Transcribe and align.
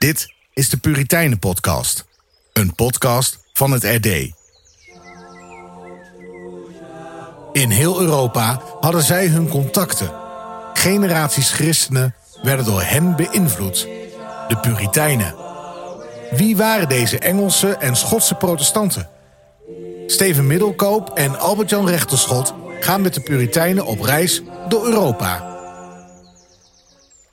Dit 0.00 0.32
is 0.52 0.68
de 0.68 0.76
Puritijnen 0.76 1.38
Podcast, 1.38 2.04
een 2.52 2.74
podcast 2.74 3.38
van 3.52 3.70
het 3.70 3.84
RD. 3.84 4.06
In 7.52 7.70
heel 7.70 8.00
Europa 8.00 8.62
hadden 8.80 9.02
zij 9.02 9.26
hun 9.26 9.48
contacten. 9.48 10.10
Generaties 10.74 11.50
christenen 11.50 12.14
werden 12.42 12.64
door 12.64 12.82
hen 12.82 13.16
beïnvloed. 13.16 13.88
De 14.48 14.56
Puritijnen. 14.60 15.34
Wie 16.30 16.56
waren 16.56 16.88
deze 16.88 17.18
Engelse 17.18 17.76
en 17.76 17.96
Schotse 17.96 18.34
protestanten? 18.34 19.08
Steven 20.06 20.46
Middelkoop 20.46 21.10
en 21.10 21.38
Albert-Jan 21.38 21.88
Rechterschot 21.88 22.54
gaan 22.80 23.00
met 23.00 23.14
de 23.14 23.20
Puritijnen 23.20 23.86
op 23.86 24.00
reis 24.00 24.42
door 24.68 24.86
Europa. 24.86 25.49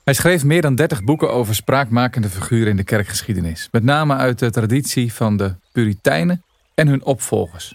Hij 0.08 0.16
schreef 0.16 0.44
meer 0.44 0.62
dan 0.62 0.74
30 0.74 1.04
boeken 1.04 1.32
over 1.32 1.54
spraakmakende 1.54 2.28
figuren 2.28 2.70
in 2.70 2.76
de 2.76 2.84
kerkgeschiedenis, 2.84 3.68
met 3.70 3.82
name 3.82 4.14
uit 4.14 4.38
de 4.38 4.50
traditie 4.50 5.12
van 5.12 5.36
de 5.36 5.54
Puritijnen 5.72 6.44
en 6.74 6.88
hun 6.88 7.04
opvolgers. 7.04 7.74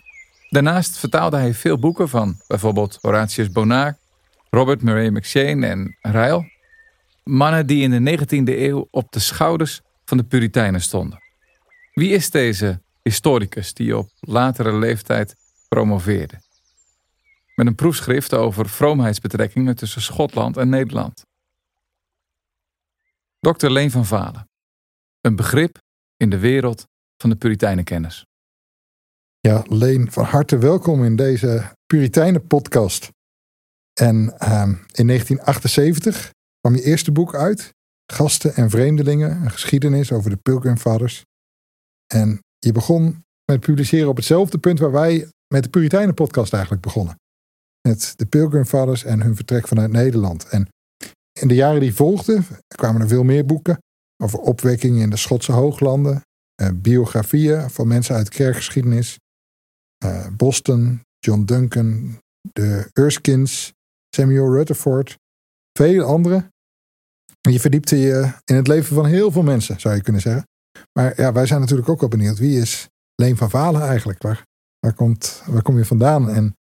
Daarnaast 0.50 0.98
vertaalde 0.98 1.38
hij 1.38 1.54
veel 1.54 1.80
boeken 1.80 2.10
van 2.10 2.42
bijvoorbeeld 2.48 2.98
Horatius 3.02 3.52
Bonar, 3.52 3.98
Robert 4.50 4.82
Murray 4.82 5.10
McShane 5.10 5.68
en 5.68 5.98
Ryle. 6.02 6.52
Mannen 7.24 7.66
die 7.68 7.82
in 7.82 8.04
de 8.04 8.18
19e 8.18 8.58
eeuw 8.60 8.88
op 8.92 9.12
de 9.12 9.20
schouders 9.20 9.82
van 10.06 10.18
de 10.18 10.24
Puritijnen 10.24 10.82
stonden. 10.82 11.20
Wie 11.94 12.10
is 12.10 12.30
deze 12.30 12.82
historicus 13.04 13.74
die 13.74 13.98
op 13.98 14.10
latere 14.20 14.74
leeftijd 14.74 15.36
promoveerde? 15.68 16.42
Met 17.56 17.68
een 17.68 17.76
proefschrift 17.76 18.34
over 18.34 18.70
vroomheidsbetrekkingen 18.70 19.76
tussen 19.76 20.02
Schotland 20.02 20.58
en 20.58 20.70
Nederland. 20.70 21.24
Dr. 23.44 23.70
Leen 23.70 23.92
van 23.92 24.06
Valen. 24.06 24.50
Een 25.22 25.36
begrip 25.36 25.78
in 26.18 26.30
de 26.30 26.40
wereld 26.40 26.86
van 27.22 27.30
de 27.30 27.36
Puritijnenkennis. 27.36 28.26
Ja, 29.40 29.64
Leen, 29.68 30.12
van 30.12 30.24
harte 30.24 30.58
welkom 30.58 31.04
in 31.04 31.16
deze 31.16 31.76
Puritijnen-podcast. 31.86 33.10
En 33.94 34.40
ehm, 34.40 34.70
in 34.70 35.08
1978 35.08 36.32
kwam 36.60 36.76
je 36.76 36.84
eerste 36.84 37.12
boek 37.12 37.36
uit, 37.36 37.74
Gasten 38.14 38.56
en 38.56 38.70
Vreemdelingen, 38.70 39.42
een 39.42 39.52
geschiedenis 39.52 40.12
over 40.12 40.30
de 40.30 40.38
Pilgrim 40.38 40.78
Fathers. 40.78 41.24
En 42.14 42.40
je 42.60 42.72
begon 42.72 43.24
met 43.52 43.60
publiceren 43.60 44.10
op 44.10 44.16
hetzelfde 44.16 44.58
punt 44.58 44.80
waar 44.80 44.92
wij 44.92 45.30
met 45.54 45.64
de 45.64 45.70
Puritijnen-podcast 45.70 46.54
eigenlijk 46.54 46.84
begonnen. 46.84 47.16
Met 47.88 48.14
de 48.16 48.26
Pilgrim 48.26 48.66
Fathers 48.66 49.04
en 49.04 49.22
hun 49.22 49.36
vertrek 49.36 49.68
vanuit 49.68 49.92
Nederland. 49.92 50.50
En 50.50 50.68
in 51.40 51.48
de 51.48 51.56
jaren 51.56 51.80
die 51.80 51.96
volgden 51.96 52.46
kwamen 52.68 53.02
er 53.02 53.08
veel 53.08 53.24
meer 53.24 53.46
boeken 53.46 53.78
over 54.24 54.40
opwekkingen 54.40 55.02
in 55.02 55.10
de 55.10 55.18
Schotse 55.18 55.52
hooglanden, 55.52 56.22
eh, 56.56 56.70
biografieën 56.76 57.70
van 57.70 57.88
mensen 57.88 58.16
uit 58.16 58.30
kerkgeschiedenis, 58.30 59.20
eh, 59.98 60.28
Boston, 60.28 61.02
John 61.20 61.44
Duncan, 61.44 62.18
de 62.52 62.90
Erskines, 62.94 63.74
Samuel 64.16 64.54
Rutherford, 64.54 65.18
vele 65.78 66.04
anderen. 66.04 66.52
Je 67.50 67.60
verdiepte 67.60 67.98
je 67.98 68.32
in 68.46 68.56
het 68.56 68.68
leven 68.68 68.96
van 68.96 69.06
heel 69.06 69.32
veel 69.32 69.44
mensen, 69.44 69.80
zou 69.80 69.96
je 69.96 70.02
kunnen 70.02 70.22
zeggen. 70.22 70.48
Maar 71.00 71.22
ja, 71.22 71.34
wij 71.34 71.46
zijn 71.46 71.60
natuurlijk 71.60 71.90
ook 71.90 72.00
wel 72.00 72.10
benieuwd. 72.10 72.38
Wie 72.38 72.60
is 72.60 72.88
Leen 73.16 73.38
van 73.38 73.50
Valen 73.50 73.82
eigenlijk? 73.82 74.22
Waar, 74.22 74.46
waar, 74.80 74.94
komt, 74.94 75.44
waar 75.46 75.62
kom 75.62 75.78
je 75.78 75.86
vandaan? 75.86 76.30
En 76.30 76.56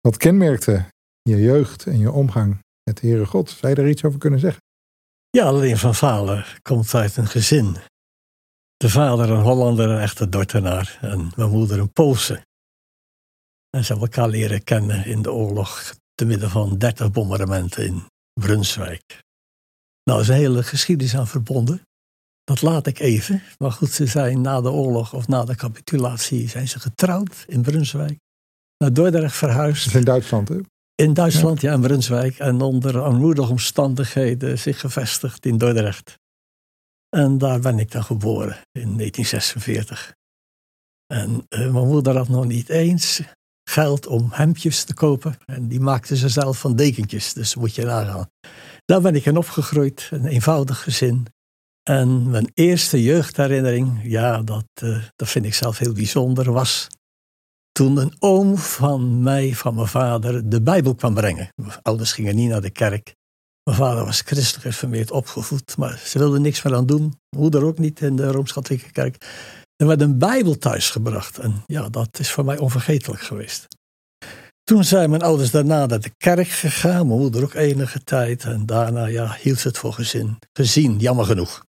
wat 0.00 0.16
kenmerkte 0.16 0.86
je 1.22 1.36
jeugd 1.36 1.86
en 1.86 1.98
je 1.98 2.12
omgang 2.12 2.58
met 2.84 3.00
de 3.00 3.06
Heere 3.06 3.26
God? 3.26 3.50
Zou 3.50 3.68
je 3.68 3.74
daar 3.74 3.88
iets 3.88 4.04
over 4.04 4.18
kunnen 4.18 4.40
zeggen? 4.40 4.62
Ja, 5.30 5.52
Leen 5.52 5.78
van 5.78 5.94
Valen 5.94 6.44
komt 6.62 6.94
uit 6.94 7.16
een 7.16 7.26
gezin. 7.26 7.76
De 8.76 8.90
vader 8.90 9.30
een 9.30 9.42
Hollander, 9.42 9.88
een 9.88 10.00
echte 10.00 10.28
Dordtenaar. 10.28 10.98
En 11.00 11.32
mijn 11.36 11.50
moeder 11.50 11.78
een 11.78 11.92
Poolse. 11.92 12.44
En 13.70 13.84
ze 13.84 13.92
hebben 13.92 14.10
elkaar 14.10 14.28
leren 14.28 14.64
kennen 14.64 15.06
in 15.06 15.22
de 15.22 15.32
oorlog. 15.32 15.94
te 16.14 16.24
midden 16.24 16.50
van 16.50 16.78
30 16.78 17.10
bombardementen 17.10 17.86
in 17.86 18.02
Brunswijk. 18.40 19.20
Nou, 20.04 20.18
er 20.18 20.24
is 20.24 20.28
een 20.28 20.34
hele 20.34 20.62
geschiedenis 20.62 21.16
aan 21.16 21.26
verbonden. 21.26 21.82
Dat 22.44 22.62
laat 22.62 22.86
ik 22.86 22.98
even. 22.98 23.42
Maar 23.58 23.72
goed, 23.72 23.90
ze 23.90 24.06
zijn 24.06 24.40
na 24.40 24.60
de 24.60 24.70
oorlog 24.70 25.14
of 25.14 25.28
na 25.28 25.44
de 25.44 25.54
capitulatie 25.54 26.48
zijn 26.48 26.68
ze 26.68 26.80
getrouwd 26.80 27.44
in 27.48 27.62
Brunswijk. 27.62 28.18
Naar 28.76 28.92
Dordrecht 28.92 29.36
verhuisd. 29.36 29.84
Dat 29.84 29.92
is 29.94 29.98
in 29.98 30.04
Duitsland, 30.04 30.48
hè? 30.48 30.60
In 31.02 31.14
Duitsland, 31.14 31.60
ja, 31.60 31.72
in 31.72 31.80
Brunswijk. 31.80 32.38
En 32.38 32.60
onder 32.60 33.00
armoedige 33.00 33.50
omstandigheden 33.50 34.58
zich 34.58 34.80
gevestigd 34.80 35.46
in 35.46 35.58
Dordrecht. 35.58 36.18
En 37.08 37.38
daar 37.38 37.60
ben 37.60 37.78
ik 37.78 37.90
dan 37.90 38.04
geboren 38.04 38.56
in 38.72 38.96
1946. 38.96 40.14
En 41.06 41.46
uh, 41.48 41.72
mijn 41.72 41.86
moeder 41.86 42.16
had 42.16 42.28
nog 42.28 42.46
niet 42.46 42.68
eens 42.68 43.22
geld 43.70 44.06
om 44.06 44.28
hemdjes 44.32 44.84
te 44.84 44.94
kopen. 44.94 45.36
En 45.46 45.68
die 45.68 45.80
maakte 45.80 46.16
ze 46.16 46.28
zelf 46.28 46.58
van 46.58 46.76
dekentjes, 46.76 47.32
dus 47.32 47.54
moet 47.54 47.74
je 47.74 47.84
nagaan. 47.84 48.26
Daar 48.84 49.00
ben 49.00 49.14
ik 49.14 49.26
in 49.26 49.36
opgegroeid, 49.36 50.08
een 50.10 50.26
eenvoudig 50.26 50.82
gezin. 50.82 51.26
En 51.82 52.30
mijn 52.30 52.50
eerste 52.54 53.02
jeugdherinnering, 53.02 54.00
ja, 54.02 54.42
dat, 54.42 54.66
uh, 54.82 55.02
dat 55.16 55.28
vind 55.28 55.44
ik 55.44 55.54
zelf 55.54 55.78
heel 55.78 55.92
bijzonder, 55.92 56.52
was 56.52 56.86
toen 57.72 57.96
een 57.96 58.14
oom 58.18 58.56
van 58.56 59.22
mij, 59.22 59.54
van 59.54 59.74
mijn 59.74 59.86
vader, 59.86 60.48
de 60.48 60.62
Bijbel 60.62 60.94
kwam 60.94 61.14
brengen. 61.14 61.48
Mijn 61.54 61.82
ouders 61.82 62.12
gingen 62.12 62.36
niet 62.36 62.48
naar 62.48 62.60
de 62.60 62.70
kerk. 62.70 63.14
Mijn 63.62 63.76
vader 63.76 64.04
was 64.04 64.20
christelijk 64.20 64.66
geformeerd 64.66 65.10
opgevoed, 65.10 65.76
maar 65.76 66.00
ze 66.04 66.18
wilden 66.18 66.42
niks 66.42 66.62
meer 66.62 66.74
aan 66.74 66.86
doen. 66.86 67.18
Moeder 67.36 67.64
ook 67.64 67.78
niet 67.78 68.00
in 68.00 68.16
de 68.16 68.30
Rooms-Katholieke 68.30 68.90
kerk. 68.90 69.24
Er 69.76 69.86
werd 69.86 70.00
een 70.00 70.18
Bijbel 70.18 70.58
thuisgebracht 70.58 71.38
en 71.38 71.62
ja, 71.66 71.88
dat 71.88 72.18
is 72.18 72.30
voor 72.30 72.44
mij 72.44 72.58
onvergetelijk 72.58 73.22
geweest. 73.22 73.66
Toen 74.64 74.84
zijn 74.84 75.10
mijn 75.10 75.22
ouders 75.22 75.50
daarna 75.50 75.86
naar 75.86 76.00
de 76.00 76.12
kerk 76.16 76.48
gegaan, 76.48 77.06
mijn 77.06 77.18
moeder 77.18 77.42
ook 77.42 77.54
enige 77.54 78.04
tijd. 78.04 78.44
En 78.44 78.66
daarna 78.66 79.06
ja, 79.06 79.36
hield 79.40 79.58
ze 79.58 79.68
het 79.68 79.78
voor 79.78 79.92
gezin, 79.92 80.38
gezien, 80.52 80.98
jammer 80.98 81.24
genoeg. 81.24 81.64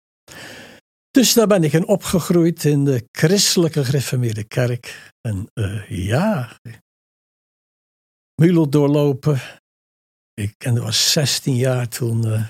Dus 1.19 1.33
daar 1.33 1.47
ben 1.47 1.65
ik 1.65 1.73
in 1.73 1.87
opgegroeid 1.87 2.65
in 2.65 2.85
de 2.85 3.09
christelijke 3.13 3.85
gereformeerde 3.85 4.45
kerk. 4.45 5.13
En 5.21 5.51
uh, 5.55 5.91
ja, 5.91 6.59
Mulo 8.35 8.69
doorlopen. 8.69 9.41
Ik 10.35 10.55
en 10.59 10.83
was 10.83 11.13
16 11.13 11.57
jaar 11.57 11.89
toen 11.89 12.27
uh, 12.27 12.49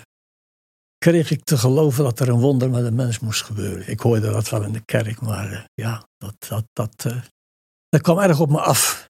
kreeg 0.98 1.30
ik 1.30 1.44
te 1.44 1.58
geloven 1.58 2.04
dat 2.04 2.20
er 2.20 2.28
een 2.28 2.40
wonder 2.40 2.70
met 2.70 2.84
een 2.84 2.94
mens 2.94 3.18
moest 3.18 3.42
gebeuren. 3.42 3.88
Ik 3.88 4.00
hoorde 4.00 4.30
dat 4.30 4.48
wel 4.48 4.62
in 4.62 4.72
de 4.72 4.84
kerk, 4.84 5.20
maar 5.20 5.52
uh, 5.52 5.64
ja, 5.74 6.08
dat, 6.16 6.34
dat, 6.48 6.64
dat, 6.72 7.22
dat 7.88 8.00
kwam 8.00 8.18
erg 8.18 8.40
op 8.40 8.50
me 8.50 8.60
af. 8.60 9.04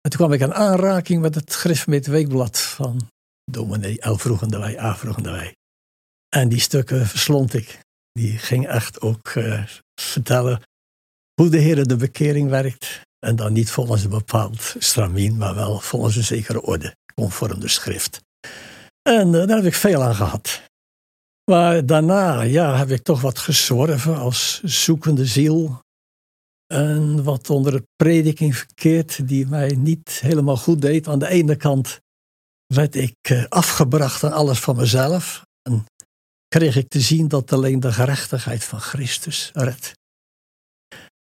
En 0.00 0.10
toen 0.10 0.20
kwam 0.20 0.32
ik 0.32 0.40
in 0.40 0.54
aanraking 0.54 1.22
met 1.22 1.34
het 1.34 1.54
gereformeerd 1.54 2.06
weekblad 2.06 2.60
van 2.60 3.10
dominee 3.44 4.08
L. 4.08 4.16
Vroegende 4.16 4.58
Wij, 4.58 4.80
A. 4.80 4.96
Vroegende 4.96 5.30
Wij. 5.30 5.56
En 6.28 6.48
die 6.48 6.60
stukken 6.60 7.06
verslond 7.06 7.54
ik. 7.54 7.84
Die 8.16 8.38
ging 8.38 8.66
echt 8.66 9.00
ook 9.00 9.34
uh, 9.34 9.64
vertellen 10.00 10.60
hoe 11.34 11.48
de 11.48 11.58
Heer 11.58 11.86
de 11.86 11.96
bekering 11.96 12.48
werkt. 12.48 13.00
En 13.26 13.36
dan 13.36 13.52
niet 13.52 13.70
volgens 13.70 14.04
een 14.04 14.10
bepaald 14.10 14.74
stramien, 14.78 15.36
maar 15.36 15.54
wel 15.54 15.80
volgens 15.80 16.16
een 16.16 16.24
zekere 16.24 16.62
orde, 16.62 16.96
conform 17.14 17.60
de 17.60 17.68
schrift. 17.68 18.20
En 19.02 19.26
uh, 19.26 19.46
daar 19.46 19.56
heb 19.56 19.64
ik 19.64 19.74
veel 19.74 20.02
aan 20.02 20.14
gehad. 20.14 20.62
Maar 21.50 21.86
daarna 21.86 22.42
ja, 22.42 22.76
heb 22.76 22.90
ik 22.90 23.02
toch 23.02 23.20
wat 23.20 23.38
gezworven 23.38 24.16
als 24.16 24.60
zoekende 24.62 25.26
ziel. 25.26 25.80
En 26.66 27.22
wat 27.22 27.50
onder 27.50 27.72
de 27.72 27.86
prediking 27.96 28.56
verkeerd, 28.56 29.28
die 29.28 29.46
mij 29.46 29.68
niet 29.78 30.10
helemaal 30.10 30.56
goed 30.56 30.80
deed. 30.80 31.08
Aan 31.08 31.18
de 31.18 31.28
ene 31.28 31.56
kant 31.56 32.00
werd 32.66 32.94
ik 32.94 33.16
uh, 33.30 33.44
afgebracht 33.48 34.24
aan 34.24 34.32
alles 34.32 34.58
van 34.58 34.76
mezelf. 34.76 35.44
En 35.62 35.84
kreeg 36.56 36.76
ik 36.76 36.88
te 36.88 37.00
zien 37.00 37.28
dat 37.28 37.52
alleen 37.52 37.80
de 37.80 37.92
gerechtigheid 37.92 38.64
van 38.64 38.80
Christus 38.80 39.50
redt. 39.54 39.92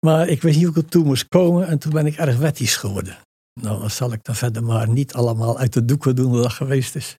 Maar 0.06 0.28
ik 0.28 0.42
weet 0.42 0.54
niet 0.54 0.64
hoe 0.64 0.76
ik 0.76 0.82
er 0.82 0.88
toe 0.88 1.04
moest 1.04 1.28
komen 1.28 1.66
en 1.66 1.78
toen 1.78 1.92
ben 1.92 2.06
ik 2.06 2.16
erg 2.16 2.36
wettisch 2.36 2.76
geworden. 2.76 3.18
Nou, 3.60 3.80
dan 3.80 3.90
zal 3.90 4.12
ik 4.12 4.24
dan 4.24 4.34
verder 4.34 4.64
maar 4.64 4.88
niet 4.88 5.12
allemaal 5.12 5.58
uit 5.58 5.72
de 5.72 5.84
doeken 5.84 6.16
doen 6.16 6.32
wat 6.32 6.42
dat 6.42 6.52
geweest 6.52 6.94
is. 6.94 7.16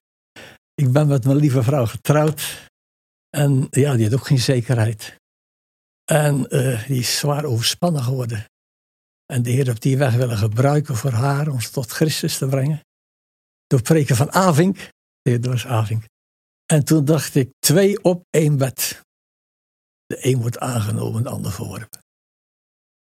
Ik 0.74 0.92
ben 0.92 1.06
met 1.06 1.24
mijn 1.24 1.36
lieve 1.36 1.62
vrouw 1.62 1.86
getrouwd 1.86 2.68
en 3.36 3.66
ja, 3.70 3.94
die 3.94 4.04
had 4.04 4.14
ook 4.14 4.26
geen 4.26 4.38
zekerheid. 4.38 5.16
En 6.04 6.46
uh, 6.48 6.86
die 6.86 6.98
is 6.98 7.18
zwaar 7.18 7.44
overspannen 7.44 8.02
geworden. 8.02 8.44
En 9.26 9.42
de 9.42 9.50
Heer 9.50 9.66
heeft 9.66 9.82
die 9.82 9.98
weg 9.98 10.14
willen 10.14 10.38
gebruiken 10.38 10.96
voor 10.96 11.12
haar 11.12 11.48
om 11.48 11.60
ze 11.60 11.70
tot 11.70 11.90
Christus 11.90 12.38
te 12.38 12.46
brengen. 12.46 12.80
Door 13.66 13.82
preken 13.82 14.16
van 14.16 14.32
Avink. 14.32 14.88
Dat 15.22 15.44
was 15.44 15.66
Avink. 15.66 16.09
En 16.70 16.84
toen 16.84 17.04
dacht 17.04 17.34
ik, 17.34 17.52
twee 17.58 18.04
op 18.04 18.26
één 18.30 18.56
bed. 18.58 19.00
De 20.06 20.26
een 20.26 20.40
wordt 20.40 20.58
aangenomen, 20.58 21.22
de 21.22 21.28
ander 21.28 21.52
verworpen. 21.52 22.00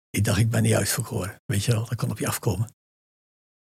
Ik 0.09 0.23
dacht, 0.23 0.39
ik 0.39 0.49
ben 0.49 0.63
niet 0.63 0.73
uitverkoren. 0.73 1.35
Weet 1.45 1.63
je 1.63 1.71
wel, 1.71 1.85
dat 1.85 1.95
kan 1.95 2.11
op 2.11 2.19
je 2.19 2.27
afkomen. 2.27 2.69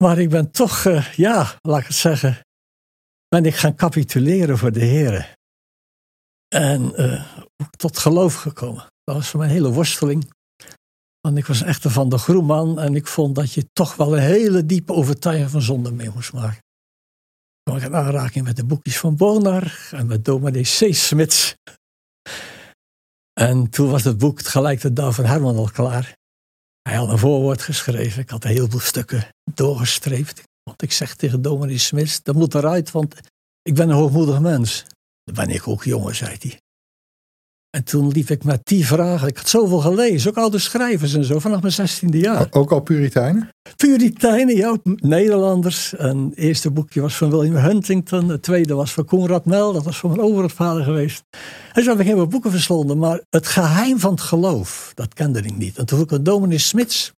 Maar 0.03 0.17
ik 0.17 0.29
ben 0.29 0.51
toch, 0.51 0.85
uh, 0.85 1.13
ja, 1.13 1.57
laat 1.61 1.79
ik 1.79 1.87
het 1.87 1.95
zeggen, 1.95 2.45
ben 3.27 3.45
ik 3.45 3.55
gaan 3.55 3.75
capituleren 3.75 4.57
voor 4.57 4.71
de 4.71 4.85
Heer. 4.85 5.33
En 6.47 7.01
uh, 7.01 7.37
tot 7.77 7.97
geloof 7.97 8.35
gekomen. 8.35 8.87
Dat 9.03 9.15
was 9.15 9.29
voor 9.29 9.39
mij 9.39 9.47
een 9.47 9.53
hele 9.53 9.71
worsteling. 9.71 10.31
Want 11.19 11.37
ik 11.37 11.45
was 11.45 11.61
echt 11.61 11.83
een 11.83 11.91
van 11.91 12.09
de 12.09 12.17
groenman 12.17 12.79
en 12.79 12.95
ik 12.95 13.07
vond 13.07 13.35
dat 13.35 13.53
je 13.53 13.69
toch 13.73 13.95
wel 13.95 14.17
een 14.17 14.23
hele 14.23 14.65
diepe 14.65 14.93
overtuiging 14.93 15.49
van 15.49 15.61
zonde 15.61 15.91
mee 15.91 16.09
moest 16.09 16.33
maken. 16.33 16.65
Kwam 17.67 17.79
ik 17.79 17.85
in 17.85 17.95
aanraking 17.95 18.45
met 18.45 18.55
de 18.55 18.65
boekjes 18.65 18.97
van 18.97 19.15
Bonar 19.15 19.89
en 19.91 20.07
met 20.07 20.25
dominee 20.25 20.63
C. 20.63 20.93
Smits. 20.93 21.55
En 23.33 23.69
toen 23.69 23.89
was 23.89 24.03
het 24.03 24.17
boek 24.17 24.41
gelijk 24.41 24.81
de 24.81 24.93
dag 24.93 25.15
van 25.15 25.25
Herman 25.25 25.55
al 25.55 25.69
klaar. 25.71 26.15
Hij 26.81 26.95
had 26.95 27.09
een 27.09 27.17
voorwoord 27.17 27.61
geschreven. 27.61 28.21
Ik 28.21 28.29
had 28.29 28.43
een 28.43 28.49
heleboel 28.49 28.79
stukken 28.79 29.27
doorgestreept. 29.53 30.43
Want 30.63 30.81
ik 30.81 30.91
zeg 30.91 31.15
tegen 31.15 31.41
dominee 31.41 31.77
Smits, 31.77 32.23
dat 32.23 32.35
moet 32.35 32.55
eruit, 32.55 32.91
want 32.91 33.15
ik 33.61 33.75
ben 33.75 33.89
een 33.89 33.95
hoogmoedig 33.95 34.39
mens. 34.39 34.85
Dan 35.23 35.35
ben 35.35 35.55
ik 35.55 35.67
ook 35.67 35.83
jongen, 35.83 36.15
zei 36.15 36.37
hij. 36.39 36.59
En 37.69 37.83
toen 37.83 38.07
liep 38.07 38.29
ik 38.29 38.43
met 38.43 38.59
die 38.63 38.85
vragen. 38.85 39.27
Ik 39.27 39.37
had 39.37 39.49
zoveel 39.49 39.79
gelezen, 39.79 40.29
ook 40.29 40.37
oude 40.37 40.59
schrijvers 40.59 41.13
en 41.13 41.23
zo, 41.23 41.39
vanaf 41.39 41.61
mijn 41.61 41.73
zestiende 41.73 42.17
jaar. 42.17 42.47
Ook 42.51 42.71
al 42.71 42.79
Puritijnen? 42.79 43.49
Puritijnen, 43.75 44.55
ja, 44.55 44.77
Nederlanders. 44.83 45.95
En 45.95 46.29
het 46.29 46.37
eerste 46.37 46.71
boekje 46.71 47.01
was 47.01 47.15
van 47.15 47.29
William 47.29 47.55
Huntington. 47.55 48.29
Het 48.29 48.43
tweede 48.43 48.73
was 48.73 48.93
van 48.93 49.05
Conrad 49.05 49.45
Mel, 49.45 49.73
dat 49.73 49.83
was 49.83 49.97
van 49.97 50.09
mijn 50.09 50.21
overgrootvader 50.21 50.83
geweest. 50.83 51.23
En 51.73 51.83
zo 51.83 51.89
heb 51.89 51.99
ik 51.99 52.05
heel 52.05 52.15
veel 52.15 52.27
boeken 52.27 52.51
verslonden. 52.51 52.97
Maar 52.97 53.21
het 53.29 53.47
geheim 53.47 53.99
van 53.99 54.11
het 54.11 54.21
geloof, 54.21 54.91
dat 54.93 55.13
kende 55.13 55.39
ik 55.39 55.57
niet. 55.57 55.77
En 55.77 55.85
toen 55.85 55.97
vroeg 55.97 56.11
ik 56.11 56.17
een 56.17 56.23
dominee 56.23 56.57
Smits. 56.57 57.11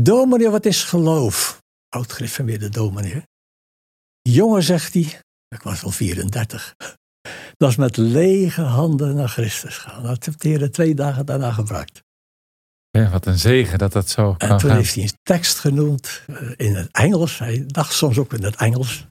Dominee, 0.00 0.50
wat 0.50 0.66
is 0.66 0.84
geloof? 0.84 1.60
Oud 1.88 2.18
de 2.36 2.68
dominee. 2.68 3.22
Jongen, 4.22 4.62
zegt 4.62 4.94
hij, 4.94 5.20
ik 5.48 5.62
was 5.62 5.84
al 5.84 5.90
34. 5.90 6.74
Dat 7.56 7.70
is 7.70 7.76
met 7.76 7.96
lege 7.96 8.62
handen 8.62 9.14
naar 9.14 9.28
Christus 9.28 9.76
gaan. 9.76 10.02
Dat 10.02 10.24
heeft 10.24 10.42
de 10.42 10.48
Heer 10.48 10.70
twee 10.70 10.94
dagen 10.94 11.26
daarna 11.26 11.52
gebruikt. 11.52 12.02
Ja, 12.90 13.10
wat 13.10 13.26
een 13.26 13.38
zegen 13.38 13.78
dat 13.78 13.92
dat 13.92 14.08
zo 14.08 14.34
kan 14.34 14.48
En 14.48 14.56
toen 14.56 14.70
heeft 14.70 14.94
hij 14.94 15.02
een 15.02 15.18
tekst 15.22 15.58
genoemd 15.58 16.22
eh, 16.26 16.50
in 16.56 16.74
het 16.74 16.88
Engels. 16.90 17.38
Hij 17.38 17.64
dacht 17.66 17.92
soms 17.92 18.18
ook 18.18 18.32
in 18.32 18.42
het 18.42 18.56
Engels. 18.56 19.06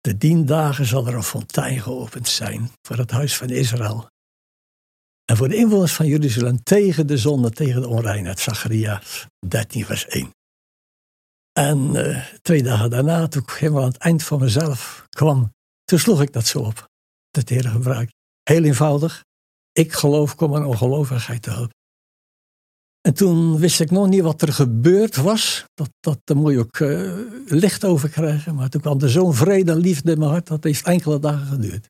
De 0.00 0.18
dien 0.18 0.46
dagen 0.46 0.86
zal 0.86 1.06
er 1.06 1.14
een 1.14 1.22
fontein 1.22 1.80
geopend 1.80 2.28
zijn 2.28 2.70
voor 2.82 2.96
het 2.96 3.10
huis 3.10 3.36
van 3.36 3.48
Israël. 3.48 4.10
En 5.24 5.36
voor 5.36 5.48
de 5.48 5.56
inwoners 5.56 5.92
van 5.92 6.06
Jeruzalem 6.06 6.62
tegen 6.62 7.06
de 7.06 7.16
zonde, 7.16 7.50
tegen 7.50 7.80
de 7.80 7.88
onreinheid. 7.88 8.38
Zacharias 8.38 9.26
13 9.46 9.84
vers 9.84 10.06
1. 10.06 10.30
En 11.52 11.94
uh, 11.94 12.24
twee 12.42 12.62
dagen 12.62 12.90
daarna, 12.90 13.28
toen 13.28 13.42
ik 13.42 13.50
helemaal 13.50 13.82
aan 13.82 13.88
het 13.88 13.96
eind 13.96 14.22
van 14.22 14.40
mezelf 14.40 15.06
kwam, 15.08 15.52
toen 15.84 15.98
sloeg 15.98 16.22
ik 16.22 16.32
dat 16.32 16.46
zo 16.46 16.58
op 16.58 16.90
het 17.36 17.48
Heer 17.48 17.68
gebruikt. 17.68 18.12
Heel 18.42 18.64
eenvoudig. 18.64 19.24
Ik 19.72 19.92
geloof, 19.92 20.34
kom 20.34 20.56
aan 20.56 20.64
ongelovigheid 20.64 21.42
te 21.42 21.50
hulp. 21.50 21.70
En 23.00 23.14
toen 23.14 23.58
wist 23.58 23.80
ik 23.80 23.90
nog 23.90 24.08
niet 24.08 24.22
wat 24.22 24.42
er 24.42 24.52
gebeurd 24.52 25.16
was. 25.16 25.64
Dat, 25.74 25.90
dat, 26.00 26.20
daar 26.24 26.36
moet 26.36 26.52
je 26.52 26.58
ook 26.58 26.78
uh, 26.78 27.14
licht 27.46 27.84
over 27.84 28.08
krijgen. 28.08 28.54
Maar 28.54 28.68
toen 28.68 28.80
kwam 28.80 29.00
er 29.00 29.10
zo'n 29.10 29.34
vrede 29.34 29.72
en 29.72 29.78
liefde 29.78 30.12
in 30.12 30.18
mijn 30.18 30.30
hart. 30.30 30.46
Dat 30.46 30.64
heeft 30.64 30.86
enkele 30.86 31.18
dagen 31.18 31.46
geduurd. 31.46 31.88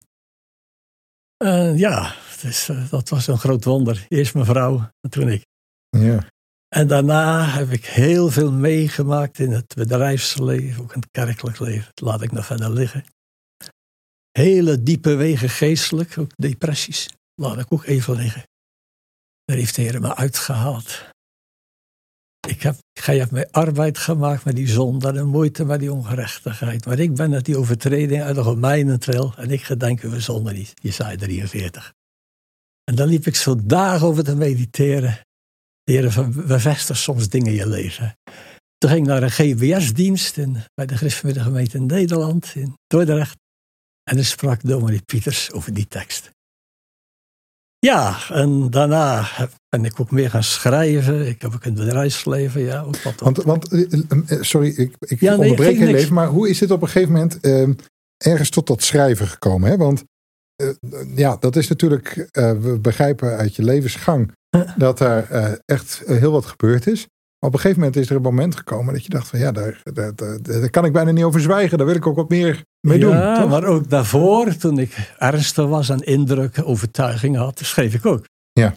Uh, 1.44 1.78
ja, 1.78 2.14
dus, 2.40 2.68
uh, 2.68 2.90
dat 2.90 3.08
was 3.08 3.26
een 3.26 3.38
groot 3.38 3.64
wonder. 3.64 4.06
Eerst 4.08 4.34
mijn 4.34 4.46
vrouw 4.46 4.90
en 5.00 5.10
toen 5.10 5.28
ik. 5.28 5.46
Ja. 5.88 6.26
En 6.68 6.86
daarna 6.86 7.44
heb 7.44 7.68
ik 7.70 7.84
heel 7.84 8.30
veel 8.30 8.52
meegemaakt 8.52 9.38
in 9.38 9.52
het 9.52 9.74
bedrijfsleven, 9.74 10.82
ook 10.82 10.94
in 10.94 11.00
het 11.00 11.10
kerkelijk 11.10 11.58
leven. 11.58 11.90
Dat 11.94 12.08
laat 12.08 12.22
ik 12.22 12.32
nog 12.32 12.46
verder 12.46 12.70
liggen. 12.70 13.04
Hele 14.32 14.82
diepe 14.82 15.14
wegen 15.14 15.48
geestelijk, 15.48 16.18
ook 16.18 16.30
depressies. 16.36 17.08
Laat 17.34 17.58
ik 17.58 17.72
ook 17.72 17.84
even 17.84 18.16
liggen. 18.16 18.42
Daar 19.44 19.56
heeft 19.56 19.74
de 19.74 19.82
Heer 19.82 20.00
me 20.00 20.16
uitgehaald. 20.16 21.10
Ik 22.48 22.62
heb, 22.62 22.76
gij 22.98 23.18
hebt 23.18 23.30
mij 23.30 23.48
arbeid 23.50 23.98
gemaakt 23.98 24.44
met 24.44 24.56
die 24.56 24.68
zonde 24.68 25.12
en 25.12 25.26
moeite 25.26 25.64
met 25.64 25.80
die 25.80 25.92
ongerechtigheid. 25.92 26.86
Maar 26.86 26.98
ik 26.98 27.14
ben 27.14 27.30
met 27.30 27.44
die 27.44 27.56
overtreding 27.56 28.22
uit 28.22 28.34
de 28.34 28.42
gemeinen 28.42 29.00
trail 29.00 29.34
en 29.36 29.50
ik 29.50 29.62
gedenk 29.62 30.00
uw 30.00 30.20
zonde 30.20 30.52
niet. 30.52 30.72
Jesaja 30.74 31.16
43. 31.16 31.92
En 32.84 32.94
dan 32.94 33.08
liep 33.08 33.26
ik 33.26 33.36
zo 33.36 33.56
dagen 33.64 34.06
over 34.06 34.24
te 34.24 34.36
mediteren. 34.36 35.20
De 35.82 35.92
Heer 35.92 36.30
bevestigt 36.46 37.00
soms 37.00 37.28
dingen 37.28 37.46
in 37.46 37.58
je 37.58 37.68
leven. 37.68 38.16
Toen 38.78 38.90
ging 38.90 39.02
ik 39.02 39.08
naar 39.08 39.22
een 39.22 39.30
GBS-dienst 39.30 40.36
bij 40.74 40.86
de 40.86 41.10
gemeente 41.20 41.76
in 41.76 41.86
Nederland, 41.86 42.52
in 42.54 42.78
Dordrecht. 42.86 43.41
En 44.02 44.16
dan 44.16 44.24
sprak 44.24 44.60
dominee 44.62 45.02
Pieters 45.02 45.52
over 45.52 45.74
die 45.74 45.86
tekst. 45.88 46.30
Ja, 47.78 48.18
en 48.28 48.70
daarna 48.70 49.28
ben 49.68 49.84
ik 49.84 50.00
ook 50.00 50.10
meer 50.10 50.30
gaan 50.30 50.42
schrijven. 50.42 51.26
Ik 51.28 51.42
heb 51.42 51.54
ook 51.54 51.64
het 51.64 51.74
bedrijfsleven, 51.74 52.60
ja. 52.60 52.82
Ook 52.82 53.02
wat 53.02 53.20
want, 53.20 53.36
want, 53.36 53.72
eh, 53.72 53.92
eh, 53.92 54.00
eh, 54.26 54.42
sorry, 54.42 54.68
ik, 54.68 54.94
ik 54.98 55.20
ja, 55.20 55.36
nee, 55.36 55.50
onderbreek 55.50 55.78
je 55.78 55.84
leven, 55.84 56.14
maar 56.14 56.26
hoe 56.26 56.48
is 56.48 56.58
dit 56.58 56.70
op 56.70 56.82
een 56.82 56.88
gegeven 56.88 57.12
moment 57.12 57.38
uh, 57.46 57.68
ergens 58.16 58.50
tot 58.50 58.66
dat 58.66 58.82
schrijven 58.82 59.26
gekomen? 59.26 59.70
Hè? 59.70 59.76
Want 59.76 60.04
uh, 60.62 60.68
ja, 61.16 61.36
dat 61.36 61.56
is 61.56 61.68
natuurlijk, 61.68 62.16
uh, 62.16 62.52
we 62.52 62.78
begrijpen 62.80 63.36
uit 63.36 63.56
je 63.56 63.64
levensgang 63.64 64.32
dat 64.76 65.00
er 65.00 65.60
echt 65.64 66.02
heel 66.06 66.32
wat 66.32 66.46
gebeurd 66.46 66.86
is 66.86 67.06
op 67.46 67.52
een 67.52 67.60
gegeven 67.60 67.78
moment 67.78 67.96
is 67.96 68.10
er 68.10 68.16
een 68.16 68.22
moment 68.22 68.56
gekomen 68.56 68.94
dat 68.94 69.04
je 69.04 69.08
dacht 69.08 69.28
van 69.28 69.38
ja, 69.38 69.52
daar, 69.52 69.80
daar, 69.92 70.14
daar, 70.14 70.70
kan 70.70 70.84
ik 70.84 70.92
bijna 70.92 71.10
niet 71.10 71.24
over 71.24 71.40
zwijgen. 71.40 71.78
Daar 71.78 71.86
wil 71.86 71.96
ik 71.96 72.06
ook 72.06 72.16
wat 72.16 72.28
meer 72.28 72.64
mee 72.86 72.98
doen. 72.98 73.16
Ja, 73.16 73.46
maar 73.46 73.64
ook 73.64 73.90
daarvoor, 73.90 74.56
toen 74.56 74.78
ik 74.78 75.12
ernstig 75.18 75.66
was 75.66 75.88
en 75.88 76.00
indruk, 76.00 76.60
overtuiging 76.64 77.36
had, 77.36 77.60
schreef 77.62 77.94
ik 77.94 78.06
ook. 78.06 78.24
Ja. 78.52 78.74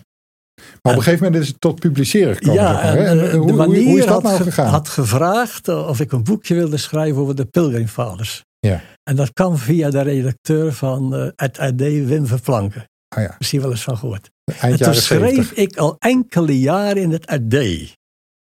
Maar 0.55 0.93
op 0.93 0.99
een 0.99 1.03
gegeven 1.03 1.25
moment 1.25 1.43
is 1.43 1.47
het 1.49 1.61
tot 1.61 1.79
publiceren 1.79 2.35
gekomen. 2.35 2.61
Ja, 2.61 2.81
en, 2.81 3.07
en, 3.07 3.31
hoe, 3.35 3.63
hoe, 3.63 3.97
is 3.99 4.05
dat 4.05 4.23
nou 4.23 4.43
gegaan? 4.43 4.67
had 4.67 4.89
gevraagd 4.89 5.67
of 5.67 5.99
ik 5.99 6.11
een 6.11 6.23
boekje 6.23 6.55
wilde 6.55 6.77
schrijven 6.77 7.21
over 7.21 7.35
de 7.35 7.45
pilgrimvaders. 7.45 8.43
Ja. 8.59 8.81
En 9.03 9.15
dat 9.15 9.33
kwam 9.33 9.57
via 9.57 9.89
de 9.89 10.01
redacteur 10.01 10.73
van 10.73 11.15
uh, 11.15 11.27
het 11.35 11.59
AD, 11.59 11.81
Wim 11.81 12.27
Verplanken. 12.27 12.89
Ah, 13.15 13.23
ja. 13.23 13.35
Misschien 13.37 13.61
wel 13.61 13.71
eens 13.71 13.83
van 13.83 13.97
gehoord. 13.97 14.29
en 14.59 14.77
toen 14.77 14.93
schreef 14.93 15.51
ik 15.51 15.77
al 15.77 15.95
enkele 15.99 16.59
jaren 16.59 17.01
in 17.01 17.11
het 17.11 17.27
AD. 17.27 17.55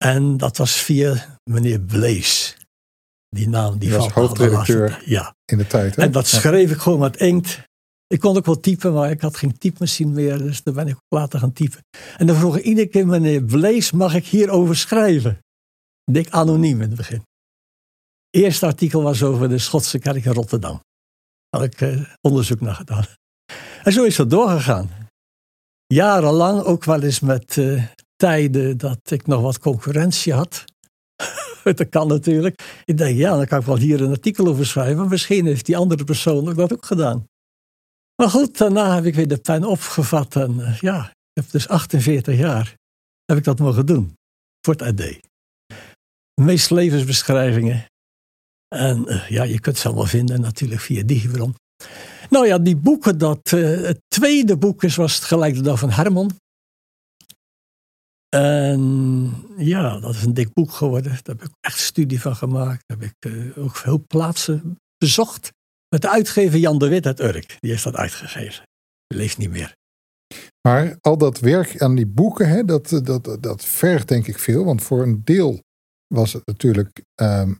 En 0.05 0.37
dat 0.37 0.57
was 0.57 0.73
via 0.73 1.39
meneer 1.45 1.81
Blees. 1.81 2.57
Die 3.29 3.49
naam 3.49 3.79
die, 3.79 3.93
was 3.93 4.09
hoofdredacteur 4.09 5.03
ja. 5.05 5.35
in 5.45 5.59
de 5.59 5.67
tijd. 5.67 5.97
Hè? 5.97 6.03
En 6.03 6.13
dat 6.13 6.27
schreef 6.27 6.71
ik 6.71 6.79
gewoon 6.79 6.99
met 6.99 7.17
inkt. 7.17 7.67
Ik 8.07 8.21
kon 8.21 8.37
ook 8.37 8.47
wel 8.47 8.61
typen, 8.61 8.93
maar 8.93 9.11
ik 9.11 9.21
had 9.21 9.37
geen 9.37 9.59
typemachine 9.59 10.13
meer. 10.13 10.39
Dus 10.39 10.63
daar 10.63 10.75
ben 10.75 10.89
ik 10.89 10.95
ook 10.95 11.19
later 11.19 11.39
gaan 11.39 11.53
typen. 11.53 11.85
En 12.17 12.27
dan 12.27 12.37
vroeg 12.37 12.57
ik 12.57 12.65
iedere 12.65 12.87
keer, 12.87 13.07
meneer 13.07 13.43
Blees, 13.43 13.93
mag 13.93 14.15
ik 14.15 14.27
hierover 14.27 14.77
schrijven? 14.77 15.39
Dik 16.05 16.31
anoniem 16.31 16.81
in 16.81 16.89
het 16.89 16.97
begin. 16.97 17.23
Het 18.31 18.43
eerste 18.43 18.67
artikel 18.67 19.03
was 19.03 19.23
over 19.23 19.49
de 19.49 19.59
Schotse 19.59 19.99
kerk 19.99 20.25
in 20.25 20.33
Rotterdam. 20.33 20.81
Daar 21.49 21.61
had 21.61 21.73
ik 21.73 21.81
eh, 21.81 22.01
onderzoek 22.21 22.61
naar 22.61 22.75
gedaan. 22.75 23.05
En 23.83 23.93
zo 23.93 24.05
is 24.05 24.17
dat 24.17 24.31
doorgegaan. 24.31 24.91
Jarenlang 25.87 26.63
ook 26.63 26.85
wel 26.85 27.03
eens 27.03 27.21
met 27.21 27.57
uh, 27.57 27.85
tijden 28.17 28.79
dat 28.79 29.11
ik 29.11 29.27
nog 29.27 29.41
wat 29.41 29.59
concurrentie 29.59 30.33
had. 30.33 30.65
dat 31.65 31.89
kan 31.89 32.09
natuurlijk. 32.09 32.83
Ik 32.85 32.99
denk, 32.99 33.17
ja, 33.17 33.37
dan 33.37 33.47
kan 33.47 33.61
ik 33.61 33.67
wel 33.67 33.77
hier 33.77 34.01
een 34.01 34.11
artikel 34.11 34.47
over 34.47 34.67
schrijven. 34.67 35.09
Misschien 35.09 35.47
heeft 35.47 35.67
die 35.67 35.77
andere 35.77 36.05
persoon 36.05 36.55
dat 36.55 36.73
ook 36.73 36.87
gedaan. 36.87 37.27
Maar 38.23 38.31
goed, 38.31 38.59
daarna 38.59 38.95
heb 38.95 39.05
ik 39.05 39.15
weer 39.15 39.29
de 39.29 39.37
pen 39.37 39.65
opgevat. 39.65 40.37
En 40.37 40.55
uh, 40.59 40.79
ja, 40.81 41.05
ik 41.09 41.43
heb 41.43 41.51
dus 41.51 41.69
48 41.69 42.37
jaar 42.37 42.77
heb 43.25 43.39
ik 43.39 43.45
dat 43.45 43.59
mogen 43.59 43.87
doen. 43.87 44.17
Voor 44.61 44.75
het 44.75 44.83
AD. 44.83 45.19
Meest 46.41 46.71
levensbeschrijvingen. 46.71 47.85
En 48.69 49.05
uh, 49.07 49.29
ja, 49.29 49.43
je 49.43 49.61
kunt 49.61 49.79
ze 49.79 49.87
allemaal 49.87 50.07
vinden 50.07 50.41
natuurlijk 50.41 50.81
via 50.81 51.03
Digibron. 51.03 51.55
Nou 52.31 52.47
ja, 52.47 52.59
die 52.59 52.77
boeken, 52.77 53.19
dat, 53.19 53.53
uh, 53.55 53.87
het 53.87 54.01
tweede 54.09 54.57
boek 54.57 54.83
is, 54.83 54.97
was 54.97 55.15
het 55.15 55.25
gelijk 55.25 55.55
de 55.55 55.61
dag 55.61 55.79
van 55.79 55.91
Herman. 55.91 56.37
En 58.29 59.33
ja, 59.57 60.01
dat 60.01 60.15
is 60.15 60.23
een 60.23 60.35
dik 60.35 60.53
boek 60.53 60.73
geworden. 60.73 61.11
Daar 61.11 61.37
heb 61.37 61.43
ik 61.43 61.51
echt 61.61 61.79
studie 61.79 62.21
van 62.21 62.37
gemaakt. 62.37 62.83
Daar 62.87 62.99
heb 62.99 63.11
ik 63.11 63.31
uh, 63.31 63.65
ook 63.65 63.77
veel 63.77 64.05
plaatsen 64.07 64.79
bezocht. 64.99 65.53
Met 65.89 66.03
de 66.03 66.11
uitgever 66.11 66.59
Jan 66.59 66.79
de 66.79 66.89
Wit 66.89 67.07
uit 67.07 67.21
Urk. 67.21 67.57
Die 67.59 67.71
heeft 67.71 67.85
dat 67.85 67.97
uitgegeven. 67.97 68.63
Die 69.07 69.19
leeft 69.19 69.39
niet 69.39 69.51
meer. 69.51 69.77
Maar 70.69 70.97
al 71.01 71.19
dat 71.19 71.39
werk 71.41 71.81
aan 71.83 71.95
die 71.95 72.07
boeken, 72.07 72.49
hè, 72.49 72.65
dat, 72.65 73.01
dat, 73.05 73.37
dat 73.41 73.65
vergt 73.65 74.09
denk 74.09 74.27
ik 74.27 74.39
veel. 74.39 74.65
Want 74.65 74.83
voor 74.83 75.03
een 75.03 75.21
deel 75.25 75.61
was 76.15 76.33
het 76.33 76.47
natuurlijk 76.47 77.03
um, 77.23 77.59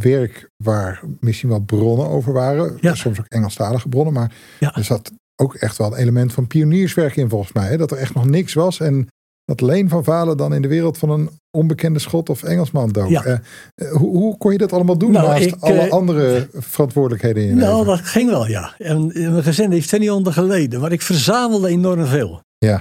werk 0.00 0.48
waar 0.64 1.02
misschien 1.20 1.48
wel 1.48 1.60
bronnen 1.60 2.08
over 2.08 2.32
waren. 2.32 2.78
Ja. 2.80 2.94
Soms 2.94 3.18
ook 3.18 3.26
Engelstalige 3.26 3.88
bronnen. 3.88 4.12
Maar 4.12 4.32
ja. 4.60 4.74
er 4.74 4.84
zat 4.84 5.12
ook 5.42 5.54
echt 5.54 5.76
wel 5.76 5.92
een 5.92 5.98
element 5.98 6.32
van 6.32 6.46
pionierswerk 6.46 7.16
in 7.16 7.28
volgens 7.28 7.52
mij. 7.52 7.68
Hè, 7.68 7.76
dat 7.76 7.90
er 7.90 7.98
echt 7.98 8.14
nog 8.14 8.26
niks 8.26 8.54
was. 8.54 8.80
En 8.80 9.08
dat 9.46 9.60
Leen 9.60 9.88
van 9.88 10.04
Valen 10.04 10.36
dan 10.36 10.54
in 10.54 10.62
de 10.62 10.68
wereld 10.68 10.98
van 10.98 11.10
een 11.10 11.30
onbekende 11.50 11.98
Schot 11.98 12.28
of 12.28 12.42
Engelsman 12.42 12.88
dook. 12.88 13.08
Ja. 13.08 13.24
Eh, 13.24 13.38
eh, 13.74 13.92
hoe, 13.92 14.16
hoe 14.16 14.36
kon 14.36 14.52
je 14.52 14.58
dat 14.58 14.72
allemaal 14.72 14.98
doen 14.98 15.10
Nou, 15.12 15.28
naast 15.28 15.44
ik, 15.44 15.54
alle 15.58 15.78
eh, 15.78 15.90
andere 15.90 16.48
verantwoordelijkheden 16.52 17.42
in 17.42 17.48
je 17.48 17.54
Nou, 17.54 17.78
leven? 17.78 17.86
dat 17.86 18.00
ging 18.00 18.30
wel, 18.30 18.46
ja. 18.46 18.74
En 18.78 19.06
mijn 19.06 19.42
gezin 19.42 19.70
heeft 19.70 19.92
er 19.92 19.98
niet 19.98 20.10
onder 20.10 20.32
geleden, 20.32 20.80
maar 20.80 20.92
ik 20.92 21.02
verzamelde 21.02 21.68
enorm 21.68 22.06
veel. 22.06 22.40
Ja. 22.58 22.78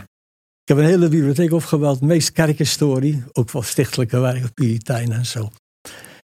Ik 0.61 0.75
heb 0.75 0.77
een 0.77 0.85
hele 0.85 1.09
bibliotheek 1.09 1.51
opgebouwd, 1.51 2.01
meest 2.01 2.31
kerkhistorie, 2.31 3.23
ook 3.31 3.51
wel 3.51 3.61
stichtelijke 3.61 4.19
werk, 4.19 4.53
Puritein 4.53 5.11
en 5.11 5.25
zo. 5.25 5.49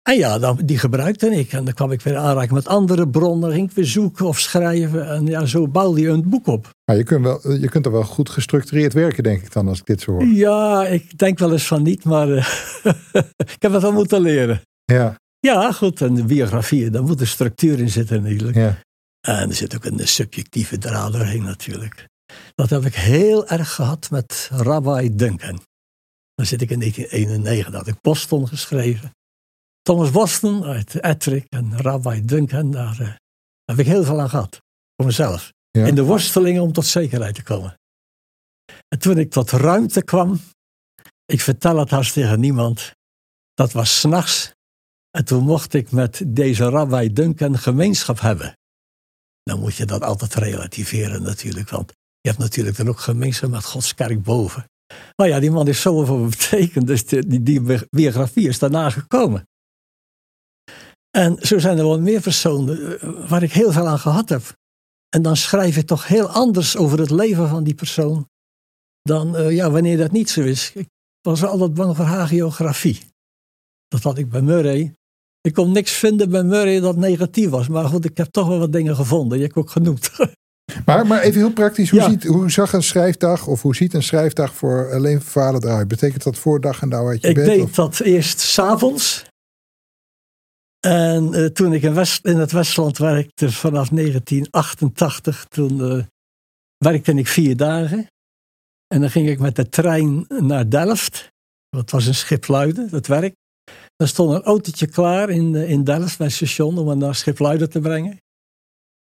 En 0.09 0.17
ja, 0.17 0.39
dan, 0.39 0.59
die 0.65 0.79
gebruikte 0.79 1.31
ik. 1.31 1.53
En 1.53 1.65
dan 1.65 1.75
kwam 1.75 1.93
ik 1.93 2.01
weer 2.01 2.17
aanraken 2.17 2.55
met 2.55 2.67
andere 2.67 3.09
bronnen, 3.09 3.53
ging 3.53 3.71
ik 3.71 3.77
weer 3.77 3.87
zoeken 3.87 4.27
of 4.27 4.39
schrijven. 4.39 5.09
En 5.09 5.27
ja, 5.27 5.45
zo 5.47 5.69
bouwde 5.69 6.01
je 6.01 6.09
een 6.09 6.29
boek 6.29 6.47
op. 6.47 6.71
Maar 6.85 6.97
je 6.97 7.03
kunt, 7.03 7.25
wel, 7.25 7.53
je 7.53 7.69
kunt 7.69 7.87
er 7.87 7.93
wel 7.93 8.05
goed 8.05 8.31
gestructureerd 8.31 8.93
werken, 8.93 9.23
denk 9.23 9.43
ik 9.43 9.53
dan, 9.53 9.69
als 9.69 9.79
ik 9.79 9.87
dit 9.87 10.01
zo 10.01 10.13
hoor. 10.13 10.25
Ja, 10.25 10.87
ik 10.87 11.19
denk 11.19 11.39
wel 11.39 11.53
eens 11.53 11.67
van 11.67 11.83
niet, 11.83 12.05
maar 12.05 12.33
eh, 12.33 12.47
ik 13.57 13.63
heb 13.63 13.73
het 13.73 13.83
wel 13.83 13.93
moeten 13.93 14.21
leren. 14.21 14.61
Ja, 14.85 15.15
Ja, 15.39 15.73
goed, 15.73 16.01
en 16.01 16.15
de 16.15 16.25
biografieën, 16.25 16.93
daar 16.93 17.03
moet 17.03 17.21
een 17.21 17.27
structuur 17.27 17.79
in 17.79 17.91
zitten 17.91 18.23
natuurlijk. 18.23 18.57
ja. 18.57 18.79
En 19.21 19.49
er 19.49 19.55
zit 19.55 19.75
ook 19.75 19.85
een 19.85 20.09
subjectieve 20.09 20.79
draad 20.79 21.13
doorheen 21.13 21.43
natuurlijk. 21.43 22.07
Dat 22.55 22.71
heb 22.71 22.85
ik 22.85 22.95
heel 22.95 23.49
erg 23.49 23.75
gehad 23.75 24.11
met 24.11 24.51
Rabbi 24.53 25.15
Duncan. 25.15 25.61
Dan 26.35 26.47
zit 26.47 26.63
ik 26.63 26.71
in 26.71 26.79
1991, 26.79 27.73
dat 27.73 27.81
had 27.81 27.95
ik 27.95 28.01
Boston 28.01 28.49
geschreven. 28.49 29.17
Thomas 29.89 30.11
Boston 30.11 30.65
uit 30.65 31.01
Ettrick 31.01 31.47
en 31.49 31.77
Rabbi 31.77 32.25
Duncan, 32.25 32.71
daar 32.71 33.01
eh, 33.01 33.13
heb 33.65 33.79
ik 33.79 33.87
heel 33.87 34.05
veel 34.05 34.21
aan 34.21 34.29
gehad. 34.29 34.61
Voor 34.97 35.07
mezelf. 35.07 35.53
Ja. 35.71 35.87
In 35.87 35.95
de 35.95 36.03
worstelingen 36.05 36.63
om 36.63 36.73
tot 36.73 36.87
zekerheid 36.87 37.35
te 37.35 37.43
komen. 37.43 37.79
En 38.89 38.99
toen 38.99 39.19
ik 39.19 39.31
tot 39.31 39.51
ruimte 39.51 40.03
kwam, 40.03 40.41
ik 41.25 41.41
vertel 41.41 41.79
het 41.79 41.91
haast 41.91 42.13
tegen 42.13 42.41
niemand, 42.41 42.93
dat 43.55 43.73
was 43.73 44.01
s'nachts. 44.01 44.53
En 45.11 45.25
toen 45.25 45.45
mocht 45.45 45.75
ik 45.75 45.91
met 45.91 46.23
deze 46.27 46.69
Rabbi 46.69 47.13
Duncan 47.13 47.59
gemeenschap 47.59 48.21
hebben. 48.21 48.57
Dan 49.43 49.61
moet 49.61 49.77
je 49.77 49.85
dat 49.85 50.03
altijd 50.03 50.35
relativeren 50.35 51.23
natuurlijk, 51.23 51.71
want 51.71 51.93
je 52.21 52.29
hebt 52.29 52.41
natuurlijk 52.41 52.77
dan 52.77 52.89
ook 52.89 53.01
gemeenschap 53.01 53.51
met 53.51 53.65
Gods 53.65 53.95
kerk 53.95 54.23
boven. 54.23 54.65
Maar 55.17 55.29
ja, 55.29 55.41
die 55.41 55.51
man 55.51 55.69
is 55.69 55.81
zoveel 55.81 56.27
betekend, 56.29 56.87
dus 56.87 57.07
die, 57.07 57.43
die 57.43 57.87
biografie 57.91 58.49
is 58.49 58.59
daarna 58.59 58.91
gekomen. 58.91 59.47
En 61.19 61.37
zo 61.41 61.59
zijn 61.59 61.79
er 61.79 61.85
wel 61.85 62.01
meer 62.01 62.21
personen 62.21 63.01
eh, 63.01 63.09
waar 63.29 63.43
ik 63.43 63.53
heel 63.53 63.73
veel 63.73 63.87
aan 63.87 63.99
gehad 63.99 64.29
heb. 64.29 64.43
En 65.09 65.23
dan 65.23 65.37
schrijf 65.37 65.75
je 65.75 65.85
toch 65.85 66.07
heel 66.07 66.29
anders 66.29 66.77
over 66.77 66.99
het 66.99 67.11
leven 67.11 67.49
van 67.49 67.65
die 67.65 67.75
persoon 67.75 68.29
dan 69.03 69.37
eh, 69.37 69.51
ja, 69.51 69.71
wanneer 69.71 69.97
dat 69.97 70.13
niet 70.13 70.31
zo 70.31 70.41
is. 70.41 70.71
Ik 70.75 70.87
was 71.21 71.45
altijd 71.45 71.75
bang 71.75 71.97
voor 71.97 72.05
hagiografie. 72.05 73.01
Dat 73.89 74.03
had 74.03 74.19
ik 74.19 74.29
bij 74.31 74.43
Murray. 74.43 74.93
Ik 75.41 75.55
kon 75.55 75.73
niks 75.73 75.93
vinden 75.93 76.31
bij 76.31 76.43
Murray 76.43 76.81
dat 76.81 76.97
negatief 76.97 77.49
was. 77.49 77.69
Maar 77.69 77.85
goed, 77.85 78.05
ik 78.05 78.17
heb 78.17 78.27
toch 78.31 78.49
wel 78.49 78.59
wat 78.59 78.73
dingen 78.73 78.97
gevonden. 78.97 79.39
Die 79.39 79.47
heb 79.47 79.51
ik 79.51 79.57
ook 79.57 79.71
genoemd. 79.71 80.11
Maar, 80.85 81.07
maar 81.07 81.21
even 81.21 81.41
heel 81.41 81.53
praktisch, 81.53 81.91
hoe, 81.91 82.01
Ja. 82.01 82.09
ziet, 82.11 82.25
hoe 82.25 82.51
zag 82.51 82.73
een 82.73 82.83
schrijfdag 82.83 83.47
of 83.47 83.63
hoe 83.63 83.77
ziet 83.77 83.95
een 83.95 84.03
schrijfdag 84.03 84.55
voor 84.55 84.93
alleen 84.93 85.21
van 85.23 85.31
Valen 85.31 85.63
eruit? 85.65 85.89
Betekent 85.89 86.23
dat 86.23 86.39
voor 86.39 86.61
dag 86.61 86.83
en 86.83 86.89
dauw 86.89 87.07
uit 87.09 87.21
je 87.23 87.29
ik 87.29 87.35
bed? 87.35 87.45
deed 87.47 87.63
of- 87.63 87.71
dat 87.75 88.01
eerst 88.01 88.41
s'avonds. 88.41 89.25
En 90.89 91.35
eh, 91.35 91.45
toen 91.45 91.73
ik 91.73 91.83
in, 91.83 91.95
West, 91.95 92.27
in 92.27 92.37
het 92.37 92.53
Westland 92.53 92.99
werkte 92.99 93.51
vanaf 93.53 93.89
1988, 93.89 95.45
toen 95.45 95.91
eh, 95.91 96.05
werkte 96.77 97.13
ik 97.13 97.29
vier 97.29 97.57
dagen. 97.57 98.07
En 98.87 99.01
dan 99.01 99.11
ging 99.11 99.29
ik 99.29 99.39
met 99.39 99.57
de 99.57 99.69
trein 99.69 100.25
naar 100.29 100.69
Delft. 100.69 101.29
Dat 101.69 101.91
was 101.91 102.07
een 102.07 102.15
Schipluiden, 102.15 102.91
dat 102.91 103.07
werk. 103.07 103.35
Daar 103.97 104.09
stond 104.09 104.35
een 104.35 104.43
autootje 104.43 104.87
klaar 104.87 105.31
in, 105.31 105.55
eh, 105.55 105.71
in 105.71 105.85
Delft 105.85 106.19
bij 106.19 106.27
het 106.27 106.37
station 106.37 106.79
om 106.79 106.87
me 106.87 106.95
naar 106.95 107.15
Schipluiden 107.15 107.71
te 107.71 107.81
brengen. 107.81 108.17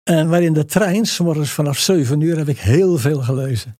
En 0.03 0.29
waarin 0.29 0.53
de 0.53 0.65
trein, 0.65 1.05
s 1.05 1.19
morgens 1.19 1.51
vanaf 1.51 1.77
7 1.77 2.21
uur, 2.21 2.37
heb 2.37 2.47
ik 2.47 2.59
heel 2.59 2.97
veel 2.97 3.21
gelezen. 3.21 3.77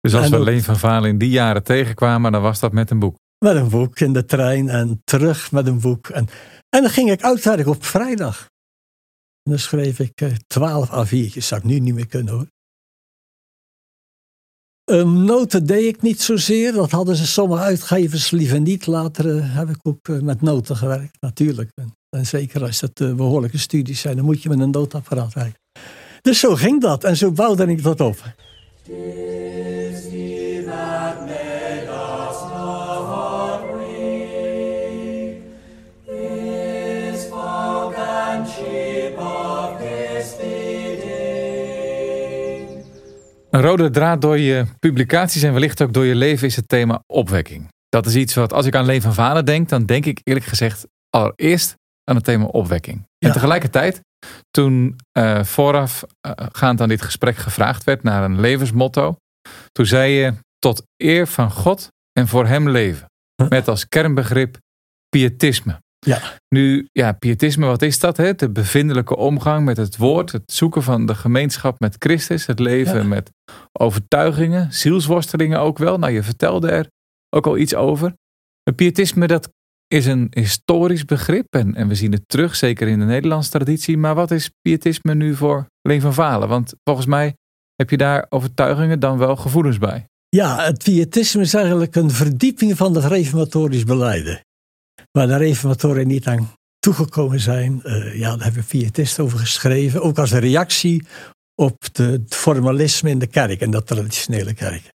Dus 0.00 0.14
als 0.14 0.24
En 0.24 0.30
we 0.30 0.36
ook- 0.36 0.44
Leen 0.44 0.62
van 0.62 0.78
Valen 0.78 1.10
in 1.10 1.18
die 1.18 1.30
jaren 1.30 1.62
tegenkwamen, 1.62 2.32
dan 2.32 2.42
was 2.42 2.60
dat 2.60 2.72
met 2.72 2.90
een 2.90 2.98
boek. 2.98 3.16
Met 3.38 3.56
een 3.56 3.68
boek 3.68 4.00
in 4.00 4.12
de 4.12 4.24
trein 4.24 4.68
en 4.68 5.00
terug 5.04 5.52
met 5.52 5.66
een 5.66 5.80
boek. 5.80 6.08
En, 6.08 6.28
en 6.76 6.82
dan 6.82 6.90
ging 6.90 7.10
ik 7.10 7.22
uitwerken 7.22 7.70
op 7.70 7.84
vrijdag. 7.84 8.40
En 9.42 9.50
dan 9.50 9.58
schreef 9.58 9.98
ik 9.98 10.20
eh, 10.20 10.32
twaalf 10.46 10.88
A4'tjes. 10.88 11.44
Zou 11.44 11.60
ik 11.60 11.66
nu 11.66 11.78
niet 11.78 11.94
meer 11.94 12.06
kunnen 12.06 12.34
hoor. 12.34 12.46
Um, 14.84 15.24
noten 15.24 15.66
deed 15.66 15.84
ik 15.84 16.02
niet 16.02 16.22
zozeer. 16.22 16.72
Dat 16.72 16.90
hadden 16.90 17.16
ze 17.16 17.26
sommige 17.26 17.62
uitgevers 17.62 18.30
liever 18.30 18.60
niet. 18.60 18.86
Later 18.86 19.38
eh, 19.38 19.56
heb 19.56 19.68
ik 19.68 19.76
ook 19.82 20.08
eh, 20.08 20.18
met 20.18 20.42
noten 20.42 20.76
gewerkt, 20.76 21.16
natuurlijk. 21.20 21.70
En, 22.10 22.26
zeker 22.26 22.62
als 22.62 22.82
eh, 22.82 23.14
behoorlijke 23.14 23.58
studies 23.58 24.00
zijn, 24.00 24.16
dan 24.16 24.24
moet 24.24 24.42
je 24.42 24.48
met 24.48 24.60
een 24.60 24.70
nootapparaat 24.70 25.34
werken. 25.34 25.60
Dus 26.20 26.40
zo 26.40 26.54
ging 26.54 26.80
dat 26.80 27.04
en 27.04 27.16
zo 27.16 27.32
bouwde 27.32 27.66
ik 27.66 27.82
dat 27.82 28.00
op. 28.00 28.16
Een 43.52 43.60
rode 43.60 43.90
draad 43.90 44.20
door 44.20 44.38
je 44.38 44.66
publicaties 44.78 45.42
en 45.42 45.52
wellicht 45.52 45.82
ook 45.82 45.92
door 45.92 46.04
je 46.04 46.14
leven 46.14 46.46
is 46.46 46.56
het 46.56 46.68
thema 46.68 47.02
opwekking. 47.06 47.68
Dat 47.88 48.06
is 48.06 48.14
iets 48.14 48.34
wat, 48.34 48.52
als 48.52 48.66
ik 48.66 48.74
aan 48.74 48.84
Leen 48.84 49.02
van 49.02 49.14
Valen 49.14 49.44
denk, 49.44 49.68
dan 49.68 49.86
denk 49.86 50.06
ik 50.06 50.20
eerlijk 50.22 50.46
gezegd 50.46 50.86
allereerst 51.10 51.74
aan 52.04 52.16
het 52.16 52.24
thema 52.24 52.44
opwekking. 52.44 53.06
En 53.18 53.32
tegelijkertijd, 53.32 54.00
toen 54.50 54.96
eh, 55.10 55.44
voorafgaand 55.44 56.80
aan 56.80 56.88
dit 56.88 57.02
gesprek 57.02 57.36
gevraagd 57.36 57.84
werd 57.84 58.02
naar 58.02 58.24
een 58.24 58.40
levensmotto, 58.40 59.16
toen 59.72 59.86
zei 59.86 60.12
je 60.12 60.34
tot 60.58 60.82
eer 60.96 61.26
van 61.26 61.50
God 61.50 61.88
en 62.12 62.28
voor 62.28 62.46
hem 62.46 62.68
leven. 62.68 63.06
Met 63.48 63.68
als 63.68 63.88
kernbegrip 63.88 64.58
pietisme. 65.08 65.81
Ja. 66.06 66.20
Nu, 66.48 66.88
ja, 66.92 67.12
pietisme, 67.12 67.66
wat 67.66 67.82
is 67.82 67.98
dat? 67.98 68.16
Hè? 68.16 68.34
De 68.34 68.50
bevindelijke 68.50 69.16
omgang 69.16 69.64
met 69.64 69.76
het 69.76 69.96
woord, 69.96 70.32
het 70.32 70.52
zoeken 70.52 70.82
van 70.82 71.06
de 71.06 71.14
gemeenschap 71.14 71.80
met 71.80 71.96
Christus, 71.98 72.46
het 72.46 72.58
leven 72.58 72.96
Ja. 73.02 73.04
met 73.04 73.30
overtuigingen, 73.72 74.72
zielsworstelingen 74.72 75.60
ook 75.60 75.78
wel. 75.78 75.98
Nou, 75.98 76.12
je 76.12 76.22
vertelde 76.22 76.70
er 76.70 76.86
ook 77.36 77.46
al 77.46 77.56
iets 77.56 77.74
over. 77.74 78.14
Het 78.62 78.76
pietisme, 78.76 79.26
dat 79.26 79.48
is 79.88 80.06
een 80.06 80.26
historisch 80.30 81.04
begrip 81.04 81.44
en, 81.54 81.74
en 81.74 81.88
we 81.88 81.94
zien 81.94 82.12
het 82.12 82.22
terug, 82.26 82.56
zeker 82.56 82.88
in 82.88 82.98
de 82.98 83.04
Nederlandse 83.04 83.50
traditie. 83.50 83.96
Maar 83.96 84.14
wat 84.14 84.30
is 84.30 84.50
pietisme 84.62 85.14
nu 85.14 85.34
voor 85.34 85.66
Leen 85.82 86.00
van 86.00 86.14
Valen? 86.14 86.48
Want 86.48 86.74
volgens 86.84 87.06
mij 87.06 87.34
heb 87.74 87.90
je 87.90 87.96
daar 87.96 88.26
overtuigingen 88.28 89.00
dan 89.00 89.18
wel 89.18 89.36
gevoelens 89.36 89.78
bij. 89.78 90.06
Ja, 90.28 90.64
het 90.64 90.82
pietisme 90.84 91.42
is 91.42 91.54
eigenlijk 91.54 91.94
een 91.96 92.10
verdieping 92.10 92.76
van 92.76 92.94
het 92.94 93.04
reformatorisch 93.04 93.84
beleiden. 93.84 94.40
Waar 95.10 95.26
de 95.26 95.36
reformatoren 95.36 96.06
niet 96.06 96.26
aan 96.26 96.52
toegekomen 96.78 97.40
zijn. 97.40 97.82
eh, 97.82 98.18
ja, 98.18 98.36
daar 98.36 98.44
hebben 98.44 98.64
pietisten 98.64 99.24
over 99.24 99.38
geschreven. 99.38 100.02
Ook 100.02 100.18
als 100.18 100.32
reactie 100.32 101.06
op 101.54 101.82
het 101.92 102.34
formalisme 102.34 103.10
in 103.10 103.18
de 103.18 103.26
kerk 103.26 103.60
en 103.60 103.70
de 103.70 103.82
traditionele 103.82 104.54
kerk. 104.54 104.90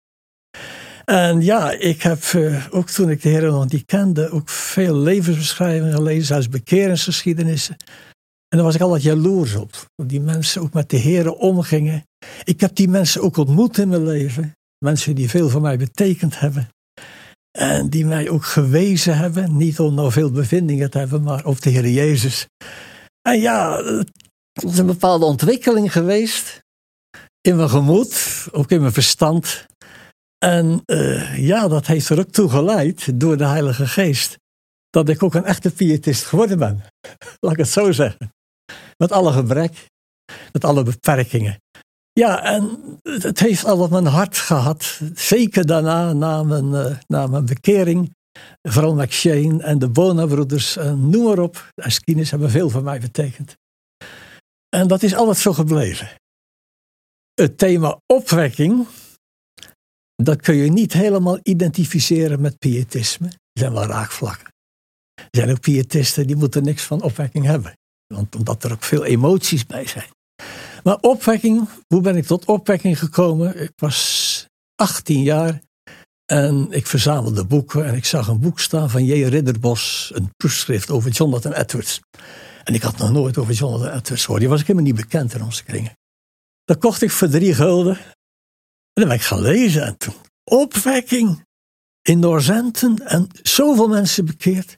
En 1.06 1.42
ja, 1.42 1.72
ik 1.72 2.02
heb 2.02 2.24
eh, 2.24 2.66
ook 2.70 2.90
toen 2.90 3.10
ik 3.10 3.22
de 3.22 3.30
Heer 3.30 3.42
nog 3.42 3.72
niet 3.72 3.86
kende, 3.86 4.30
ook 4.30 4.50
veel 4.50 4.96
levensbeschrijvingen 4.96 5.94
gelezen, 5.94 6.26
zelfs 6.26 6.50
bekeringsgeschiedenissen. 6.50 7.76
En 8.48 8.58
daar 8.58 8.64
was 8.64 8.76
ik 8.76 8.82
altijd 8.82 9.04
jaloers 9.04 9.56
op. 9.56 9.86
Hoe 9.96 10.06
die 10.06 10.22
mensen 10.22 10.62
ook 10.62 10.74
met 10.74 10.90
de 10.90 10.98
Heer 10.98 11.32
omgingen. 11.32 12.04
Ik 12.44 12.60
heb 12.62 12.76
die 12.76 12.88
mensen 12.88 13.22
ook 13.22 13.38
ontmoet 13.38 13.78
in 13.78 13.90
mijn 13.90 14.04
leven. 14.04 14.52
Mensen 14.78 15.16
die 15.16 15.30
veel 15.30 15.50
voor 15.50 15.62
mij 15.62 15.78
betekend 15.78 16.40
hebben. 16.40 16.68
En 17.58 17.90
die 17.90 18.06
mij 18.06 18.30
ook 18.30 18.46
gewezen 18.46 19.18
hebben. 19.18 19.58
Niet 19.58 19.80
om 19.80 19.94
nou 19.94 20.12
veel 20.12 20.32
bevindingen 20.32 20.90
te 20.90 20.98
hebben, 20.98 21.24
maar 21.24 21.46
op 21.46 21.62
de 21.62 21.70
Heer 21.70 21.88
Jezus. 21.88 22.48
En 23.22 23.40
ja, 23.40 23.84
het 24.54 24.64
is 24.64 24.78
een 24.78 24.86
bepaalde 24.86 25.26
ontwikkeling 25.26 25.92
geweest. 25.92 26.62
In 27.42 27.56
mijn 27.56 27.70
gemoed, 27.70 28.46
ook 28.52 28.72
in 28.72 28.82
mijn 28.82 28.94
verstand. 28.94 29.66
En 30.38 30.82
eh, 30.86 31.38
ja, 31.38 31.68
dat 31.68 31.88
heeft 31.88 32.10
er 32.10 32.20
ook 32.20 32.32
toe 32.32 32.50
geleid, 32.50 33.20
door 33.20 33.38
de 33.38 33.46
Heilige 33.46 33.88
Geest, 33.88 34.38
dat 34.90 35.10
ik 35.10 35.24
ook 35.24 35.34
een 35.34 35.46
echte 35.46 35.72
pietist 35.72 36.24
geworden 36.24 36.58
ben. 36.58 36.84
Laat 37.40 37.52
ik 37.52 37.58
het 37.58 37.70
zo 37.70 37.92
zeggen. 37.92 38.34
Met 38.98 39.12
alle 39.12 39.32
gebrek, 39.32 39.86
met 40.52 40.64
alle 40.64 40.84
beperkingen. 40.84 41.62
Ja, 42.14 42.44
en 42.44 42.80
het 43.04 43.40
heeft 43.40 43.66
altijd 43.66 43.90
mijn 43.90 44.06
hart 44.06 44.38
gehad. 44.38 45.02
Zeker 45.14 45.66
daarna, 45.66 46.14
na 46.14 46.44
mijn, 46.44 46.74
eh, 46.74 46.98
na 47.08 47.28
mijn 47.28 47.46
bekering. 47.46 48.16
Vooral 48.62 48.96
McShane 48.96 49.64
en 49.64 49.80
de 49.80 49.90
Bona-broeders, 49.90 50.76
noem 50.76 51.24
maar 51.24 51.40
op. 51.40 51.72
De 51.74 51.84
Askines 51.84 52.32
hebben 52.32 52.50
veel 52.50 52.70
voor 52.70 52.84
mij 52.84 53.00
betekend. 53.00 53.56
En 54.70 54.88
dat 54.88 55.04
is 55.04 55.16
altijd 55.16 55.38
zo 55.38 55.54
gebleven. 55.54 56.10
Het 57.34 57.58
thema 57.58 58.00
opwekking 58.14 58.88
dat 60.16 60.42
kun 60.42 60.56
je 60.56 60.72
niet 60.72 60.94
helemaal 60.94 61.40
identificeren 61.44 62.42
met 62.42 62.60
pietisme. 62.60 63.28
Er 63.28 63.60
zijn 63.60 63.74
wel 63.74 63.86
raakvlakken. 63.86 64.48
Er 65.14 65.28
zijn 65.32 65.50
ook 65.50 65.60
pietisten 65.60 66.28
die 66.28 66.36
moeten 66.36 66.64
niks 66.64 66.84
van 66.84 67.02
opwekking 67.02 67.46
hebben. 67.46 67.74
Want 68.14 68.36
omdat 68.36 68.64
er 68.64 68.72
ook 68.72 68.84
veel 68.84 69.06
emoties 69.06 69.66
bij 69.66 69.88
zijn. 69.88 70.10
Maar 70.84 70.98
opwekking, 71.02 71.70
hoe 71.88 72.02
ben 72.02 72.16
ik 72.16 72.26
tot 72.26 72.46
opwekking 72.46 73.00
gekomen? 73.00 73.62
Ik 73.62 73.72
was 73.76 74.48
18 74.76 75.24
jaar 75.24 75.62
en 76.26 76.68
ik 76.72 76.88
verzamelde 76.88 77.46
boeken 77.46 77.86
en 77.86 77.96
ik 77.96 78.06
zag 78.06 78.28
een 78.28 78.40
boek 78.40 78.60
staan 78.60 78.90
van 78.90 79.06
J. 79.06 79.24
Ridderbos, 79.24 80.12
een 80.14 80.30
proefschrift 80.38 80.90
over 80.90 81.12
Jonathan 81.12 81.54
Edwards. 81.54 82.00
En 82.64 82.74
ik 82.74 82.82
had 82.82 82.98
nog 82.98 83.12
nooit 83.12 83.38
over 83.38 83.54
Jonathan 83.54 83.88
Edwards 83.88 84.22
gehoord. 84.24 84.40
Die 84.40 84.50
was 84.50 84.60
ik 84.60 84.68
helemaal 84.68 84.92
niet 84.92 85.02
bekend 85.02 85.34
in 85.34 85.44
onze 85.44 85.64
kringen. 85.64 85.98
Dat 86.64 86.78
kocht 86.78 87.02
ik 87.02 87.12
voor 87.12 87.30
drie 87.30 87.54
gulden. 87.54 87.98
En 87.98 89.02
dan 89.02 89.08
ben 89.08 89.18
ik 89.18 89.22
gaan 89.22 89.42
lezen. 89.42 89.84
En 89.84 89.98
toen 89.98 90.14
opwekking 90.44 91.46
in 92.02 92.20
Noorzenten 92.20 92.98
en 93.08 93.28
zoveel 93.42 93.88
mensen 93.88 94.26
bekeerd. 94.26 94.78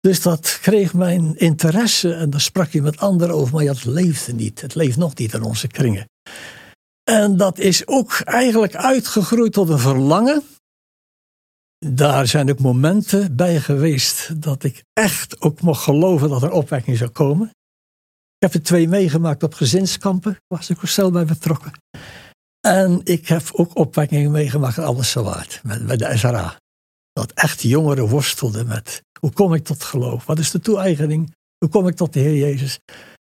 Dus 0.00 0.22
dat 0.22 0.58
kreeg 0.60 0.94
mijn 0.94 1.36
interesse 1.36 2.14
en 2.14 2.30
daar 2.30 2.40
sprak 2.40 2.70
je 2.70 2.82
met 2.82 2.98
anderen 2.98 3.34
over, 3.34 3.54
maar 3.54 3.64
het 3.64 3.84
leefde 3.84 4.32
niet. 4.32 4.60
Het 4.60 4.74
leeft 4.74 4.96
nog 4.96 5.14
niet 5.14 5.34
in 5.34 5.42
onze 5.42 5.66
kringen. 5.66 6.08
En 7.10 7.36
dat 7.36 7.58
is 7.58 7.86
ook 7.86 8.12
eigenlijk 8.12 8.76
uitgegroeid 8.76 9.52
tot 9.52 9.68
een 9.68 9.78
verlangen. 9.78 10.42
Daar 11.86 12.26
zijn 12.26 12.50
ook 12.50 12.60
momenten 12.60 13.36
bij 13.36 13.60
geweest 13.60 14.42
dat 14.42 14.64
ik 14.64 14.82
echt 14.92 15.40
ook 15.40 15.60
mocht 15.60 15.82
geloven 15.82 16.28
dat 16.28 16.42
er 16.42 16.50
opwekking 16.50 16.96
zou 16.96 17.10
komen. 17.10 17.46
Ik 18.36 18.52
heb 18.52 18.54
er 18.54 18.62
twee 18.62 18.88
meegemaakt 18.88 19.42
op 19.42 19.54
gezinskampen, 19.54 20.36
was 20.46 20.70
ik 20.70 20.76
ook 20.76 20.88
zelf 20.88 21.12
bij 21.12 21.24
betrokken. 21.24 21.72
En 22.60 23.00
ik 23.04 23.28
heb 23.28 23.42
ook 23.52 23.76
opwekkingen 23.76 24.30
meegemaakt 24.30 24.76
in 24.76 24.82
Alles 24.82 25.12
Waard, 25.12 25.60
met, 25.62 25.86
met 25.86 25.98
de 25.98 26.16
SRA. 26.16 26.56
Dat 27.12 27.32
echt 27.32 27.62
jongeren 27.62 28.08
worstelden 28.08 28.66
met 28.66 29.02
hoe 29.20 29.32
kom 29.32 29.54
ik 29.54 29.64
tot 29.64 29.82
geloof? 29.82 30.26
Wat 30.26 30.38
is 30.38 30.50
de 30.50 30.60
toe-eigening? 30.60 31.34
Hoe 31.58 31.68
kom 31.68 31.86
ik 31.88 31.96
tot 31.96 32.12
de 32.12 32.20
Heer 32.20 32.36
Jezus? 32.36 32.78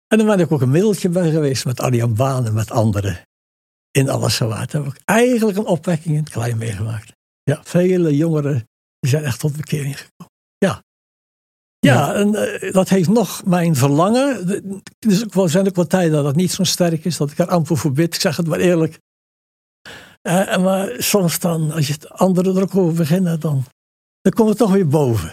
En 0.07 0.17
dan 0.17 0.27
ben 0.27 0.39
ik 0.39 0.51
ook 0.51 0.61
een 0.61 0.69
middeltje 0.69 1.09
bij 1.09 1.31
geweest 1.31 1.65
met 1.65 1.79
Arjan 1.79 2.15
Baan 2.15 2.45
en 2.45 2.53
met 2.53 2.71
anderen 2.71 3.21
in 3.91 4.09
Alles 4.09 4.37
Waard. 4.37 4.71
Daar 4.71 4.83
heb 4.83 4.93
ik 4.93 5.01
eigenlijk 5.05 5.57
een 5.57 5.65
opwekking 5.65 6.15
in 6.15 6.23
het 6.23 6.29
klein 6.29 6.57
meegemaakt. 6.57 7.11
Ja, 7.43 7.61
vele 7.63 8.15
jongeren 8.15 8.67
die 8.99 9.09
zijn 9.09 9.23
echt 9.23 9.39
tot 9.39 9.57
bekering 9.57 9.97
gekomen. 9.97 10.33
Ja. 10.57 10.83
Ja, 11.79 12.13
en 12.13 12.33
uh, 12.33 12.73
dat 12.73 12.89
heeft 12.89 13.09
nog 13.09 13.45
mijn 13.45 13.75
verlangen. 13.75 14.47
Er 14.99 15.49
zijn 15.49 15.67
ook 15.67 15.75
wel 15.75 15.87
tijden 15.87 16.11
dat 16.11 16.25
het 16.25 16.35
niet 16.35 16.51
zo 16.51 16.63
sterk 16.63 17.05
is, 17.05 17.17
dat 17.17 17.31
ik 17.31 17.37
er 17.37 17.47
amper 17.47 17.77
voor 17.77 17.91
bid. 17.91 18.15
Ik 18.15 18.21
zeg 18.21 18.37
het 18.37 18.47
maar 18.47 18.59
eerlijk. 18.59 18.99
Uh, 20.27 20.57
maar 20.57 20.95
soms 20.97 21.39
dan, 21.39 21.71
als 21.71 21.87
je 21.87 21.93
het 21.93 22.09
anderen 22.09 22.55
er 22.55 22.61
ook 22.61 22.75
over 22.75 22.93
beginnen, 22.93 23.39
dan, 23.39 23.65
dan 24.27 24.35
komt 24.35 24.49
het 24.49 24.57
toch 24.57 24.71
weer 24.71 24.87
boven. 24.87 25.31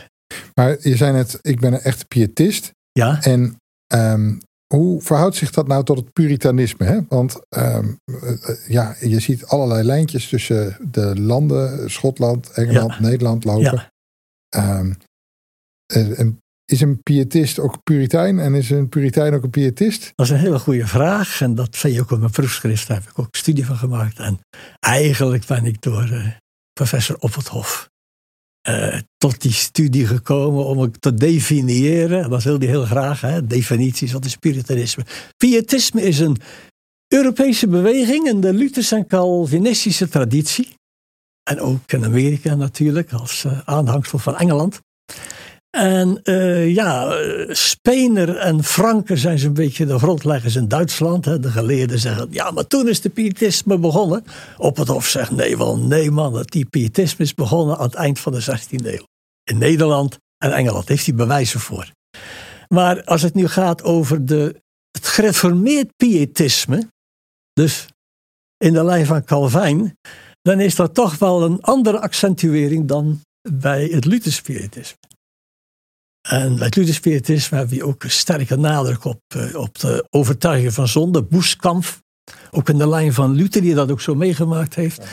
Maar 0.54 0.76
je 0.80 0.96
zei 0.96 1.12
net, 1.12 1.38
ik 1.40 1.60
ben 1.60 1.72
een 1.72 1.80
echte 1.80 2.04
pietist. 2.04 2.70
Ja. 2.92 3.22
En 3.22 3.56
um, 3.94 4.40
hoe 4.74 5.02
verhoudt 5.02 5.36
zich 5.36 5.50
dat 5.50 5.66
nou 5.66 5.84
tot 5.84 5.96
het 5.96 6.12
puritanisme? 6.12 6.86
Hè? 6.86 7.00
Want 7.08 7.40
um, 7.48 7.98
ja, 8.66 8.96
je 9.00 9.20
ziet 9.20 9.44
allerlei 9.44 9.82
lijntjes 9.82 10.28
tussen 10.28 10.76
de 10.90 11.20
landen, 11.20 11.90
Schotland, 11.90 12.50
Engeland, 12.50 12.92
ja. 12.92 13.00
Nederland 13.00 13.44
lopen. 13.44 13.90
Ja. 14.48 14.78
Um, 14.78 14.96
en 15.86 16.38
is 16.64 16.80
een 16.80 17.02
pietist 17.02 17.58
ook 17.58 17.82
puritein 17.82 18.38
en 18.38 18.54
is 18.54 18.70
een 18.70 18.88
puritein 18.88 19.34
ook 19.34 19.42
een 19.42 19.50
pietist? 19.50 20.12
Dat 20.14 20.26
is 20.26 20.32
een 20.32 20.38
hele 20.38 20.58
goede 20.58 20.86
vraag 20.86 21.40
en 21.40 21.54
dat 21.54 21.76
zei 21.76 21.92
je 21.92 22.00
ook 22.00 22.10
in 22.10 22.18
mijn 22.18 22.30
proefschrift, 22.30 22.88
daar 22.88 23.00
heb 23.00 23.10
ik 23.10 23.18
ook 23.18 23.36
studie 23.36 23.66
van 23.66 23.76
gemaakt. 23.76 24.18
En 24.18 24.40
eigenlijk 24.80 25.46
ben 25.46 25.64
ik 25.64 25.82
door 25.82 26.08
uh, 26.10 26.26
professor 26.72 27.16
Op 27.18 27.34
het 27.34 27.48
Hof 27.48 27.92
uh, 28.68 28.98
tot 29.16 29.40
die 29.40 29.52
studie 29.52 30.06
gekomen 30.06 30.64
om 30.64 30.78
het 30.78 31.00
te 31.00 31.14
definiëren. 31.14 32.30
Dat 32.30 32.42
wil 32.42 32.58
hij 32.58 32.68
heel 32.68 32.84
graag, 32.84 33.20
hè? 33.20 33.46
definities, 33.46 34.12
wat 34.12 34.24
is 34.24 34.36
puritanisme? 34.36 35.04
Pietisme 35.36 36.02
is 36.02 36.18
een 36.18 36.36
Europese 37.08 37.68
beweging 37.68 38.28
in 38.28 38.40
de 38.40 38.52
Lutherse 38.52 38.96
en 38.96 39.06
Calvinistische 39.06 40.08
traditie. 40.08 40.74
En 41.42 41.60
ook 41.60 41.92
in 41.92 42.04
Amerika 42.04 42.54
natuurlijk, 42.54 43.12
als 43.12 43.44
uh, 43.44 43.60
aanhangsel 43.64 44.18
van 44.18 44.36
Engeland. 44.36 44.80
En 45.74 46.20
uh, 46.24 46.74
ja, 46.74 47.16
Spener 47.48 48.36
en 48.36 48.64
Franken 48.64 49.18
zijn 49.18 49.38
zo'n 49.38 49.52
beetje 49.52 49.86
de 49.86 49.98
grondleggers 49.98 50.56
in 50.56 50.68
Duitsland. 50.68 51.24
Hè. 51.24 51.40
De 51.40 51.50
geleerden 51.50 51.98
zeggen, 51.98 52.28
ja, 52.30 52.50
maar 52.50 52.66
toen 52.66 52.88
is 52.88 53.00
de 53.00 53.08
pietisme 53.08 53.78
begonnen. 53.78 54.24
Op 54.56 54.76
het 54.76 54.88
Hof 54.88 55.06
zegt, 55.06 55.30
nee, 55.30 55.56
wel, 55.56 55.78
nee 55.78 56.10
man, 56.10 56.42
die 56.44 56.66
pietisme 56.66 57.24
is 57.24 57.34
begonnen 57.34 57.76
aan 57.76 57.84
het 57.84 57.94
eind 57.94 58.18
van 58.18 58.32
de 58.32 58.42
16e 58.42 58.86
eeuw. 58.86 59.06
In 59.44 59.58
Nederland 59.58 60.18
en 60.38 60.52
Engeland 60.52 60.88
heeft 60.88 61.06
hij 61.06 61.14
bewijzen 61.14 61.60
voor. 61.60 61.90
Maar 62.68 63.04
als 63.04 63.22
het 63.22 63.34
nu 63.34 63.48
gaat 63.48 63.82
over 63.82 64.26
de, 64.26 64.60
het 64.90 65.06
gereformeerd 65.06 65.96
pietisme, 65.96 66.88
dus 67.52 67.86
in 68.56 68.72
de 68.72 68.84
lijn 68.84 69.06
van 69.06 69.24
Calvijn, 69.24 69.96
dan 70.42 70.60
is 70.60 70.74
dat 70.74 70.94
toch 70.94 71.18
wel 71.18 71.42
een 71.42 71.60
andere 71.60 72.00
accentuering 72.00 72.88
dan 72.88 73.20
bij 73.50 73.84
het 73.84 74.04
Luthers 74.04 74.40
pietisme. 74.40 74.96
En 76.28 76.56
bij 76.56 76.66
het 76.66 76.76
Lutherspiritisme 76.76 77.56
hebben 77.56 77.78
we 77.78 77.84
ook 77.84 78.04
een 78.04 78.10
sterke 78.10 78.56
nadruk 78.56 79.04
op, 79.04 79.20
uh, 79.36 79.54
op 79.54 79.78
de 79.78 80.06
overtuiging 80.10 80.72
van 80.72 80.88
zonde, 80.88 81.22
Boeskamp. 81.22 81.84
Ook 82.50 82.68
in 82.68 82.78
de 82.78 82.88
lijn 82.88 83.12
van 83.12 83.34
Luther, 83.34 83.62
die 83.62 83.74
dat 83.74 83.90
ook 83.90 84.00
zo 84.00 84.14
meegemaakt 84.14 84.74
heeft. 84.74 85.06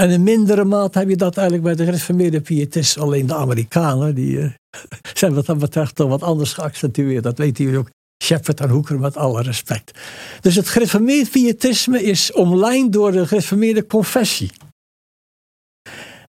En 0.00 0.10
in 0.10 0.22
mindere 0.22 0.64
mate 0.64 0.98
heb 0.98 1.08
je 1.08 1.16
dat 1.16 1.36
eigenlijk 1.36 1.66
bij 1.66 1.74
de 1.74 1.84
gereformeerde 1.84 2.40
pietisten. 2.40 3.02
Alleen 3.02 3.26
de 3.26 3.34
Amerikanen, 3.34 4.14
die 4.14 4.36
uh, 4.36 4.50
zijn 5.14 5.34
wat 5.34 5.46
dat 5.46 5.58
betreft 5.58 5.94
toch 5.94 6.08
wat 6.08 6.22
anders 6.22 6.52
geaccentueerd. 6.52 7.22
Dat 7.22 7.38
weten 7.38 7.64
jullie 7.64 7.78
ook. 7.78 7.90
Shepard 8.24 8.60
en 8.60 8.68
Hoeker 8.68 8.98
met 8.98 9.16
alle 9.16 9.42
respect. 9.42 9.98
Dus 10.40 10.54
het 10.54 10.68
gereformeerd 10.68 11.30
pietisme 11.30 12.02
is 12.02 12.32
omlijnd 12.32 12.92
door 12.92 13.12
de 13.12 13.26
gereformeerde 13.26 13.86
confessie. 13.86 14.50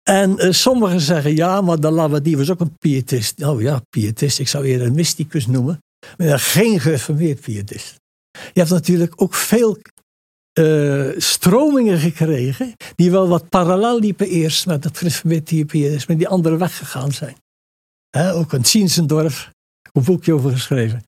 En 0.05 0.45
uh, 0.45 0.53
sommigen 0.53 1.01
zeggen 1.01 1.37
ja, 1.37 1.61
maar 1.61 1.81
de 1.81 1.91
Lavadie 1.91 2.37
was 2.37 2.51
ook 2.51 2.61
een 2.61 2.79
pietist. 2.79 3.39
Nou 3.39 3.63
ja, 3.63 3.83
pietist, 3.91 4.39
ik 4.39 4.49
zou 4.49 4.65
eerder 4.65 4.87
een 4.87 4.95
mysticus 4.95 5.47
noemen. 5.47 5.79
Maar 6.17 6.39
geen 6.39 6.81
gereformeerd 6.81 7.41
pietist. 7.41 7.95
Je 8.31 8.61
hebt 8.61 8.71
natuurlijk 8.71 9.23
ook 9.23 9.35
veel 9.35 9.79
uh, 10.59 11.11
stromingen 11.17 11.99
gekregen. 11.99 12.73
die 12.95 13.11
wel 13.11 13.29
wat 13.29 13.49
parallel 13.49 13.99
liepen 13.99 14.29
eerst 14.29 14.67
met 14.67 14.85
het 14.85 14.99
gereformeerd 14.99 15.45
pietisme. 15.45 16.17
die 16.17 16.29
andere 16.29 16.57
weggegaan 16.57 17.13
zijn. 17.13 17.37
He, 18.11 18.35
ook 18.35 18.53
een 18.53 18.65
Ziensendorf, 18.65 19.51
een 19.93 20.05
boekje 20.05 20.33
over 20.33 20.51
geschreven. 20.51 21.03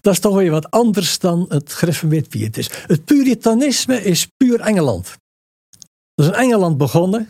Dat 0.00 0.12
is 0.12 0.20
toch 0.20 0.34
weer 0.34 0.50
wat 0.50 0.70
anders 0.70 1.18
dan 1.18 1.44
het 1.48 1.72
gereformeerd 1.72 2.28
pietisme. 2.28 2.74
Het 2.86 3.04
puritanisme 3.04 4.02
is 4.02 4.26
puur 4.36 4.60
Engeland. 4.60 5.16
Dat 6.14 6.26
is 6.26 6.32
in 6.32 6.38
Engeland 6.38 6.78
begonnen. 6.78 7.28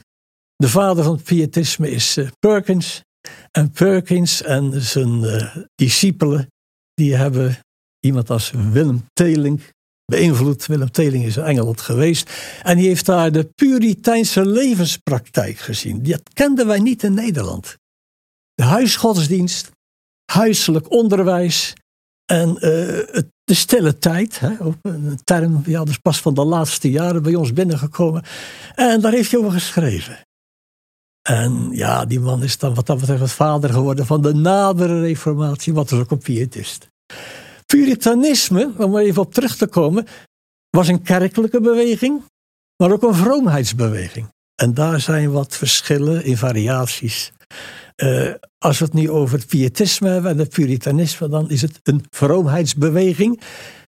De 0.62 0.68
vader 0.68 1.04
van 1.04 1.14
het 1.14 1.24
pietisme 1.24 1.90
is 1.90 2.16
uh, 2.16 2.28
Perkins. 2.38 3.02
En 3.50 3.70
Perkins 3.70 4.42
en 4.42 4.82
zijn 4.82 5.22
uh, 5.22 5.56
discipelen, 5.74 6.46
die 6.94 7.14
hebben 7.14 7.58
iemand 8.00 8.30
als 8.30 8.50
Willem 8.50 9.04
Teling 9.12 9.62
beïnvloed. 10.04 10.66
Willem 10.66 10.90
Teling 10.90 11.24
is 11.24 11.36
in 11.36 11.42
Engeland 11.42 11.80
geweest. 11.80 12.30
En 12.62 12.76
die 12.76 12.86
heeft 12.86 13.06
daar 13.06 13.32
de 13.32 13.44
Puriteinse 13.54 14.46
levenspraktijk 14.46 15.58
gezien. 15.58 16.02
Dat 16.02 16.22
kenden 16.32 16.66
wij 16.66 16.78
niet 16.78 17.02
in 17.02 17.14
Nederland. 17.14 17.76
De 18.54 18.62
huisgodsdienst, 18.62 19.70
huiselijk 20.32 20.90
onderwijs 20.90 21.74
en 22.24 22.48
uh, 22.48 22.60
de 23.44 23.54
stille 23.54 23.98
tijd. 23.98 24.38
Hè, 24.38 24.60
ook 24.60 24.76
een 24.82 25.20
term, 25.24 25.62
dat 25.64 25.88
is 25.88 25.98
pas 25.98 26.20
van 26.20 26.34
de 26.34 26.44
laatste 26.44 26.90
jaren 26.90 27.22
bij 27.22 27.34
ons 27.34 27.52
binnengekomen. 27.52 28.22
En 28.74 29.00
daar 29.00 29.12
heeft 29.12 29.30
hij 29.30 29.40
over 29.40 29.52
geschreven. 29.52 30.26
En 31.28 31.68
ja, 31.72 32.04
die 32.04 32.20
man 32.20 32.42
is 32.42 32.58
dan 32.58 32.74
wat 32.74 32.86
dat 32.86 32.98
betreft 32.98 33.20
het 33.20 33.30
vader 33.30 33.70
geworden 33.70 34.06
van 34.06 34.22
de 34.22 34.34
nadere 34.34 35.00
reformatie, 35.00 35.74
wat 35.74 35.90
er 35.90 35.98
ook 35.98 36.10
een 36.10 36.18
pietist. 36.18 36.88
Puritanisme, 37.66 38.72
om 38.76 38.96
er 38.96 39.02
even 39.02 39.22
op 39.22 39.34
terug 39.34 39.56
te 39.56 39.66
komen, 39.66 40.06
was 40.70 40.88
een 40.88 41.02
kerkelijke 41.02 41.60
beweging, 41.60 42.22
maar 42.76 42.92
ook 42.92 43.02
een 43.02 43.14
vroomheidsbeweging. 43.14 44.28
En 44.54 44.74
daar 44.74 45.00
zijn 45.00 45.30
wat 45.30 45.56
verschillen 45.56 46.24
in 46.24 46.36
variaties. 46.36 47.32
Uh, 48.02 48.34
als 48.58 48.78
we 48.78 48.84
het 48.84 48.94
nu 48.94 49.10
over 49.10 49.38
het 49.38 49.46
pietisme 49.46 50.08
hebben 50.08 50.30
en 50.30 50.38
het 50.38 50.48
puritanisme, 50.48 51.28
dan 51.28 51.50
is 51.50 51.62
het 51.62 51.80
een 51.82 52.04
vroomheidsbeweging. 52.10 53.40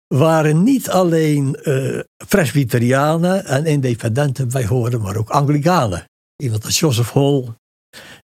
Waren 0.08 0.64
niet 0.64 0.90
alleen 0.90 1.60
uh, 1.64 2.00
presbyterianen 2.28 3.46
en 3.46 3.66
independenten 3.66 4.50
bij 4.50 4.66
horen, 4.66 5.02
maar 5.02 5.16
ook 5.16 5.30
Anglikanen. 5.30 6.06
Iemand 6.44 6.66
als 6.66 6.80
Joseph 6.80 7.12
Hall 7.12 7.56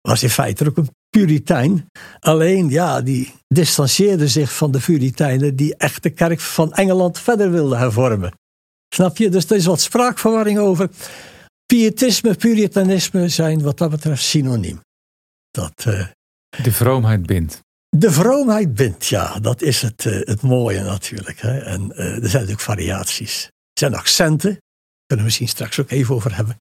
was 0.00 0.22
in 0.22 0.30
feite 0.30 0.68
ook 0.68 0.76
een 0.76 0.90
puritein. 1.10 1.86
Alleen, 2.20 2.68
ja, 2.68 3.00
die 3.00 3.34
distancieerde 3.48 4.28
zich 4.28 4.56
van 4.56 4.70
de 4.70 4.78
puriteinen 4.78 5.56
die 5.56 5.76
echt 5.76 6.02
de 6.02 6.10
kerk 6.10 6.40
van 6.40 6.72
Engeland 6.72 7.18
verder 7.18 7.50
wilden 7.50 7.78
hervormen. 7.78 8.32
Snap 8.94 9.16
je? 9.16 9.28
Dus 9.28 9.50
er 9.50 9.56
is 9.56 9.66
wat 9.66 9.80
spraakverwarring 9.80 10.58
over. 10.58 10.90
Pietisme, 11.66 12.34
puritanisme 12.34 13.28
zijn 13.28 13.62
wat 13.62 13.78
dat 13.78 13.90
betreft 13.90 14.22
synoniem. 14.22 14.80
Dat, 15.50 15.84
uh, 15.88 16.06
de 16.62 16.72
vroomheid 16.72 17.26
bindt. 17.26 17.60
De 17.88 18.10
vroomheid 18.10 18.74
bindt, 18.74 19.06
ja, 19.06 19.38
dat 19.40 19.62
is 19.62 19.82
het, 19.82 20.04
uh, 20.04 20.20
het 20.26 20.42
mooie 20.42 20.82
natuurlijk. 20.82 21.40
Hè. 21.40 21.58
En 21.58 21.80
uh, 21.82 21.98
er 21.98 22.14
zijn 22.14 22.20
natuurlijk 22.20 22.60
variaties. 22.60 23.44
Er 23.44 23.50
zijn 23.72 23.94
accenten, 23.94 24.50
daar 24.50 24.60
kunnen 25.06 25.16
we 25.16 25.22
misschien 25.22 25.48
straks 25.48 25.80
ook 25.80 25.90
even 25.90 26.14
over 26.14 26.36
hebben. 26.36 26.56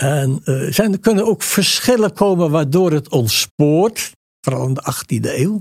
En 0.00 0.40
zijn, 0.72 0.92
er 0.92 1.00
kunnen 1.00 1.26
ook 1.26 1.42
verschillen 1.42 2.12
komen 2.12 2.50
waardoor 2.50 2.92
het 2.92 3.08
ontspoort. 3.08 4.12
Vooral 4.40 4.66
in 4.66 4.74
de 4.74 4.94
18e 4.94 5.38
eeuw 5.38 5.56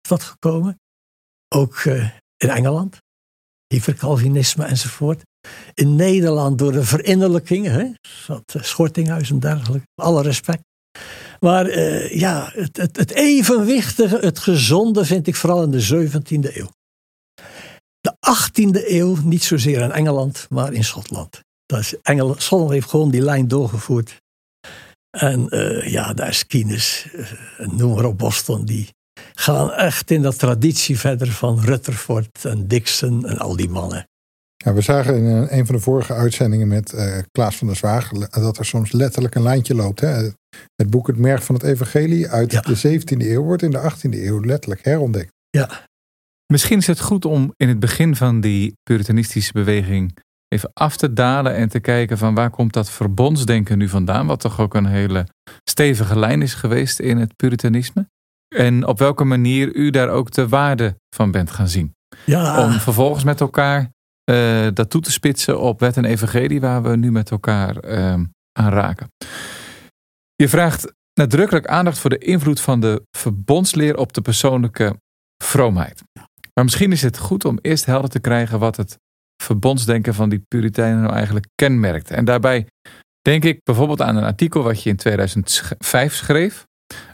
is 0.00 0.08
dat 0.08 0.22
gekomen. 0.22 0.80
Ook 1.48 1.84
in 2.36 2.48
Engeland. 2.48 2.98
Hypercalvinisme 3.66 4.64
enzovoort. 4.64 5.22
In 5.74 5.96
Nederland 5.96 6.58
door 6.58 6.72
de 6.72 6.84
verinnerlijking. 6.84 7.66
Hè, 7.66 7.90
dat 8.26 8.54
Schortinghuis 8.64 9.30
en 9.30 9.38
dergelijke. 9.38 9.86
Alle 9.94 10.22
respect. 10.22 10.62
Maar 11.40 11.78
ja, 12.16 12.50
het, 12.52 12.76
het, 12.76 12.96
het, 12.96 13.10
evenwichtige, 13.10 14.18
het 14.18 14.38
gezonde 14.38 15.04
vind 15.04 15.26
ik 15.26 15.36
vooral 15.36 15.62
in 15.62 15.70
de 15.70 16.08
17e 16.08 16.56
eeuw. 16.56 16.70
De 18.00 18.16
18e 18.38 18.88
eeuw 18.88 19.16
niet 19.22 19.42
zozeer 19.42 19.80
in 19.80 19.92
Engeland, 19.92 20.46
maar 20.50 20.72
in 20.72 20.84
Schotland. 20.84 21.40
Engeland, 22.02 22.42
Schotland 22.42 22.72
heeft 22.72 22.88
gewoon 22.90 23.10
die 23.10 23.22
lijn 23.22 23.48
doorgevoerd. 23.48 24.22
En 25.18 25.46
uh, 25.50 25.90
ja, 25.90 26.12
daar 26.14 26.28
is 26.28 26.46
Keynes, 26.46 27.08
uh, 27.14 27.28
noem 27.68 27.94
maar 27.94 28.04
op 28.04 28.18
Boston, 28.18 28.64
die 28.64 28.88
gaan 29.34 29.72
echt 29.72 30.10
in 30.10 30.22
dat 30.22 30.38
traditie 30.38 30.98
verder 30.98 31.28
van 31.32 31.60
Rutherford 31.60 32.44
en 32.44 32.68
Dixon 32.68 33.26
en 33.26 33.38
al 33.38 33.56
die 33.56 33.68
mannen. 33.68 34.08
Ja, 34.56 34.72
we 34.74 34.80
zagen 34.80 35.14
in 35.14 35.24
een 35.50 35.66
van 35.66 35.74
de 35.74 35.80
vorige 35.80 36.12
uitzendingen 36.12 36.68
met 36.68 36.92
uh, 36.92 37.18
Klaas 37.30 37.56
van 37.56 37.66
der 37.66 37.76
Zwaag 37.76 38.08
dat 38.08 38.58
er 38.58 38.64
soms 38.64 38.92
letterlijk 38.92 39.34
een 39.34 39.42
lijntje 39.42 39.74
loopt. 39.74 40.00
Hè? 40.00 40.30
Het 40.74 40.90
boek 40.90 41.06
Het 41.06 41.18
Merg 41.18 41.44
van 41.44 41.54
het 41.54 41.64
Evangelie 41.64 42.28
uit 42.28 42.52
Ja. 42.52 42.60
de 42.60 43.00
17e 43.00 43.04
eeuw 43.18 43.42
wordt 43.42 43.62
in 43.62 43.70
de 43.70 43.90
18e 43.92 44.10
eeuw 44.10 44.40
letterlijk 44.40 44.84
herontdekt. 44.84 45.32
Ja, 45.50 45.86
Misschien 46.52 46.78
is 46.78 46.86
het 46.86 47.00
goed 47.00 47.24
om 47.24 47.52
in 47.56 47.68
het 47.68 47.80
begin 47.80 48.16
van 48.16 48.40
die 48.40 48.72
puritanistische 48.82 49.52
beweging 49.52 50.18
even 50.54 50.70
af 50.72 50.96
te 50.96 51.12
dalen 51.12 51.54
en 51.54 51.68
te 51.68 51.80
kijken 51.80 52.18
van 52.18 52.34
waar 52.34 52.50
komt 52.50 52.72
dat 52.72 52.90
verbondsdenken 52.90 53.78
nu 53.78 53.88
vandaan, 53.88 54.26
wat 54.26 54.40
toch 54.40 54.60
ook 54.60 54.74
een 54.74 54.86
hele 54.86 55.26
stevige 55.64 56.18
lijn 56.18 56.42
is 56.42 56.54
geweest 56.54 56.98
in 56.98 57.18
het 57.18 57.36
puritanisme. 57.36 58.08
En 58.56 58.86
op 58.86 58.98
welke 58.98 59.24
manier 59.24 59.74
u 59.74 59.90
daar 59.90 60.08
ook 60.08 60.30
de 60.30 60.48
waarde 60.48 60.96
van 61.14 61.30
bent 61.30 61.50
gaan 61.50 61.68
zien. 61.68 61.94
ja. 62.24 62.64
Om 62.64 62.72
vervolgens 62.72 63.24
met 63.24 63.40
elkaar 63.40 63.90
eh, 64.24 64.66
dat 64.72 64.90
toe 64.90 65.00
te 65.00 65.12
spitsen 65.12 65.60
op 65.60 65.80
wet 65.80 65.96
en 65.96 66.04
evangelie 66.04 66.60
waar 66.60 66.82
we 66.82 66.96
nu 66.96 67.12
met 67.12 67.30
elkaar 67.30 67.76
eh, 67.76 68.12
aan 68.52 68.72
raken. 68.72 69.08
Je 70.34 70.48
vraagt 70.48 70.92
nadrukkelijk 71.14 71.66
aandacht 71.66 71.98
voor 71.98 72.10
de 72.10 72.18
invloed 72.18 72.60
van 72.60 72.80
de 72.80 73.02
verbondsleer 73.16 73.96
op 73.96 74.12
de 74.12 74.20
persoonlijke 74.20 74.96
vroomheid. 75.44 76.02
Maar 76.54 76.64
misschien 76.64 76.92
is 76.92 77.02
het 77.02 77.18
goed 77.18 77.44
om 77.44 77.58
eerst 77.62 77.84
helder 77.84 78.10
te 78.10 78.20
krijgen 78.20 78.58
wat 78.58 78.76
het 78.76 78.98
verbondsdenken 79.42 80.14
van 80.14 80.28
die 80.28 80.44
Puritijnen 80.48 81.02
nou 81.02 81.14
eigenlijk 81.14 81.46
kenmerkt. 81.54 82.10
En 82.10 82.24
daarbij 82.24 82.66
denk 83.22 83.44
ik 83.44 83.60
bijvoorbeeld 83.62 84.00
aan 84.00 84.16
een 84.16 84.24
artikel 84.24 84.62
wat 84.62 84.82
je 84.82 84.90
in 84.90 84.96
2005 84.96 86.14
schreef. 86.14 86.66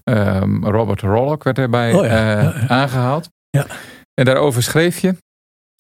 Um, 0.05 0.65
Robert 0.67 1.01
Rollock 1.01 1.45
werd 1.45 1.59
erbij 1.59 1.95
Oh 1.95 2.05
ja, 2.05 2.37
uh, 2.37 2.43
ja, 2.43 2.61
ja. 2.61 2.69
aangehaald. 2.69 3.29
Ja. 3.51 3.67
En 4.15 4.25
daarover 4.25 4.63
schreef 4.63 4.99
je. 4.99 5.17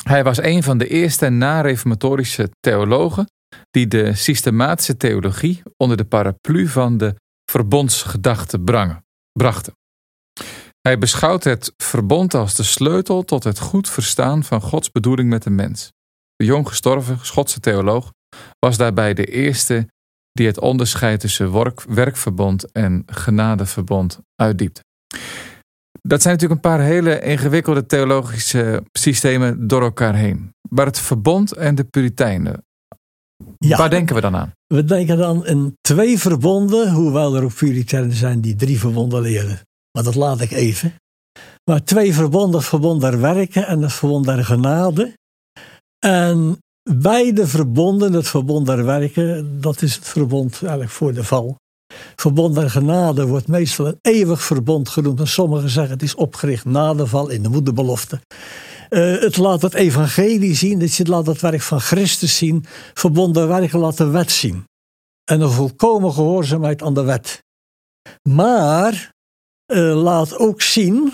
Hij 0.05 0.24
was 0.24 0.42
een 0.42 0.62
van 0.62 0.79
de 0.79 0.88
eerste 0.88 1.29
na-reformatorische 1.29 2.50
theologen 2.61 3.26
die 3.70 3.87
de 3.87 4.14
systematische 4.14 4.96
theologie 4.96 5.62
onder 5.76 5.96
de 5.96 6.05
paraplu 6.05 6.66
van 6.66 6.96
de 6.96 7.14
verbondsgedachte 7.50 8.59
brangen, 8.59 9.05
brachten. 9.33 9.74
Hij 10.81 10.98
beschouwt 10.98 11.44
het 11.44 11.72
verbond 11.76 12.35
als 12.35 12.55
de 12.55 12.62
sleutel 12.62 13.22
tot 13.22 13.44
het 13.44 13.59
goed 13.59 13.88
verstaan 13.88 14.44
van 14.44 14.61
Gods 14.61 14.90
bedoeling 14.90 15.29
met 15.29 15.42
de 15.42 15.50
mens. 15.50 15.92
De 16.40 16.46
jong 16.46 16.68
gestorven 16.68 17.18
Schotse 17.22 17.61
theoloog 17.61 18.12
was 18.59 18.76
daarbij 18.76 19.14
de 19.14 19.24
eerste 19.24 19.88
die 20.33 20.46
het 20.46 20.61
onderscheid 20.61 21.20
tussen 21.20 21.53
werk, 21.53 21.83
werkverbond 21.83 22.72
en 22.72 23.03
genadeverbond 23.07 24.18
uitdiepte. 24.35 24.85
Dat 26.00 26.22
zijn 26.22 26.35
natuurlijk 26.35 26.64
een 26.64 26.70
paar 26.70 26.81
hele 26.81 27.20
ingewikkelde 27.20 27.87
theologische 27.87 28.83
systemen 28.92 29.66
door 29.68 29.83
elkaar 29.83 30.14
heen. 30.14 30.55
Maar 30.68 30.87
het 30.87 30.98
verbond 30.98 31.53
en 31.53 31.74
de 31.74 31.85
Puritijnen, 31.85 32.64
ja. 33.59 33.76
waar 33.76 33.90
denken 33.90 34.14
we 34.14 34.20
dan 34.20 34.37
aan? 34.37 34.53
We 34.66 34.85
denken 34.85 35.16
dan 35.16 35.46
in 35.46 35.76
twee 35.81 36.18
verbonden, 36.18 36.92
hoewel 36.92 37.37
er 37.37 37.42
ook 37.42 37.55
Puritijnen 37.55 38.12
zijn 38.12 38.40
die 38.40 38.57
drie 38.57 38.79
verbonden 38.79 39.20
leren. 39.20 39.61
Maar 39.92 40.05
dat 40.05 40.14
laat 40.14 40.40
ik 40.40 40.50
even. 40.50 40.94
Maar 41.70 41.85
twee 41.85 42.14
verbonden, 42.14 42.61
het 42.61 42.68
verbond 42.68 43.00
der 43.00 43.20
werken 43.20 43.66
en 43.66 43.83
het 43.83 43.92
verbond 43.92 44.24
der 44.24 44.44
genade. 44.44 45.18
En 46.06 46.58
beide 46.90 47.46
verbonden, 47.46 48.12
het 48.12 48.28
verbond 48.28 48.66
der 48.66 48.84
werken, 48.84 49.60
dat 49.60 49.82
is 49.82 49.94
het 49.94 50.04
verbond 50.04 50.58
eigenlijk 50.60 50.90
voor 50.90 51.12
de 51.12 51.24
val. 51.24 51.56
Verbond 52.16 52.54
der 52.54 52.70
genade 52.70 53.26
wordt 53.26 53.48
meestal 53.48 53.86
een 53.86 53.98
eeuwig 54.00 54.42
verbond 54.42 54.88
genoemd. 54.88 55.20
En 55.20 55.28
sommigen 55.28 55.70
zeggen 55.70 55.92
het 55.92 56.02
is 56.02 56.14
opgericht 56.14 56.64
na 56.64 56.94
de 56.94 57.06
val 57.06 57.28
in 57.28 57.42
de 57.42 57.48
moederbelofte. 57.48 58.20
Uh, 58.90 59.20
het 59.20 59.36
laat 59.36 59.62
het 59.62 59.74
evangelie 59.74 60.54
zien, 60.54 60.80
het 60.80 61.08
laat 61.08 61.26
het 61.26 61.40
werk 61.40 61.60
van 61.60 61.80
Christus 61.80 62.36
zien. 62.36 62.64
Verbond 62.94 63.34
der 63.34 63.48
werken 63.48 63.78
laat 63.78 63.96
de 63.96 64.06
wet 64.06 64.30
zien. 64.30 64.64
En 65.24 65.40
een 65.40 65.50
volkomen 65.50 66.12
gehoorzaamheid 66.12 66.82
aan 66.82 66.94
de 66.94 67.02
wet. 67.02 67.42
Maar 68.28 69.12
uh, 69.72 70.02
laat 70.02 70.36
ook 70.36 70.62
zien, 70.62 71.12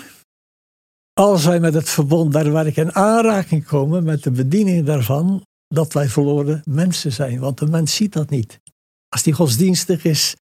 als 1.17 1.45
wij 1.45 1.59
met 1.59 1.73
het 1.73 1.89
verbond 1.89 2.33
der 2.33 2.51
werken 2.51 2.83
in 2.83 2.95
aanraking 2.95 3.65
komen, 3.65 4.03
met 4.03 4.23
de 4.23 4.31
bediening 4.31 4.85
daarvan, 4.85 5.43
dat 5.67 5.93
wij 5.93 6.07
verloren 6.07 6.61
mensen 6.63 7.11
zijn. 7.11 7.39
Want 7.39 7.57
de 7.57 7.65
mens 7.65 7.95
ziet 7.95 8.13
dat 8.13 8.29
niet. 8.29 8.59
Als 9.09 9.23
die 9.23 9.33
godsdienstig 9.33 10.03
is 10.03 10.35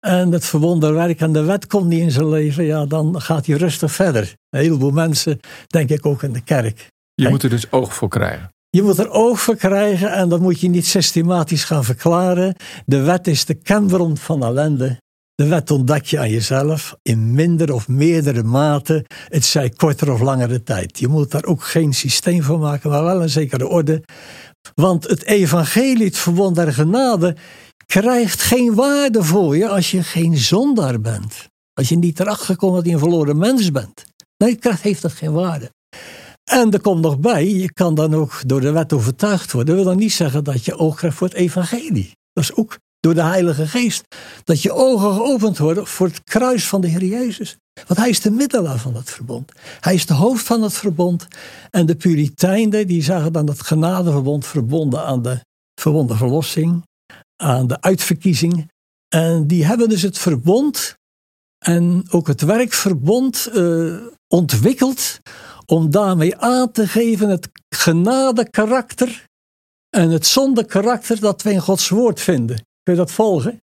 en 0.00 0.32
het 0.32 0.44
verbond 0.44 0.80
der 0.80 0.94
werk 0.94 1.20
en 1.20 1.32
de 1.32 1.42
wet 1.42 1.66
komt 1.66 1.86
niet 1.86 2.00
in 2.00 2.10
zijn 2.10 2.28
leven, 2.28 2.64
ja, 2.64 2.86
dan 2.86 3.20
gaat 3.20 3.46
hij 3.46 3.56
rustig 3.56 3.92
verder. 3.92 4.34
Een 4.48 4.60
heleboel 4.60 4.90
mensen, 4.90 5.40
denk 5.66 5.90
ik 5.90 6.06
ook 6.06 6.22
in 6.22 6.32
de 6.32 6.42
kerk. 6.42 6.86
Je 7.14 7.28
moet 7.28 7.42
er 7.42 7.50
dus 7.50 7.72
oog 7.72 7.94
voor 7.94 8.08
krijgen. 8.08 8.48
Je 8.68 8.82
moet 8.82 8.98
er 8.98 9.10
oog 9.10 9.40
voor 9.40 9.56
krijgen 9.56 10.12
en 10.12 10.28
dat 10.28 10.40
moet 10.40 10.60
je 10.60 10.68
niet 10.68 10.86
systematisch 10.86 11.64
gaan 11.64 11.84
verklaren. 11.84 12.54
De 12.86 13.00
wet 13.00 13.26
is 13.26 13.44
de 13.44 13.54
kenbron 13.54 14.16
van 14.16 14.44
ellende. 14.44 14.98
De 15.40 15.46
wet 15.46 15.70
ontdek 15.70 16.04
je 16.04 16.18
aan 16.18 16.30
jezelf 16.30 16.96
in 17.02 17.34
minder 17.34 17.72
of 17.72 17.88
meerdere 17.88 18.42
mate. 18.42 19.04
Het 19.28 19.44
zij 19.44 19.70
korter 19.70 20.12
of 20.12 20.20
langere 20.20 20.62
tijd. 20.62 20.98
Je 20.98 21.08
moet 21.08 21.30
daar 21.30 21.44
ook 21.44 21.62
geen 21.62 21.92
systeem 21.92 22.42
van 22.42 22.60
maken, 22.60 22.90
maar 22.90 23.04
wel 23.04 23.22
een 23.22 23.30
zekere 23.30 23.68
orde. 23.68 24.02
Want 24.74 25.08
het 25.08 25.24
evangelie, 25.24 26.06
het 26.06 26.18
verbond 26.18 26.56
der 26.56 26.72
genade, 26.72 27.36
krijgt 27.86 28.42
geen 28.42 28.74
waarde 28.74 29.22
voor 29.22 29.56
je 29.56 29.68
als 29.68 29.90
je 29.90 30.02
geen 30.02 30.38
zondaar 30.38 31.00
bent. 31.00 31.48
Als 31.72 31.88
je 31.88 31.96
niet 31.96 32.20
erachter 32.20 32.46
gekomen 32.46 32.76
dat 32.76 32.86
je 32.86 32.92
een 32.92 32.98
verloren 32.98 33.38
mens 33.38 33.70
bent. 33.70 34.04
Nee, 34.36 34.56
het 34.60 34.80
heeft 34.80 35.02
dat 35.02 35.12
geen 35.12 35.32
waarde. 35.32 35.70
En 36.50 36.70
er 36.70 36.80
komt 36.80 37.02
nog 37.02 37.18
bij, 37.18 37.48
je 37.48 37.72
kan 37.72 37.94
dan 37.94 38.14
ook 38.14 38.40
door 38.46 38.60
de 38.60 38.70
wet 38.70 38.92
overtuigd 38.92 39.52
worden. 39.52 39.74
Dat 39.74 39.84
wil 39.84 39.92
dan 39.92 40.02
niet 40.02 40.12
zeggen 40.12 40.44
dat 40.44 40.64
je 40.64 40.76
oog 40.76 40.96
krijgt 40.96 41.16
voor 41.16 41.26
het 41.26 41.36
evangelie. 41.36 42.16
Dat 42.32 42.44
is 42.44 42.54
ook 42.54 42.78
door 43.00 43.14
de 43.14 43.22
Heilige 43.22 43.66
Geest. 43.66 44.04
Dat 44.44 44.62
je 44.62 44.72
ogen 44.72 45.14
geopend 45.14 45.58
worden 45.58 45.86
voor 45.86 46.06
het 46.06 46.24
kruis 46.24 46.68
van 46.68 46.80
de 46.80 46.88
Heer 46.88 47.04
Jezus. 47.04 47.56
Want 47.86 48.00
hij 48.00 48.08
is 48.08 48.20
de 48.20 48.30
middelaar 48.30 48.78
van 48.78 48.94
het 48.94 49.10
verbond. 49.10 49.52
Hij 49.80 49.94
is 49.94 50.06
de 50.06 50.14
hoofd 50.14 50.44
van 50.44 50.62
het 50.62 50.72
verbond. 50.72 51.26
En 51.70 51.86
de 51.86 51.94
Puritijnen 51.94 52.86
die 52.86 53.02
zagen 53.02 53.32
dan 53.32 53.46
het 53.46 53.62
genadeverbond 53.62 54.46
verbonden 54.46 55.04
aan 55.04 55.22
de 55.22 55.40
verbonden 55.80 56.16
verlossing. 56.16 56.82
Aan 57.36 57.66
de 57.66 57.80
uitverkiezing. 57.80 58.70
En 59.08 59.46
die 59.46 59.64
hebben 59.64 59.88
dus 59.88 60.02
het 60.02 60.18
verbond 60.18 60.98
en 61.64 62.04
ook 62.10 62.26
het 62.26 62.40
werkverbond 62.40 63.48
uh, 63.54 63.96
ontwikkeld 64.28 65.20
om 65.66 65.90
daarmee 65.90 66.36
aan 66.36 66.72
te 66.72 66.88
geven 66.88 67.28
het 67.28 67.48
genade 67.68 68.50
karakter 68.50 69.24
en 69.90 70.10
het 70.10 70.26
zonde 70.26 70.64
karakter 70.64 71.20
dat 71.20 71.42
we 71.42 71.52
in 71.52 71.60
Gods 71.60 71.88
woord 71.88 72.20
vinden. 72.20 72.64
Dat 72.96 73.12
volgen? 73.12 73.60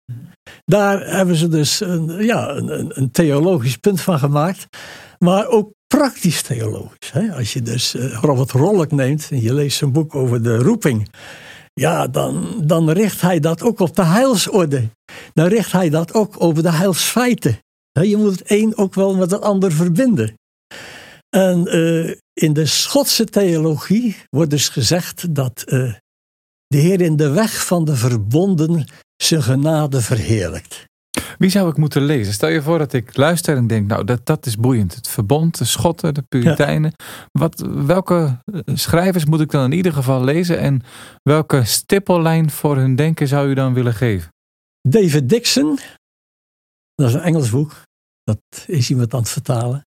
Daar 0.65 1.15
hebben 1.17 1.37
ze 1.37 1.49
dus 1.49 1.81
een, 1.81 2.25
ja, 2.25 2.51
een, 2.51 2.99
een 2.99 3.11
theologisch 3.11 3.77
punt 3.77 4.01
van 4.01 4.19
gemaakt, 4.19 4.67
maar 5.19 5.47
ook 5.47 5.73
praktisch 5.87 6.43
theologisch. 6.43 7.13
Hè? 7.13 7.35
Als 7.35 7.53
je 7.53 7.63
dus 7.63 7.95
uh, 7.95 8.19
Robert 8.21 8.51
Rollock 8.51 8.91
neemt 8.91 9.29
en 9.31 9.41
je 9.41 9.55
leest 9.55 9.79
zijn 9.79 9.93
boek 9.93 10.15
over 10.15 10.43
de 10.43 10.57
roeping, 10.57 11.09
ja, 11.73 12.07
dan, 12.07 12.63
dan 12.65 12.91
richt 12.91 13.21
hij 13.21 13.41
dat 13.41 13.63
ook 13.63 13.81
op 13.81 13.97
de 13.97 14.05
heilsorde. 14.05 14.89
Dan 15.33 15.47
richt 15.47 15.73
hij 15.73 15.91
dat 15.91 16.15
ook 16.15 16.35
over 16.39 16.63
de 16.63 16.73
heilsfeiten. 16.73 17.59
Je 17.93 18.17
moet 18.17 18.39
het 18.39 18.51
een 18.51 18.77
ook 18.77 18.95
wel 18.95 19.15
met 19.17 19.31
het 19.31 19.43
ander 19.43 19.73
verbinden. 19.73 20.35
En 21.37 21.77
uh, 21.77 22.15
in 22.33 22.53
de 22.53 22.67
Schotse 22.67 23.25
theologie 23.25 24.17
wordt 24.31 24.51
dus 24.51 24.69
gezegd 24.69 25.35
dat 25.35 25.65
uh, 25.67 25.95
de 26.67 26.79
Heer 26.79 27.01
in 27.01 27.17
de 27.17 27.31
weg 27.31 27.67
van 27.67 27.85
de 27.85 27.97
verbonden 27.97 28.85
zijn 29.23 29.43
genade 29.43 30.01
verheerlijkt. 30.01 30.89
Wie 31.39 31.51
zou 31.51 31.71
ik 31.71 31.77
moeten 31.77 32.03
lezen? 32.03 32.33
Stel 32.33 32.49
je 32.49 32.63
voor 32.63 32.79
dat 32.79 32.93
ik 32.93 33.17
luister 33.17 33.57
en 33.57 33.67
denk, 33.67 33.87
nou 33.87 34.05
dat, 34.05 34.27
dat 34.27 34.47
is 34.47 34.57
boeiend. 34.57 34.95
Het 34.95 35.09
verbond, 35.09 35.59
de 35.59 35.65
Schotten, 35.65 36.15
de 36.15 36.23
Puritijnen. 36.23 36.93
Wat, 37.33 37.61
welke 37.87 38.43
eh, 38.45 38.61
schrijvers 38.75 39.25
moet 39.25 39.41
ik 39.41 39.51
dan 39.51 39.65
in 39.65 39.73
ieder 39.73 39.93
geval 39.93 40.25
lezen? 40.25 40.59
En 40.59 40.83
welke 41.23 41.65
stippellijn 41.65 42.51
voor 42.51 42.77
hun 42.77 42.97
denken 42.97 43.29
zou 43.29 43.49
u 43.49 43.55
dan 43.55 43.75
willen 43.75 43.95
geven? 43.95 44.29
David 44.89 45.29
Dixon, 45.29 45.79
dat 46.95 47.09
is 47.09 47.15
een 47.15 47.21
Engels 47.21 47.51
boek. 47.51 47.83
Dat 48.23 48.41
is 48.67 48.91
iemand 48.91 49.15
aan 49.15 49.21
het 49.21 49.29
vertalen. 49.29 49.87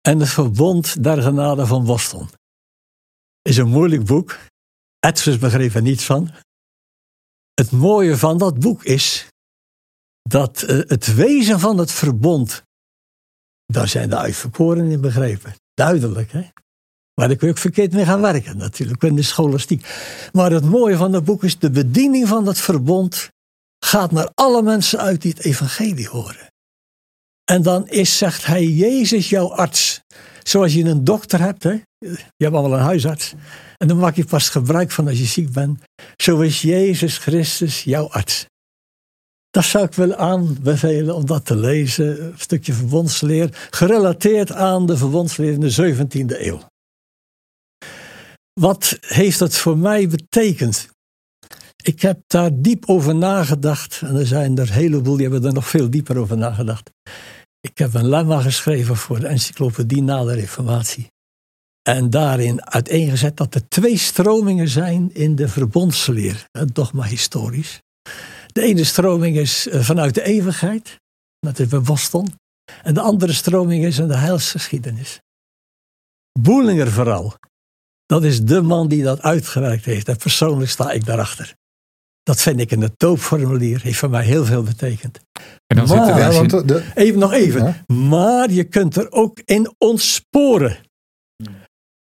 En 0.00 0.20
het 0.20 0.28
Verbond 0.28 1.02
der 1.02 1.22
Genade 1.22 1.66
van 1.66 1.84
Boston. 1.84 2.28
Is 3.42 3.56
een 3.56 3.68
moeilijk 3.68 4.04
boek. 4.04 4.38
Edwards 5.00 5.38
begreep 5.38 5.74
er 5.74 5.82
niets 5.82 6.04
van. 6.04 6.30
Het 7.58 7.70
mooie 7.70 8.16
van 8.16 8.38
dat 8.38 8.58
boek 8.58 8.84
is 8.84 9.28
dat 10.22 10.62
uh, 10.62 10.68
het 10.86 11.14
wezen 11.14 11.60
van 11.60 11.78
het 11.78 11.92
verbond, 11.92 12.62
daar 13.66 13.88
zijn 13.88 14.08
de 14.08 14.16
uitverkorenen 14.16 14.90
in 14.90 15.00
begrepen. 15.00 15.54
Duidelijk, 15.74 16.32
hè? 16.32 16.46
Maar 17.14 17.28
daar 17.28 17.36
kun 17.36 17.46
je 17.46 17.52
ook 17.52 17.58
verkeerd 17.58 17.92
mee 17.92 18.04
gaan 18.04 18.20
werken, 18.20 18.56
natuurlijk, 18.56 19.02
in 19.02 19.14
de 19.14 19.22
scholastiek. 19.22 19.86
Maar 20.32 20.50
het 20.50 20.64
mooie 20.64 20.96
van 20.96 21.12
het 21.12 21.24
boek 21.24 21.44
is, 21.44 21.58
de 21.58 21.70
bediening 21.70 22.28
van 22.28 22.46
het 22.46 22.58
verbond 22.58 23.28
gaat 23.84 24.10
naar 24.10 24.30
alle 24.34 24.62
mensen 24.62 24.98
uit 24.98 25.22
die 25.22 25.30
het 25.30 25.44
evangelie 25.44 26.08
horen. 26.08 26.46
En 27.44 27.62
dan 27.62 27.88
is, 27.88 28.18
zegt 28.18 28.46
hij, 28.46 28.64
Jezus 28.64 29.28
jouw 29.28 29.52
arts. 29.52 30.00
Zoals 30.42 30.74
je 30.74 30.84
een 30.84 31.04
dokter 31.04 31.40
hebt, 31.40 31.62
hè? 31.62 31.72
je 31.98 32.26
hebt 32.36 32.54
allemaal 32.54 32.78
een 32.78 32.84
huisarts. 32.84 33.34
En 33.78 33.88
dan 33.88 33.96
maak 33.96 34.16
je 34.16 34.24
pas 34.24 34.48
gebruik 34.48 34.90
van 34.90 35.08
als 35.08 35.18
je 35.18 35.24
ziek 35.24 35.52
bent. 35.52 35.82
Zo 36.16 36.40
is 36.40 36.62
Jezus 36.62 37.18
Christus 37.18 37.82
jouw 37.82 38.08
arts. 38.08 38.46
Dat 39.50 39.64
zou 39.64 39.84
ik 39.84 39.94
willen 39.94 40.18
aanbevelen 40.18 41.14
om 41.14 41.26
dat 41.26 41.44
te 41.44 41.56
lezen. 41.56 42.24
Een 42.24 42.38
stukje 42.38 42.72
verbondsleer, 42.72 43.68
gerelateerd 43.70 44.52
aan 44.52 44.86
de 44.86 44.96
verbondsleer 44.96 45.52
in 45.52 45.60
de 45.60 45.94
17e 45.96 46.40
eeuw. 46.40 46.60
Wat 48.60 48.98
heeft 49.00 49.38
dat 49.38 49.56
voor 49.56 49.78
mij 49.78 50.08
betekend? 50.08 50.88
Ik 51.82 52.02
heb 52.02 52.20
daar 52.26 52.50
diep 52.54 52.88
over 52.88 53.14
nagedacht. 53.14 54.00
En 54.04 54.16
er 54.16 54.26
zijn 54.26 54.58
er 54.58 54.68
een 54.68 54.72
heleboel 54.72 55.16
die 55.16 55.28
hebben 55.28 55.48
er 55.48 55.54
nog 55.54 55.68
veel 55.68 55.90
dieper 55.90 56.18
over 56.18 56.36
nagedacht. 56.36 56.90
Ik 57.60 57.78
heb 57.78 57.94
een 57.94 58.08
lemma 58.08 58.40
geschreven 58.40 58.96
voor 58.96 59.20
de 59.20 59.26
encyclopedie 59.26 60.02
na 60.02 60.24
de 60.24 60.34
Reformatie. 60.34 61.08
En 61.82 62.10
daarin 62.10 62.66
uiteengezet 62.70 63.36
dat 63.36 63.54
er 63.54 63.68
twee 63.68 63.98
stromingen 63.98 64.68
zijn 64.68 65.14
in 65.14 65.34
de 65.36 65.48
verbondsleer, 65.48 66.46
het 66.52 66.74
dogma 66.74 67.02
historisch. 67.04 67.80
De 68.46 68.62
ene 68.62 68.84
stroming 68.84 69.36
is 69.36 69.68
eh, 69.68 69.80
vanuit 69.80 70.14
de 70.14 70.22
eeuwigheid, 70.22 70.98
dat 71.40 71.58
is 71.58 71.66
bij 71.66 71.80
Boston. 71.80 72.34
En 72.82 72.94
de 72.94 73.00
andere 73.00 73.32
stroming 73.32 73.84
is 73.84 73.98
in 73.98 74.08
de 74.08 74.16
heilsgeschiedenis. 74.16 75.20
Boelinger 76.40 76.90
vooral, 76.92 77.34
dat 78.06 78.24
is 78.24 78.42
de 78.44 78.62
man 78.62 78.88
die 78.88 79.02
dat 79.02 79.22
uitgewerkt 79.22 79.84
heeft. 79.84 80.08
En 80.08 80.16
persoonlijk 80.16 80.70
sta 80.70 80.90
ik 80.90 81.04
daarachter. 81.04 81.54
Dat 82.22 82.40
vind 82.40 82.60
ik 82.60 82.70
in 82.70 82.82
het 82.82 82.92
doopformulier, 82.96 83.82
heeft 83.82 83.98
voor 83.98 84.10
mij 84.10 84.24
heel 84.24 84.44
veel 84.44 84.62
betekend. 84.62 85.20
En 85.66 85.76
dan 85.76 85.88
maar, 85.88 86.32
zit 86.32 86.52
er 86.52 86.66
de- 86.66 86.84
Even 86.94 87.18
nog 87.18 87.32
even. 87.32 87.64
Ja. 87.64 87.94
Maar 87.94 88.50
je 88.50 88.64
kunt 88.64 88.96
er 88.96 89.10
ook 89.12 89.40
in 89.44 89.74
ontsporen. 89.78 90.76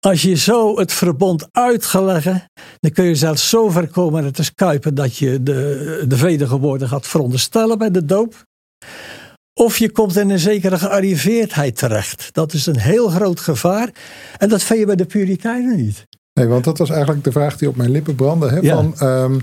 Als 0.04 0.22
je 0.22 0.36
zo 0.36 0.78
het 0.78 0.92
verbond 0.92 1.48
uit 1.52 1.84
gaat 1.84 2.02
leggen, 2.02 2.44
dan 2.80 2.90
kun 2.90 3.04
je 3.04 3.14
zelfs 3.14 3.48
zo 3.48 3.70
ver 3.70 3.88
komen 3.88 4.24
het 4.24 4.38
is 4.38 4.54
kuipen 4.54 4.94
dat 4.94 5.16
je 5.16 5.42
de, 5.42 6.04
de 6.08 6.18
wedergeboorte 6.18 6.88
gaat 6.88 7.06
veronderstellen 7.06 7.78
bij 7.78 7.90
de 7.90 8.04
doop. 8.04 8.44
Of 9.60 9.78
je 9.78 9.90
komt 9.90 10.16
in 10.16 10.30
een 10.30 10.38
zekere 10.38 10.78
gearriveerdheid 10.78 11.76
terecht. 11.76 12.28
Dat 12.32 12.52
is 12.52 12.66
een 12.66 12.78
heel 12.78 13.08
groot 13.08 13.40
gevaar. 13.40 13.90
En 14.38 14.48
dat 14.48 14.62
vind 14.62 14.78
je 14.78 14.86
bij 14.86 14.96
de 14.96 15.04
Puritijnen 15.04 15.76
niet. 15.76 16.06
nee, 16.32 16.46
want 16.46 16.64
dat 16.64 16.78
was 16.78 16.90
eigenlijk 16.90 17.24
de 17.24 17.32
vraag 17.32 17.56
die 17.56 17.68
op 17.68 17.76
mijn 17.76 17.90
lippen 17.90 18.14
brandde. 18.14 18.48
Hè, 18.50 18.58
Ja. 18.58 18.74
van, 18.74 18.94
ehm, 18.98 19.38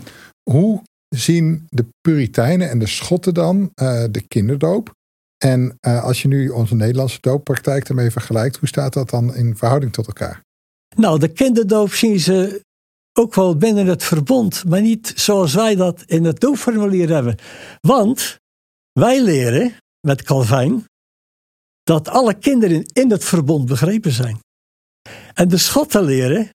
hoe 0.51 0.81
zien 1.15 1.65
de 1.69 1.85
Puritijnen 2.01 2.69
en 2.69 2.79
de 2.79 2.87
Schotten 2.87 3.33
dan 3.33 3.71
eh, 3.73 4.03
de 4.11 4.21
kinderdoop? 4.27 4.93
En 5.37 5.75
eh, 5.79 6.03
als 6.03 6.21
je 6.21 6.27
nu 6.27 6.49
onze 6.49 6.75
Nederlandse 6.75 7.17
dooppraktijk 7.21 7.89
ermee 7.89 8.11
vergelijkt, 8.11 8.57
hoe 8.57 8.67
staat 8.67 8.93
dat 8.93 9.09
dan 9.09 9.35
in 9.35 9.57
verhouding 9.57 9.93
tot 9.93 10.07
elkaar? 10.07 10.41
Nou, 10.95 11.19
de 11.19 11.27
kinderdoop 11.27 11.93
zien 11.93 12.19
ze 12.19 12.63
ook 13.13 13.35
wel 13.35 13.57
binnen 13.57 13.85
het 13.85 14.03
verbond, 14.03 14.65
maar 14.65 14.81
niet 14.81 15.13
zoals 15.15 15.53
wij 15.53 15.75
dat 15.75 16.03
in 16.05 16.23
het 16.23 16.39
doopformulier 16.39 17.09
hebben. 17.09 17.37
Want 17.81 18.37
wij 18.91 19.21
leren 19.23 19.75
met 20.07 20.21
Calvijn 20.21 20.85
dat 21.83 22.07
alle 22.07 22.33
kinderen 22.33 22.85
in 22.85 23.11
het 23.11 23.23
verbond 23.23 23.65
begrepen 23.65 24.11
zijn. 24.11 24.39
En 25.33 25.47
de 25.47 25.57
Schotten 25.57 26.03
leren, 26.03 26.49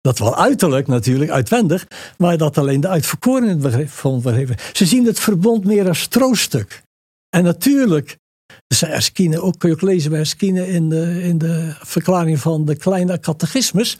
dat 0.00 0.18
wel 0.18 0.36
uiterlijk 0.36 0.86
natuurlijk, 0.86 1.30
uitwendig, 1.30 1.86
maar 2.18 2.36
dat 2.38 2.58
alleen 2.58 2.80
de 2.80 2.88
uitverkorenen 2.88 3.62
het 3.62 3.90
verbond 3.90 4.22
begrepen. 4.22 4.56
Ze 4.72 4.86
zien 4.86 5.06
het 5.06 5.20
verbond 5.20 5.64
meer 5.64 5.88
als 5.88 6.06
trooststuk. 6.06 6.82
En 7.28 7.44
natuurlijk, 7.44 8.16
zijn 8.66 8.92
Erskine, 8.92 9.40
ook 9.40 9.58
kun 9.58 9.68
je 9.68 9.74
ook 9.74 9.80
lezen 9.80 10.10
bij 10.10 10.20
Erskine 10.20 10.68
in 10.68 10.88
de, 10.88 11.22
in 11.22 11.38
de 11.38 11.74
verklaring 11.80 12.38
van 12.40 12.64
de 12.64 12.76
kleine 12.76 13.20
catechismus. 13.20 13.98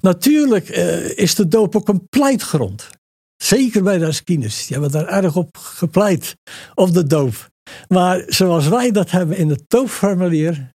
Natuurlijk 0.00 0.68
eh, 0.68 1.18
is 1.18 1.34
de 1.34 1.48
doop 1.48 1.76
ook 1.76 1.88
een 1.88 2.08
pleitgrond. 2.08 2.88
Zeker 3.36 3.82
bij 3.82 3.98
de 3.98 4.04
Erskines. 4.04 4.66
Die 4.66 4.76
hebben 4.78 5.00
daar 5.00 5.22
erg 5.24 5.36
op 5.36 5.56
gepleit, 5.56 6.36
op 6.74 6.92
de 6.92 7.06
doop. 7.06 7.48
Maar 7.88 8.24
zoals 8.26 8.68
wij 8.68 8.90
dat 8.90 9.10
hebben 9.10 9.36
in 9.36 9.48
het 9.48 9.62
doopformulier, 9.66 10.70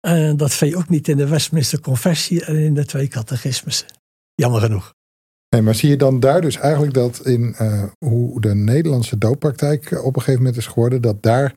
eh, 0.00 0.32
dat 0.36 0.52
vind 0.52 0.70
je 0.70 0.76
ook 0.76 0.88
niet 0.88 1.08
in 1.08 1.16
de 1.16 1.28
Westminster 1.28 1.80
Confessie 1.80 2.44
en 2.44 2.56
in 2.56 2.74
de 2.74 2.84
twee 2.84 3.08
catechismussen. 3.08 3.86
Jammer 4.34 4.60
genoeg. 4.60 4.92
Nee, 5.48 5.62
maar 5.62 5.74
zie 5.74 5.88
je 5.88 5.96
dan 5.96 6.20
daar 6.20 6.40
dus 6.40 6.56
eigenlijk 6.56 6.94
dat 6.94 7.26
in 7.26 7.54
eh, 7.54 7.84
hoe 7.98 8.40
de 8.40 8.54
Nederlandse 8.54 9.18
dooppraktijk 9.18 10.04
op 10.04 10.16
een 10.16 10.22
gegeven 10.22 10.42
moment 10.42 10.56
is 10.56 10.66
geworden, 10.66 11.02
dat 11.02 11.22
daar 11.22 11.54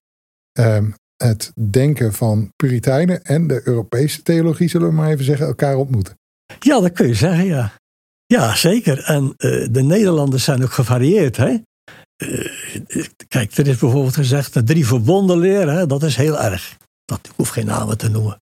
ehm, 0.58 0.92
het 1.18 1.52
denken 1.72 2.14
van 2.14 2.52
Puritijnen 2.56 3.24
en 3.24 3.48
de 3.48 3.62
Europese 3.64 4.22
theologie, 4.22 4.70
zullen 4.70 4.88
we 4.88 4.94
maar 4.94 5.10
even 5.10 5.26
zeggen, 5.26 5.48
elkaar 5.48 5.76
ontmoeten? 5.76 6.18
Ja, 6.60 6.80
dat 6.80 6.92
kun 6.92 7.08
je 7.08 7.14
zeggen, 7.14 7.46
ja. 7.46 7.74
Ja, 8.26 8.56
zeker. 8.56 9.04
En 9.04 9.34
eh, 9.38 9.68
de 9.72 9.84
Nederlanders 9.84 10.44
zijn 10.44 10.64
ook 10.64 10.72
gevarieerd. 10.72 11.38
Hè? 11.38 11.58
Eh, 12.16 13.06
kijk, 13.28 13.58
er 13.58 13.68
is 13.68 13.78
bijvoorbeeld 13.78 14.16
gezegd 14.16 14.54
de 14.54 14.64
drie 14.64 14.88
verbonden 14.88 15.38
leren, 15.38 15.88
dat 15.88 16.04
is 16.04 16.16
heel 16.16 16.40
erg. 16.40 16.78
Dat 17.06 17.20
ik 17.24 17.32
hoef 17.36 17.50
geen 17.50 17.66
namen 17.66 17.98
te 17.98 18.10
noemen. 18.10 18.42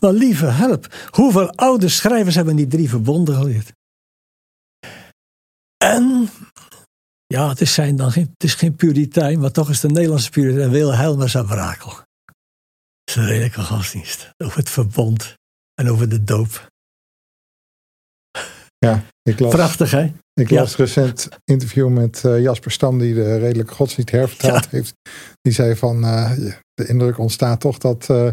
Maar 0.00 0.12
lieve 0.12 0.46
help, 0.46 0.94
hoeveel 1.10 1.50
oude 1.50 1.88
schrijvers 1.88 2.34
hebben 2.34 2.56
die 2.56 2.66
drie 2.66 2.88
verbonden 2.88 3.34
geleerd? 3.36 3.72
En, 5.84 6.28
ja, 7.34 7.48
het 7.48 7.60
is, 7.60 7.74
zijn 7.74 7.96
dan 7.96 8.12
geen, 8.12 8.30
het 8.32 8.44
is 8.44 8.54
geen 8.54 8.76
Puritein, 8.76 9.38
maar 9.38 9.50
toch 9.50 9.70
is 9.70 9.80
de 9.80 9.88
Nederlandse 9.88 10.30
Puritein 10.30 10.70
Wilhelmus 10.70 11.34
en 11.34 11.46
Brakel. 11.46 11.90
Dat 11.90 12.04
is 13.04 13.16
een 13.16 13.26
redelijke 13.26 13.60
godsdienst. 13.60 14.30
Over 14.44 14.58
het 14.58 14.70
verbond 14.70 15.34
en 15.74 15.90
over 15.90 16.08
de 16.08 16.24
doop. 16.24 16.72
Ik 19.22 19.38
las, 19.38 19.54
Prachtig, 19.54 19.90
hè? 19.90 20.12
ik 20.34 20.50
ja. 20.50 20.60
las 20.60 20.76
recent 20.76 21.28
interview 21.44 21.88
met 21.88 22.24
eh, 22.24 22.40
Jasper 22.40 22.70
Stam, 22.70 22.98
die 22.98 23.14
de 23.14 23.36
redelijke 23.38 23.74
godsdienst 23.74 24.10
hervertaald 24.10 24.70
heeft. 24.70 24.94
Die 25.40 25.52
zei 25.52 25.76
van, 25.76 26.04
eh, 26.04 26.30
de 26.74 26.86
indruk 26.86 27.18
ontstaat 27.18 27.60
toch 27.60 27.78
dat 27.78 28.10
eh 28.10 28.28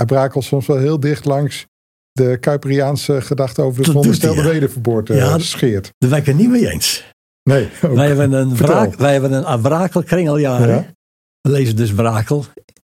Abrakel 0.00 0.42
soms 0.42 0.66
wel 0.66 0.78
heel 0.78 1.00
dicht 1.00 1.24
langs 1.24 1.66
de 2.12 2.36
Kuiperiaanse 2.40 3.20
gedachte 3.20 3.62
over 3.62 3.82
de 3.82 3.90
veronderstelde 3.90 4.42
ja. 4.42 4.48
wederverboorte 4.48 5.14
Ja. 5.14 5.38
scheert. 5.38 5.90
Daar 5.98 6.10
ben 6.10 6.18
ik 6.18 6.26
het 6.26 6.36
niet 6.36 6.50
mee 6.50 6.70
eens. 6.70 7.13
Nee, 7.44 7.70
ook. 7.82 7.94
Wij 7.94 8.06
hebben 8.06 8.32
een, 8.32 8.56
Vertel. 8.56 8.74
braak, 8.74 8.94
wij 8.94 9.12
hebben 9.12 9.52
een 9.52 9.60
Brakelkring 9.60 10.28
al 10.28 10.36
jaren. 10.36 10.68
Ja. 10.68 10.92
We 11.40 11.50
lezen 11.50 11.76
dus 11.76 11.94
Brakel 11.94 12.44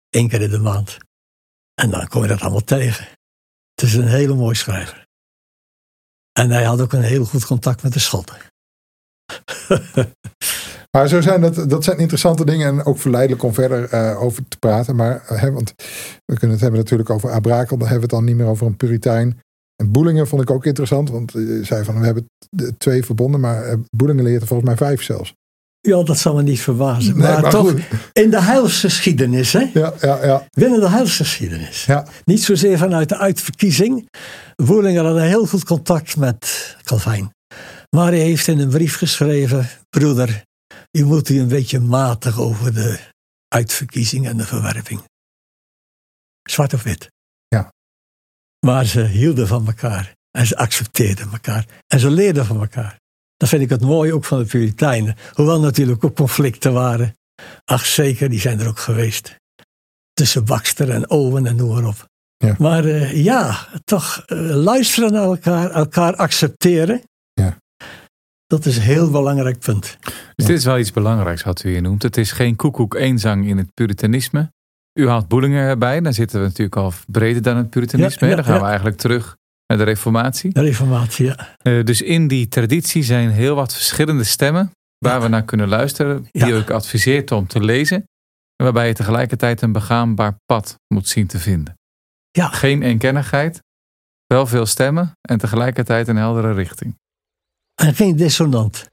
één 0.09 0.27
keer 0.27 0.41
in 0.41 0.49
de 0.49 0.59
maand. 0.59 0.97
En 1.81 1.89
dan 1.89 2.07
kom 2.07 2.21
je 2.21 2.27
dat 2.27 2.41
allemaal 2.41 2.63
tegen. 2.63 3.05
Het 3.75 3.83
is 3.83 3.93
een 3.93 4.07
hele 4.07 4.33
mooie 4.33 4.55
schrijver. 4.55 5.07
En 6.31 6.51
hij 6.51 6.63
had 6.63 6.81
ook 6.81 6.93
een 6.93 7.01
heel 7.01 7.25
goed 7.25 7.45
contact 7.45 7.83
met 7.83 7.93
de 7.93 7.99
Schotten. 7.99 8.37
Maar 10.91 11.07
zo 11.07 11.21
zijn 11.21 11.41
dat, 11.41 11.69
dat 11.69 11.83
zijn 11.83 11.97
interessante 11.97 12.45
dingen 12.45 12.67
en 12.67 12.85
ook 12.85 12.97
verleidelijk 12.97 13.43
om 13.43 13.53
verder 13.53 13.89
eh, 13.89 14.21
over 14.21 14.47
te 14.47 14.57
praten. 14.57 14.95
Maar, 14.95 15.21
hè, 15.25 15.51
want 15.51 15.73
we 16.25 16.33
kunnen 16.37 16.51
het 16.51 16.59
hebben 16.59 16.79
natuurlijk 16.79 17.09
over 17.09 17.31
Abrakel, 17.31 17.77
dan 17.77 17.87
hebben 17.87 18.09
we 18.09 18.15
het 18.15 18.23
dan 18.23 18.23
niet 18.23 18.35
meer 18.35 18.45
over 18.45 18.67
een 18.67 18.77
Puritein. 18.77 19.39
En 19.81 19.91
Boelingen 19.91 20.27
vond 20.27 20.41
ik 20.41 20.49
ook 20.49 20.65
interessant, 20.65 21.09
want 21.09 21.31
je 21.31 21.59
zei 21.63 21.83
van 21.83 21.99
we 21.99 22.05
hebben 22.05 22.25
de 22.49 22.77
twee 22.77 23.05
verbonden, 23.05 23.39
maar 23.39 23.63
eh, 23.63 23.77
Boelingen 23.89 24.23
leert 24.23 24.41
er 24.41 24.47
volgens 24.47 24.69
mij 24.69 24.77
vijf 24.77 25.03
zelfs. 25.03 25.33
Ja, 25.81 26.03
dat 26.03 26.17
zal 26.17 26.35
me 26.35 26.41
niet 26.41 26.61
verbazen. 26.61 27.17
Nee, 27.17 27.31
maar, 27.31 27.41
maar 27.41 27.51
toch, 27.51 27.69
goed. 27.69 27.81
in 28.13 28.29
de 28.29 28.41
heilsgeschiedenis, 28.41 29.53
hè? 29.53 29.69
Ja, 29.73 29.93
ja, 30.01 30.25
ja. 30.25 30.47
Binnen 30.49 30.79
de 30.79 30.89
heilsgeschiedenis. 30.89 31.85
Ja. 31.85 32.07
Niet 32.25 32.43
zozeer 32.43 32.77
vanuit 32.77 33.09
de 33.09 33.17
uitverkiezing. 33.17 34.09
Woelinger 34.55 35.05
had 35.05 35.15
een 35.15 35.21
heel 35.21 35.45
goed 35.45 35.63
contact 35.63 36.17
met 36.17 36.75
Calvijn. 36.83 37.33
Maar 37.89 38.07
hij 38.07 38.19
heeft 38.19 38.47
in 38.47 38.59
een 38.59 38.69
brief 38.69 38.95
geschreven: 38.97 39.69
Broeder, 39.89 40.43
je 40.91 41.03
moet 41.03 41.29
u 41.29 41.39
een 41.39 41.47
beetje 41.47 41.79
matig 41.79 42.39
over 42.39 42.73
de 42.73 42.99
uitverkiezing 43.47 44.27
en 44.27 44.37
de 44.37 44.45
verwerping. 44.45 45.01
Zwart 46.49 46.73
of 46.73 46.83
wit. 46.83 47.09
Maar 48.65 48.85
ze 48.85 49.05
hielden 49.05 49.47
van 49.47 49.67
elkaar. 49.67 50.17
En 50.31 50.45
ze 50.47 50.57
accepteerden 50.57 51.31
elkaar. 51.31 51.65
En 51.87 51.99
ze 51.99 52.11
leerden 52.11 52.45
van 52.45 52.59
elkaar. 52.59 52.99
Dat 53.37 53.49
vind 53.49 53.61
ik 53.61 53.69
het 53.69 53.81
mooie 53.81 54.13
ook 54.13 54.25
van 54.25 54.39
de 54.39 54.45
Puritijnen. 54.45 55.15
Hoewel 55.33 55.59
natuurlijk 55.59 56.03
ook 56.03 56.15
conflicten 56.15 56.73
waren. 56.73 57.13
Ach 57.65 57.85
zeker, 57.85 58.29
die 58.29 58.39
zijn 58.39 58.59
er 58.59 58.67
ook 58.67 58.79
geweest. 58.79 59.35
Tussen 60.13 60.45
Baxter 60.45 60.89
en 60.89 61.09
Owen 61.09 61.45
en 61.45 61.55
noem 61.55 61.73
maar 61.73 61.85
op. 61.85 62.07
Ja. 62.37 62.55
Maar 62.57 62.85
uh, 62.85 63.23
ja, 63.23 63.67
toch 63.83 64.23
uh, 64.27 64.39
luisteren 64.55 65.11
naar 65.11 65.23
elkaar, 65.23 65.71
elkaar 65.71 66.15
accepteren. 66.15 67.01
Ja. 67.33 67.57
Dat 68.47 68.65
is 68.65 68.75
een 68.75 68.83
heel 68.83 69.11
belangrijk 69.11 69.59
punt. 69.59 69.97
Dus 70.35 70.45
dit 70.45 70.57
is 70.57 70.65
wel 70.65 70.79
iets 70.79 70.91
belangrijks 70.91 71.43
wat 71.43 71.63
u 71.63 71.69
hier 71.69 71.81
noemt. 71.81 72.03
Het 72.03 72.17
is 72.17 72.31
geen 72.31 72.55
koekoek 72.55 72.93
eenzang 72.93 73.47
in 73.47 73.57
het 73.57 73.73
puritanisme. 73.73 74.51
U 74.99 75.07
haalt 75.07 75.27
Boelinger 75.27 75.67
erbij. 75.69 76.01
Dan 76.01 76.13
zitten 76.13 76.39
we 76.39 76.45
natuurlijk 76.45 76.75
al 76.75 76.93
breder 77.07 77.41
dan 77.41 77.57
het 77.57 77.69
puritanisme. 77.69 78.27
Ja, 78.27 78.29
ja, 78.29 78.35
dan 78.35 78.45
gaan 78.45 78.53
ja. 78.53 78.59
we 78.61 78.67
eigenlijk 78.67 78.97
terug 78.97 79.35
naar 79.67 79.77
de 79.77 79.83
reformatie. 79.83 80.53
De 80.53 80.61
reformatie, 80.61 81.25
ja. 81.25 81.55
Uh, 81.63 81.83
dus 81.85 82.01
in 82.01 82.27
die 82.27 82.47
traditie 82.47 83.03
zijn 83.03 83.29
heel 83.29 83.55
wat 83.55 83.73
verschillende 83.73 84.23
stemmen 84.23 84.71
waar 84.97 85.21
we 85.21 85.27
naar 85.27 85.43
kunnen 85.43 85.67
luisteren. 85.67 86.27
Die 86.31 86.53
ook 86.53 86.69
adviseert 86.69 87.31
om 87.31 87.47
te 87.47 87.63
lezen. 87.63 87.97
En 88.55 88.65
waarbij 88.65 88.87
je 88.87 88.93
tegelijkertijd 88.93 89.61
een 89.61 89.71
begaanbaar 89.71 90.35
pad 90.45 90.75
moet 90.87 91.07
zien 91.07 91.27
te 91.27 91.39
vinden. 91.39 91.73
Ja, 92.31 92.47
Geen 92.47 92.83
eenkennigheid, 92.83 93.61
wel 94.25 94.47
veel 94.47 94.65
stemmen 94.65 95.11
en 95.21 95.37
tegelijkertijd 95.37 96.07
een 96.07 96.15
heldere 96.15 96.53
richting. 96.53 96.95
en 97.81 97.95
geen 97.95 98.15
dissonant. 98.15 98.89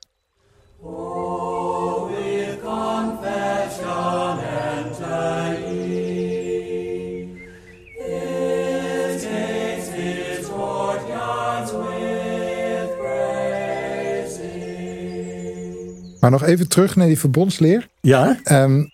Maar 16.26 16.40
nog 16.40 16.48
even 16.48 16.68
terug 16.68 16.96
naar 16.96 17.06
die 17.06 17.18
verbondsleer. 17.18 17.88
Ja, 18.00 18.40
Ehm, 18.42 18.84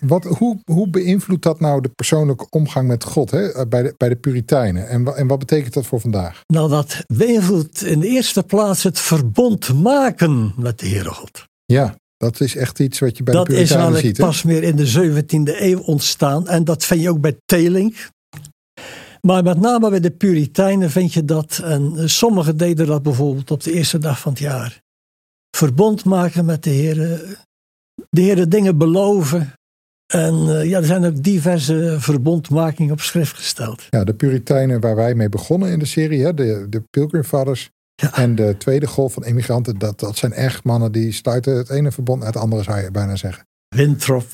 wat, 0.00 0.24
hoe, 0.24 0.58
hoe 0.64 0.88
beïnvloedt 0.88 1.42
dat 1.42 1.60
nou 1.60 1.80
de 1.80 1.88
persoonlijke 1.88 2.46
omgang 2.50 2.88
met 2.88 3.04
God 3.04 3.30
hè, 3.30 3.52
eh, 3.52 3.66
bij, 3.68 3.82
de, 3.82 3.94
bij 3.96 4.08
de 4.08 4.16
Puritijnen? 4.16 4.88
En, 4.88 5.16
en 5.16 5.26
wat 5.26 5.38
betekent 5.38 5.74
dat 5.74 5.86
voor 5.86 6.00
vandaag? 6.00 6.40
nou 6.46 6.68
dat 6.70 7.04
beïnvloedt 7.06 7.84
in 7.84 8.00
de 8.00 8.06
eerste 8.06 8.42
plaats 8.42 8.82
het 8.82 9.00
verbond 9.00 9.74
maken 9.74 10.54
met 10.56 10.78
de 10.78 10.88
Heere 10.88 11.08
God. 11.08 11.44
Ja, 11.64 11.94
dat 12.16 12.40
is 12.40 12.56
echt 12.56 12.78
iets 12.78 12.98
wat 12.98 13.16
je 13.16 13.22
bij 13.22 13.34
dat 13.34 13.46
de 13.46 13.52
is 13.52 13.68
Puritijnen 13.68 14.00
ziet. 14.00 14.16
Hè? 14.16 14.24
pas 14.24 14.42
meer 14.42 14.62
in 14.62 14.76
de 14.76 15.12
17e 15.12 15.60
eeuw 15.60 15.80
ontstaan. 15.80 16.48
En 16.48 16.64
dat 16.64 16.84
vind 16.84 17.00
je 17.00 17.10
ook 17.10 17.20
bij 17.20 17.36
Telink. 17.44 17.94
Maar 19.20 19.42
met 19.42 19.60
name 19.60 19.90
bij 19.90 20.00
de 20.00 20.10
Puritijnen 20.10 20.90
vind 20.90 21.12
je 21.12 21.24
dat. 21.24 21.60
En 21.64 22.10
sommigen 22.10 22.56
deden 22.56 22.86
dat 22.86 23.02
bijvoorbeeld 23.02 23.50
op 23.50 23.62
de 23.62 23.72
eerste 23.72 23.98
dag 23.98 24.18
van 24.18 24.32
het 24.32 24.40
jaar. 24.40 24.80
Verbond 25.56 26.04
maken 26.04 26.44
met 26.44 26.62
de 26.62 26.70
Heer. 26.70 26.96
De 28.10 28.20
Heer 28.20 28.48
dingen 28.48 28.78
beloven. 28.78 29.52
En 30.06 30.34
eh, 30.48 30.64
ja, 30.68 30.78
er 30.78 30.84
zijn 30.84 31.04
ook 31.04 31.22
diverse 31.22 31.96
verbondmakingen 31.98 32.92
op 32.92 33.00
schrift 33.00 33.36
gesteld. 33.36 33.86
Ja, 33.90 34.04
de 34.04 34.14
Puritijnen 34.14 34.80
waar 34.80 34.96
wij 34.96 35.14
mee 35.14 35.28
begonnen 35.28 35.70
in 35.70 35.78
de 35.78 35.84
serie, 35.84 36.24
hè, 36.24 36.34
de, 36.34 36.66
de 36.68 36.82
Pilgrim 36.90 37.24
Fathers 37.24 37.70
Ja. 37.94 38.14
en 38.14 38.34
de 38.34 38.54
tweede 38.58 38.86
golf 38.86 39.12
van 39.12 39.24
immigranten, 39.24 39.78
dat, 39.78 40.00
dat 40.00 40.16
zijn 40.16 40.32
echt 40.32 40.64
mannen 40.64 40.92
die 40.92 41.12
sluiten 41.12 41.56
het 41.56 41.70
ene 41.70 41.92
verbond 41.92 42.24
uit 42.24 42.34
het 42.34 42.42
andere, 42.42 42.62
zou 42.62 42.80
je 42.80 42.90
bijna 42.90 43.16
zeggen. 43.16 43.44
Winthrop. 43.68 44.26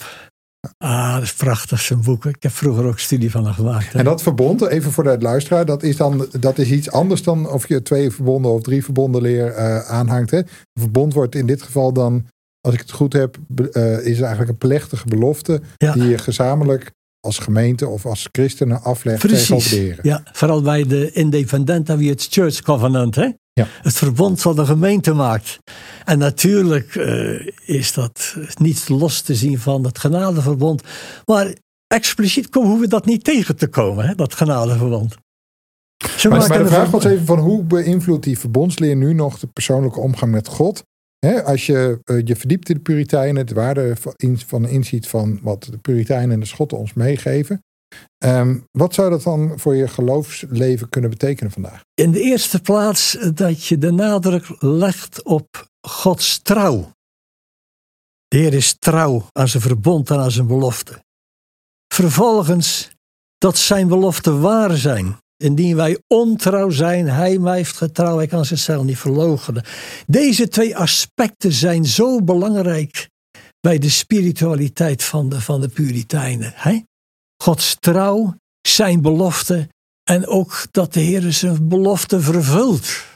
Ah, 0.78 1.14
dat 1.14 1.22
is 1.22 1.35
prachtig, 1.35 1.81
zijn 1.81 2.02
boeken. 2.02 2.31
Ik 2.31 2.42
heb 2.42 2.52
vroeger 2.52 2.85
ook 2.85 2.98
studie 2.98 3.31
van 3.31 3.44
hem 3.44 3.52
gemaakt. 3.54 3.92
hè. 3.92 3.98
En 3.98 4.04
dat 4.04 4.22
verbond, 4.22 4.66
even 4.66 4.92
voor 4.92 5.04
de 5.04 5.16
luisteraar, 5.20 5.64
dat 5.66 5.83
is 5.83 5.96
dan 5.96 6.26
dat 6.40 6.59
is 6.59 6.70
iets 6.70 6.90
anders 6.90 7.22
dan 7.22 7.50
of 7.50 7.68
je 7.68 7.83
twee 7.83 8.11
verbonden 8.11 8.50
of 8.52 8.62
drie 8.62 8.85
verbonden 8.85 9.22
leer 9.22 9.46
eh, 9.52 9.78
aanhangt. 9.90 10.31
Hè. 10.31 10.40
Verbond 10.81 11.14
wordt 11.14 11.35
in 11.35 11.46
dit 11.46 11.62
geval 11.62 11.92
dan, 11.92 12.26
als 12.61 12.74
ik 12.74 12.81
het 12.81 12.90
goed 12.90 13.12
heb, 13.12 13.37
eh, 13.72 13.92
is 14.07 14.20
eigenlijk 14.20 14.50
een 14.50 14.59
plechtige 14.59 15.07
belofte 15.09 15.61
Ja. 15.76 15.92
die 15.92 16.09
je 16.09 16.18
gezamenlijk 16.18 16.90
als 17.20 17.38
gemeente 17.38 17.88
of 17.88 18.07
als 18.07 18.28
christenen 18.33 18.83
aflegt 18.83 19.18
Precies. 19.26 19.68
de 19.68 19.76
Heer. 19.76 19.98
Ja, 20.02 20.22
vooral 20.33 20.62
bij 20.62 20.87
de 20.87 21.12
independenten 21.12 21.98
wie 21.98 22.11
het 22.11 22.26
Church 22.31 22.61
Covenant, 22.62 23.14
hè? 23.14 23.28
Ja. 23.58 23.66
Het 23.82 23.94
verbond 23.94 24.42
wat 24.42 24.56
de 24.56 24.66
gemeente 24.66 25.12
maakt. 25.12 25.58
En 26.04 26.18
natuurlijk 26.18 26.94
eh, 26.96 27.46
is 27.64 27.92
dat 27.92 28.36
niet 28.58 28.88
los 28.88 29.20
te 29.20 29.34
zien 29.34 29.58
van 29.58 29.84
het 29.84 29.98
genadeverbond. 29.98 30.82
Maar 31.24 31.54
expliciet 31.86 32.48
komen- 32.48 32.68
hoeven 32.68 32.88
we 32.88 32.94
dat 32.94 33.06
niet 33.06 33.24
tegen 33.24 33.56
te 33.56 33.68
komen, 33.68 34.06
hè? 34.06 34.14
dat 34.14 34.34
genadeverbond. 34.34 35.16
Ze 36.16 36.28
Maar, 36.28 36.48
maar 36.48 36.58
de 36.58 36.66
vraag 36.66 36.90
was 36.90 37.04
even 37.04 37.26
van 37.26 37.38
hoe 37.38 37.62
beïnvloedt 37.62 38.24
die 38.24 38.38
verbondsleer 38.38 38.96
nu 38.96 39.12
nog 39.12 39.38
de 39.38 39.46
persoonlijke 39.46 40.00
omgang 40.00 40.32
met 40.32 40.48
God? 40.48 40.82
Hè, 41.18 41.44
als 41.44 41.66
je 41.66 41.98
eh, 42.04 42.20
je 42.24 42.36
verdiept 42.36 42.68
in 42.68 42.74
de 42.74 42.80
Puritijnen, 42.80 43.46
de 43.46 43.54
waarde 43.54 43.96
van, 43.96 44.14
van 44.46 44.68
inziet 44.68 45.06
van 45.06 45.38
wat 45.42 45.64
de 45.70 45.78
Puritijnen 45.78 46.30
en 46.30 46.40
de 46.40 46.46
Schotten 46.46 46.78
ons 46.78 46.92
meegeven. 46.94 47.62
Ehm, 48.18 48.59
wat 48.70 48.94
zou 48.94 49.11
dat 49.11 49.22
dan 49.22 49.59
voor 49.59 49.74
je 49.74 49.88
geloofsleven 49.88 50.88
kunnen 50.88 51.11
betekenen 51.11 51.53
vandaag? 51.53 51.81
In 51.94 52.11
de 52.11 52.20
eerste 52.20 52.61
plaats 52.61 53.16
dat 53.35 53.64
je 53.64 53.79
de 53.79 53.90
nadruk 53.90 54.46
legt 54.59 55.22
op 55.22 55.68
Gods 55.81 56.38
trouw. 56.42 56.92
De 58.29 58.37
Heer 58.37 58.55
is 58.55 58.77
trouw 58.79 59.27
aan 59.33 59.48
zijn 59.48 59.62
verbond 59.62 60.11
en 60.11 60.18
aan 60.18 60.31
zijn 60.31 60.46
belofte. 60.46 61.05
Vervolgens 61.94 62.90
dat 63.38 63.59
zijn 63.59 63.88
beloften 63.88 64.40
waar 64.40 64.77
zijn. 64.77 65.16
Indien 65.37 65.77
wij 65.77 65.98
ontrouw 66.07 66.70
zijn, 66.70 67.07
hij 67.07 67.38
mij 67.38 67.57
heeft 67.57 67.77
getrouw, 67.77 68.16
hij 68.16 68.27
kan 68.27 68.44
zichzelf 68.44 68.85
niet 68.85 68.98
verloochenen. 68.98 69.64
Deze 70.07 70.48
twee 70.48 70.77
aspecten 70.77 71.53
zijn 71.53 71.85
zo 71.85 72.22
belangrijk 72.22 73.09
bij 73.61 73.79
de 73.79 73.90
spiritualiteit 73.90 75.05
van 75.05 75.29
de, 75.29 75.40
van 75.40 75.61
de 75.61 75.68
Puritijnen. 75.68 76.53
Hè? 76.55 76.81
Gods 77.42 77.77
trouw, 77.81 78.35
zijn 78.61 79.03
belofte 79.03 79.68
en 80.11 80.27
ook 80.27 80.66
dat 80.70 80.92
de 80.92 81.01
Heer 81.01 81.33
zijn 81.33 81.68
belofte 81.68 82.20
vervult. 82.20 83.07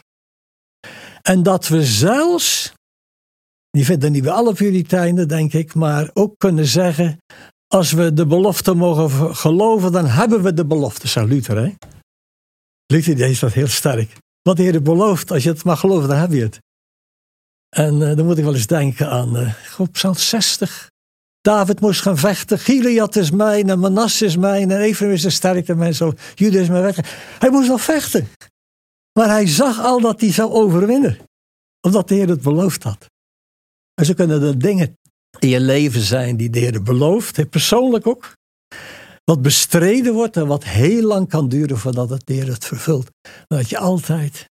En 1.23 1.43
dat 1.43 1.69
we 1.69 1.85
zelfs, 1.85 2.73
die 3.71 3.85
vinden 3.85 4.13
niet 4.13 4.23
bij 4.23 4.33
alle 4.33 4.55
Puritijnen, 4.55 5.29
denk 5.29 5.53
ik, 5.53 5.75
maar 5.75 6.11
ook 6.13 6.35
kunnen 6.39 6.67
zeggen: 6.67 7.19
als 7.67 7.93
we 7.93 8.13
de 8.13 8.27
belofte 8.27 8.75
mogen 8.75 9.37
geloven, 9.37 9.93
dan 9.93 10.07
hebben 10.07 10.43
we 10.43 10.55
de 10.55 10.67
belofte. 10.67 11.09
Zo 11.09 11.25
Luther, 11.25 11.57
hè? 11.57 11.73
Luther 12.87 13.21
is 13.21 13.39
dat 13.39 13.53
heel 13.53 13.67
sterk. 13.67 14.17
Wat 14.43 14.57
de 14.57 14.63
Heer 14.63 14.83
belooft, 14.83 15.31
als 15.31 15.43
je 15.43 15.49
het 15.49 15.65
mag 15.65 15.81
geloven, 15.81 16.09
dan 16.09 16.19
heb 16.19 16.33
je 16.33 16.43
het. 16.43 16.61
En 17.77 18.09
eh, 18.09 18.17
dan 18.17 18.27
moet 18.27 18.39
ik 18.39 18.45
wel 18.45 18.55
eens 18.55 18.67
denken 18.67 19.11
aan 19.11 19.37
eh 19.37 19.55
op 19.79 19.93
Psalm 19.93 20.15
60. 20.15 20.91
David 21.42 21.81
moest 21.81 22.00
gaan 22.00 22.18
vechten. 22.18 22.59
Gilead 22.59 23.16
is 23.16 23.31
mijn 23.31 23.68
en 23.68 23.78
Manasse 23.78 24.24
is 24.24 24.37
mijn 24.37 24.70
en 24.70 24.81
Ephraim 24.81 25.12
is 25.12 25.22
de 25.22 25.31
sterkte 25.31 25.74
mijn 25.74 25.94
zo. 25.94 26.12
Juda 26.35 26.59
is 26.59 26.68
mijn 26.68 26.83
weg. 26.83 26.98
Hij 27.38 27.50
moest 27.50 27.68
nog 27.68 27.83
vechten. 27.83 28.28
Maar 29.12 29.28
hij 29.28 29.46
zag 29.46 29.81
al 29.81 30.00
dat 30.00 30.20
hij 30.20 30.33
zou 30.33 30.50
overwinnen. 30.50 31.18
Omdat 31.81 32.09
de 32.09 32.14
Heer 32.14 32.28
het 32.28 32.42
beloofd 32.42 32.83
had. 32.83 33.07
En 33.94 34.05
zo 34.05 34.14
kunnen 34.14 34.42
er 34.42 34.59
dingen 34.59 34.98
in 35.38 35.48
je 35.48 35.61
leven 35.61 36.00
zijn 36.00 36.37
die 36.37 36.50
de 36.50 36.59
Heer 36.59 36.83
belooft. 36.83 37.50
Persoonlijk 37.50 38.07
ook. 38.07 38.37
Wat 39.24 39.42
bestreden 39.42 40.14
wordt 40.14 40.37
en 40.37 40.46
wat 40.46 40.64
heel 40.64 41.02
lang 41.02 41.28
kan 41.28 41.48
duren 41.48 41.78
voordat 41.78 42.11
het 42.11 42.26
de 42.26 42.33
Heer 42.33 42.46
het 42.46 42.64
vervult. 42.64 43.11
Dat 43.46 43.68
je 43.68 43.78
altijd. 43.78 44.50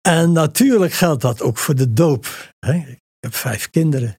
En 0.00 0.32
natuurlijk 0.32 0.92
geldt 0.92 1.22
dat 1.22 1.42
ook 1.42 1.58
voor 1.58 1.74
de 1.74 1.92
doop. 1.92 2.50
Ik 2.60 3.00
heb 3.18 3.34
vijf 3.34 3.70
kinderen. 3.70 4.18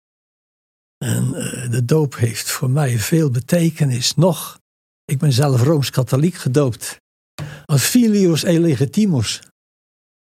En 1.05 1.35
eh, 1.35 1.71
de 1.71 1.85
doop 1.85 2.15
heeft 2.15 2.51
voor 2.51 2.69
mij 2.69 2.97
veel 2.97 3.29
betekenis. 3.29 4.15
Nog, 4.15 4.59
ik 5.05 5.17
ben 5.17 5.33
zelf 5.33 5.61
rooms-katholiek 5.61 6.35
gedoopt. 6.35 6.97
Als 7.65 7.83
filius 7.83 8.43
illegitimus. 8.43 9.41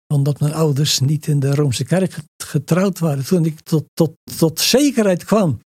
Omdat 0.07 0.41
mijn 0.41 0.53
ouders 0.53 1.01
niet 1.01 1.26
in 1.26 1.41
de 1.41 1.55
Roomse 1.55 1.84
kerk 1.84 2.16
getrouwd 2.37 2.99
waren. 2.99 3.24
Toen 3.26 3.45
ik 3.45 3.61
tot, 3.61 3.84
tot, 3.95 4.12
tot 4.39 4.61
zekerheid 4.61 5.24
kwam, 5.24 5.61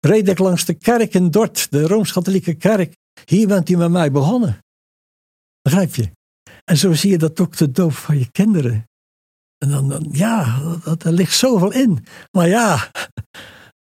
reed 0.00 0.28
ik 0.28 0.38
langs 0.38 0.64
de 0.64 0.74
kerk 0.74 1.14
in 1.14 1.30
Dort, 1.30 1.70
de 1.70 1.86
rooms-katholieke 1.86 2.54
kerk. 2.54 2.94
Hier 3.24 3.46
bent 3.48 3.70
u 3.70 3.76
met 3.76 3.90
mij 3.90 4.10
begonnen. 4.10 4.58
Begrijp 5.62 5.94
je? 5.94 6.10
En 6.64 6.76
zo 6.76 6.92
zie 6.92 7.10
je 7.10 7.18
dat 7.18 7.40
ook 7.40 7.56
de 7.56 7.70
doop 7.70 7.92
van 7.92 8.18
je 8.18 8.30
kinderen. 8.30 8.84
En 9.58 9.68
dan, 9.68 9.88
dan 9.88 10.08
ja, 10.10 10.60
dat, 10.84 11.02
er 11.02 11.12
ligt 11.12 11.36
zoveel 11.36 11.72
in. 11.72 12.06
Maar 12.30 12.48
ja, 12.48 12.90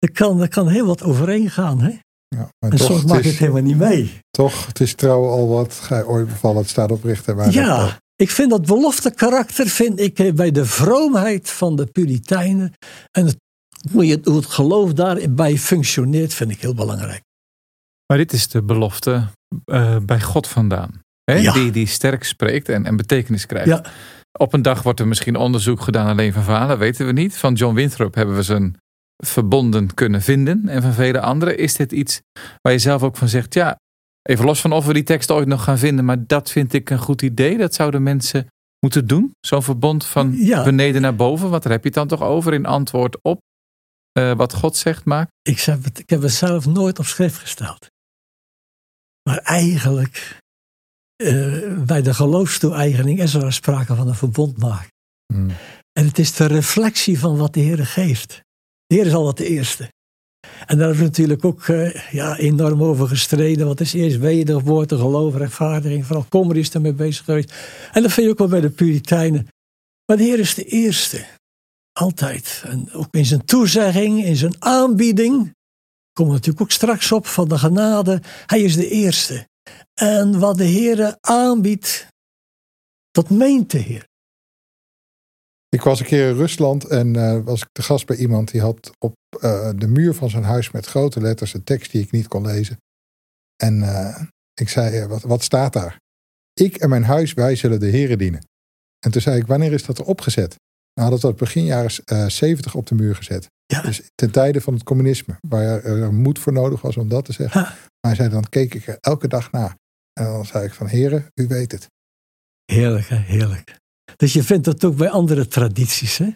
er 0.05 0.11
kan, 0.11 0.41
er 0.41 0.47
kan 0.47 0.67
heel 0.67 0.85
wat 0.85 1.03
overheen 1.03 1.49
gaan. 1.49 1.81
Hè? 1.81 1.89
Ja, 2.27 2.49
maar 2.59 2.71
En 2.71 2.77
toch, 2.77 2.87
soms 2.87 2.99
het 2.99 3.09
maakt 3.09 3.25
het 3.25 3.37
helemaal 3.37 3.61
niet 3.61 3.77
mee. 3.77 4.19
toch, 4.29 4.65
het 4.65 4.79
is 4.79 4.93
trouw 4.93 5.27
al 5.27 5.47
wat 5.47 5.73
gij 5.73 6.03
ooit 6.03 6.27
bevallen, 6.27 6.57
het 6.57 6.69
staat 6.69 6.91
oprichten. 6.91 7.35
Dat, 7.35 7.53
Ja, 7.53 7.97
ik 8.15 8.29
vind 8.29 8.49
dat 8.49 8.65
belofte 8.65 9.11
karakter 9.11 9.67
vind 9.67 9.99
ik 9.99 10.19
eh, 10.19 10.33
bij 10.33 10.51
de 10.51 10.65
vroomheid 10.65 11.49
van 11.49 11.75
de 11.75 11.85
Puritijnen 11.85 12.73
en 13.11 13.25
het 13.25 13.37
hoe, 13.91 14.05
je, 14.05 14.19
hoe 14.23 14.35
het 14.35 14.45
geloof 14.45 14.93
daarbij 14.93 15.57
functioneert, 15.57 16.33
vind 16.33 16.51
ik 16.51 16.61
heel 16.61 16.73
belangrijk. 16.73 17.21
Maar 18.07 18.17
dit 18.17 18.33
is 18.33 18.47
de 18.47 18.63
belofte 18.63 19.27
uh, 19.65 19.97
bij 20.01 20.21
God 20.21 20.47
vandaan. 20.47 21.01
Hè? 21.23 21.33
Ja. 21.33 21.53
Die, 21.53 21.71
die 21.71 21.87
sterk 21.87 22.23
spreekt 22.23 22.69
en, 22.69 22.85
en 22.85 22.95
betekenis 22.95 23.45
krijgt. 23.45 23.67
Ja. 23.67 23.83
Op 24.37 24.53
een 24.53 24.61
dag 24.61 24.83
wordt 24.83 24.99
er 24.99 25.07
misschien 25.07 25.35
onderzoek 25.35 25.81
gedaan 25.81 26.07
alleen 26.07 26.33
van 26.33 26.43
Valen, 26.43 26.77
weten 26.77 27.05
we 27.05 27.11
niet. 27.11 27.37
Van 27.37 27.53
John 27.53 27.75
Winthrop 27.75 28.15
hebben 28.15 28.35
we 28.35 28.43
zijn 28.43 28.77
verbonden 29.17 29.93
kunnen 29.93 30.21
vinden. 30.21 30.67
En 30.67 30.81
van 30.81 30.93
vele 30.93 31.19
anderen 31.19 31.57
is 31.57 31.75
dit 31.75 31.91
iets 31.91 32.21
waar 32.61 32.73
je 32.73 32.79
zelf 32.79 33.03
ook 33.03 33.17
van 33.17 33.27
zegt, 33.27 33.53
ja, 33.53 33.79
even 34.21 34.45
los 34.45 34.61
van 34.61 34.71
of 34.71 34.85
we 34.85 34.93
die 34.93 35.03
tekst 35.03 35.31
ooit 35.31 35.47
nog 35.47 35.63
gaan 35.63 35.77
vinden, 35.77 36.05
maar 36.05 36.27
dat 36.27 36.51
vind 36.51 36.73
ik 36.73 36.89
een 36.89 36.99
goed 36.99 37.21
idee. 37.21 37.57
Dat 37.57 37.73
zouden 37.73 38.03
mensen 38.03 38.47
moeten 38.79 39.07
doen. 39.07 39.31
Zo'n 39.39 39.63
verbond 39.63 40.05
van 40.05 40.33
Ja. 40.37 40.63
beneden 40.63 41.01
naar 41.01 41.15
boven. 41.15 41.51
Daar 41.51 41.71
heb 41.71 41.81
je 41.81 41.87
het 41.89 41.93
dan 41.93 42.07
toch 42.07 42.21
over 42.21 42.53
in 42.53 42.65
antwoord 42.65 43.17
op 43.23 43.39
eh, 44.11 44.35
wat 44.35 44.53
God 44.53 44.77
zegt 44.77 45.05
maakt. 45.05 45.31
Ik 45.41 45.59
heb, 45.59 45.83
het, 45.83 45.99
ik 45.99 46.09
heb 46.09 46.21
het 46.21 46.31
zelf 46.31 46.65
nooit 46.65 46.99
op 46.99 47.05
schrift 47.05 47.37
gesteld. 47.37 47.87
Maar 49.29 49.37
eigenlijk, 49.37 50.37
eh, 51.15 51.83
bij 51.85 52.01
de 52.01 52.13
geloofstoe-eigening 52.13 53.19
is 53.19 53.33
er 53.33 53.53
sprake 53.53 53.95
van 53.95 54.07
een 54.07 54.15
verbond 54.15 54.57
maken. 54.57 54.89
Hmm. 55.33 55.49
En 55.91 56.05
het 56.05 56.19
is 56.19 56.33
de 56.33 56.45
reflectie 56.45 57.19
van 57.19 57.37
wat 57.37 57.53
de 57.53 57.59
Heer 57.59 57.85
geeft. 57.85 58.43
De 58.87 58.95
Heer 58.95 59.05
is 59.05 59.13
altijd 59.13 59.37
de 59.37 59.53
eerste. 59.53 59.93
En 60.65 60.77
daar 60.77 60.87
hebben 60.87 60.97
we 60.97 61.03
natuurlijk 61.03 61.45
ook 61.45 61.67
eh, 61.67 62.11
ja, 62.11 62.37
enorm 62.37 62.83
over 62.83 63.07
gestreden. 63.07 63.67
Wat 63.67 63.79
is 63.79 63.93
eerst 63.93 64.17
wedergeboorte, 64.17 64.97
geloof, 64.97 65.35
rechtvaardiging. 65.35 66.05
Vooral 66.05 66.25
Kommer 66.29 66.57
is 66.57 66.69
ermee 66.69 66.93
bezig 66.93 67.25
geweest. 67.25 67.53
En 67.91 68.01
dat 68.01 68.11
vind 68.11 68.25
je 68.25 68.31
ook 68.31 68.37
wel 68.37 68.47
bij 68.47 68.61
de 68.61 68.69
Puritijnen. 68.69 69.47
Maar 70.05 70.17
de 70.17 70.23
Heer 70.23 70.39
is 70.39 70.53
de 70.53 70.63
eerste. 70.63 71.25
Altijd. 71.91 72.63
En 72.65 72.91
ook 72.93 73.07
in 73.11 73.25
zijn 73.25 73.45
toezegging, 73.45 74.23
in 74.23 74.35
zijn 74.35 74.55
aanbieding. 74.59 75.53
We 76.13 76.23
natuurlijk 76.23 76.61
ook 76.61 76.71
straks 76.71 77.11
op 77.11 77.27
van 77.27 77.47
de 77.47 77.57
genade. 77.57 78.21
Hij 78.45 78.61
is 78.61 78.75
de 78.75 78.89
eerste. 78.89 79.47
En 79.93 80.39
wat 80.39 80.57
de 80.57 80.63
Heer 80.63 81.17
aanbiedt, 81.21 82.07
dat 83.11 83.29
meent 83.29 83.71
de 83.71 83.77
Heer. 83.77 84.07
Ik 85.75 85.81
was 85.81 85.99
een 85.99 86.05
keer 86.05 86.29
in 86.29 86.35
Rusland 86.35 86.85
en 86.85 87.15
eh, 87.15 87.39
was 87.43 87.61
ik 87.61 87.67
te 87.71 87.81
gast 87.81 88.05
bij 88.05 88.15
iemand 88.17 88.51
die 88.51 88.61
had 88.61 88.91
op 88.99 89.13
eh, 89.41 89.69
de 89.75 89.87
muur 89.87 90.13
van 90.13 90.29
zijn 90.29 90.43
huis 90.43 90.71
met 90.71 90.85
grote 90.85 91.21
letters 91.21 91.53
een 91.53 91.63
tekst 91.63 91.91
die 91.91 92.01
ik 92.01 92.11
niet 92.11 92.27
kon 92.27 92.45
lezen. 92.45 92.77
En 93.63 93.83
eh, 93.83 94.21
ik 94.53 94.69
zei, 94.69 95.07
wat, 95.07 95.21
wat 95.21 95.43
staat 95.43 95.73
daar? 95.73 95.99
Ik 96.53 96.75
en 96.75 96.89
mijn 96.89 97.03
huis, 97.03 97.33
wij 97.33 97.55
zullen 97.55 97.79
de 97.79 97.87
heren 97.87 98.17
dienen. 98.17 98.47
En 98.99 99.11
toen 99.11 99.21
zei 99.21 99.39
ik, 99.39 99.47
wanneer 99.47 99.73
is 99.73 99.85
dat 99.85 99.97
er 99.97 100.05
opgezet? 100.05 100.55
Nou, 100.93 101.09
dat 101.09 101.21
was 101.21 101.33
begin 101.33 101.65
jaren 101.65 101.91
eh, 102.05 102.27
70 102.27 102.75
op 102.75 102.87
de 102.87 102.95
muur 102.95 103.15
gezet. 103.15 103.49
Ja. 103.65 103.81
Dus 103.81 104.01
ten 104.15 104.31
tijde 104.31 104.61
van 104.61 104.73
het 104.73 104.83
communisme, 104.83 105.37
waar 105.47 105.83
er 105.83 106.13
moed 106.13 106.39
voor 106.39 106.53
nodig 106.53 106.81
was 106.81 106.97
om 106.97 107.09
dat 107.09 107.25
te 107.25 107.33
zeggen. 107.33 107.61
Maar 107.61 107.75
hij 107.99 108.15
zei, 108.15 108.29
dan 108.29 108.49
keek 108.49 108.73
ik 108.73 108.87
er 108.87 108.97
elke 108.99 109.27
dag 109.27 109.51
naar. 109.51 109.75
En 110.13 110.25
dan 110.25 110.45
zei 110.45 110.65
ik 110.65 110.73
van, 110.73 110.87
heren, 110.87 111.25
u 111.33 111.47
weet 111.47 111.71
het. 111.71 111.87
Heerlijk, 112.65 113.07
hè? 113.07 113.15
heerlijk. 113.15 113.83
Dus 114.15 114.33
je 114.33 114.43
vindt 114.43 114.65
dat 114.65 114.83
ook 114.83 114.95
bij 114.95 115.09
andere 115.09 115.47
tradities, 115.47 116.17
hè? 116.17 116.33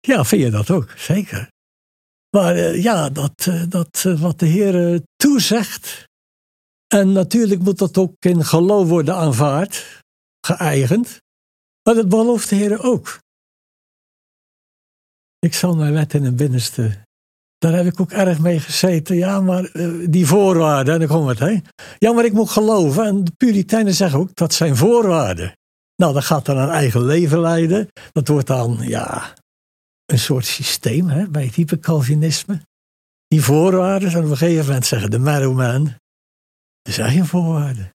Ja, 0.00 0.24
vind 0.24 0.42
je 0.42 0.50
dat 0.50 0.70
ook, 0.70 0.90
zeker. 0.96 1.48
Maar 2.30 2.54
eh, 2.54 2.82
ja, 2.82 3.08
dat, 3.08 3.46
eh, 3.46 3.62
dat 3.68 4.02
eh, 4.06 4.20
wat 4.20 4.38
de 4.38 4.46
Heer 4.46 5.02
toezegt. 5.16 6.08
En 6.86 7.12
natuurlijk 7.12 7.62
moet 7.62 7.78
dat 7.78 7.98
ook 7.98 8.14
in 8.18 8.44
geloof 8.44 8.88
worden 8.88 9.14
aanvaard, 9.14 10.02
geëigend. 10.46 11.18
Maar 11.82 11.94
dat 11.94 12.08
belooft 12.08 12.48
de 12.48 12.56
Heer 12.56 12.82
ook. 12.82 13.18
Ik 15.38 15.54
zal 15.54 15.76
mijn 15.76 15.92
wet 15.92 16.14
in 16.14 16.24
het 16.24 16.36
binnenste. 16.36 17.02
Daar 17.58 17.72
heb 17.72 17.86
ik 17.86 18.00
ook 18.00 18.10
erg 18.10 18.38
mee 18.38 18.60
gezeten. 18.60 19.16
Ja, 19.16 19.40
maar 19.40 19.70
die 20.10 20.26
voorwaarden, 20.26 20.94
en 20.94 21.00
dan 21.00 21.08
komt 21.08 21.28
het, 21.28 21.38
hè? 21.38 21.60
Ja, 21.98 22.12
maar 22.12 22.24
ik 22.24 22.32
moet 22.32 22.50
geloven. 22.50 23.04
En 23.04 23.24
de 23.24 23.32
Puritijnen 23.36 23.94
zeggen 23.94 24.18
ook 24.18 24.34
dat 24.34 24.54
zijn 24.54 24.76
voorwaarden. 24.76 25.52
Nou, 26.00 26.12
dat 26.12 26.24
gaat 26.24 26.44
dan 26.44 26.56
een 26.56 26.68
eigen 26.68 27.04
leven 27.04 27.40
leiden. 27.40 27.88
Dat 28.12 28.28
wordt 28.28 28.46
dan, 28.46 28.78
ja, 28.80 29.34
een 30.06 30.18
soort 30.18 30.46
systeem 30.46 31.08
hè, 31.08 31.28
bij 31.28 31.44
het 31.44 31.54
hypercalvinisme. 31.54 32.62
Die 33.26 33.42
voorwaarden, 33.42 34.10
en 34.10 34.24
op 34.24 34.30
een 34.30 34.36
gegeven 34.36 34.66
moment 34.66 34.86
zeggen 34.86 35.10
de 35.10 35.18
Marrowman, 35.18 35.94
er 36.82 36.92
zijn 36.92 37.26
voorwaarden. 37.26 37.90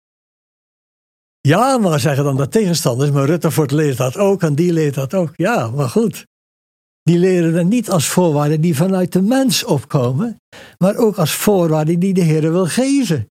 Ja, 1.41 1.78
maar 1.78 1.99
zeggen 1.99 2.24
dan 2.24 2.38
de 2.38 2.47
tegenstanders, 2.47 3.12
maar 3.12 3.26
Rutherford 3.26 3.72
leert 3.72 3.97
dat 3.97 4.18
ook 4.18 4.43
en 4.43 4.56
die 4.56 4.74
leert 4.74 4.95
dat 4.95 5.14
ook. 5.14 5.32
Ja, 5.36 5.70
maar 5.70 5.89
goed. 5.89 6.26
Die 7.01 7.18
leren 7.18 7.56
er 7.56 7.66
niet 7.66 7.89
als 7.89 8.08
voorwaarden 8.08 8.62
die 8.62 8.76
vanuit 8.76 9.12
de 9.12 9.22
mens 9.22 9.64
opkomen, 9.64 10.38
maar 10.78 10.95
ook 10.95 11.18
als 11.18 11.34
voorwaarden 11.34 11.99
die 11.99 12.14
de 12.14 12.22
Heer 12.22 12.51
wil 12.51 12.66
geven. 12.66 13.28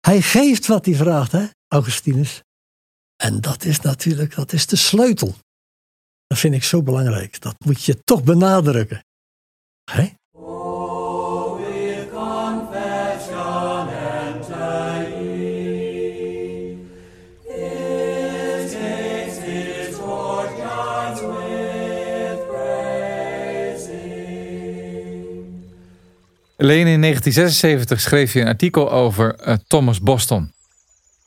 Hij 0.00 0.22
geeft 0.22 0.66
wat 0.66 0.84
hij 0.84 0.94
vraagt, 0.94 1.32
hè, 1.32 1.46
Augustinus. 1.68 2.42
En 3.24 3.40
dat 3.40 3.64
is 3.64 3.80
natuurlijk, 3.80 4.34
dat 4.34 4.52
is 4.52 4.66
de 4.66 4.76
sleutel. 4.76 5.34
Dat 6.26 6.38
vind 6.38 6.54
ik 6.54 6.64
zo 6.64 6.82
belangrijk. 6.82 7.40
Dat 7.40 7.56
moet 7.58 7.84
je 7.84 8.02
toch 8.04 8.22
benadrukken. 8.22 9.04
Hè? 9.90 10.08
Alleen 26.56 26.86
in 26.86 27.00
1976 27.00 28.00
schreef 28.00 28.32
je 28.32 28.40
een 28.40 28.46
artikel 28.46 28.92
over 28.92 29.34
eh, 29.34 29.54
Thomas 29.66 30.00
Boston. 30.00 30.52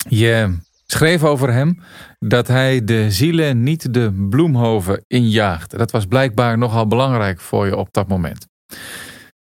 Je 0.09 0.65
schreef 0.91 1.23
over 1.23 1.53
hem 1.53 1.79
dat 2.19 2.47
hij 2.47 2.83
de 2.83 3.11
zielen 3.11 3.63
niet 3.63 3.93
de 3.93 4.25
bloemhoven 4.29 5.03
injaagde. 5.07 5.77
Dat 5.77 5.91
was 5.91 6.05
blijkbaar 6.05 6.57
nogal 6.57 6.87
belangrijk 6.87 7.39
voor 7.39 7.65
je 7.65 7.75
op 7.75 7.87
dat 7.91 8.07
moment. 8.07 8.45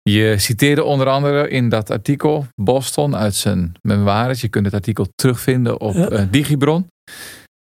Je 0.02 0.36
citeerde 0.38 0.84
onder 0.84 1.08
andere 1.08 1.50
in 1.50 1.70
dat 1.70 1.90
artikel 1.90 2.48
Boston 2.56 3.16
uit 3.16 3.36
zijn 3.36 3.72
memoires. 3.82 4.42
Je 4.42 4.48
kunt 4.48 4.66
het 4.66 4.74
artikel 4.74 5.08
terugvinden 5.16 5.80
op 5.82 5.94
Ja. 5.94 6.10
eh, 6.10 6.26
Digibron. 6.32 6.88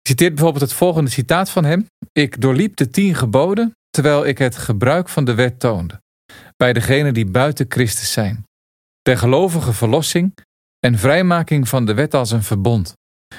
Je 0.01 0.09
citeert 0.09 0.35
bijvoorbeeld 0.35 0.65
het 0.65 0.73
volgende 0.73 1.11
citaat 1.11 1.51
van 1.51 1.65
hem. 1.65 1.87
Ik 2.13 2.41
doorliep 2.41 2.77
de 2.77 2.91
tien 2.91 3.15
geboden 3.15 3.73
terwijl 3.91 4.27
ik 4.27 4.39
het 4.39 4.57
gebruik 4.57 5.09
van 5.09 5.25
de 5.25 5.35
wet 5.35 5.61
toonde. 5.61 6.01
Bij 6.57 6.73
degenen 6.73 7.15
die 7.15 7.27
buiten 7.27 7.67
Christus 7.69 8.13
zijn. 8.13 8.45
Der 9.03 9.19
gelovige 9.19 9.73
verlossing 9.73 10.35
en 10.87 10.99
vrijmaking 10.99 11.69
van 11.69 11.85
de 11.87 11.95
wet 11.95 12.15
als 12.15 12.31
een 12.31 12.43
verbond. 12.43 12.93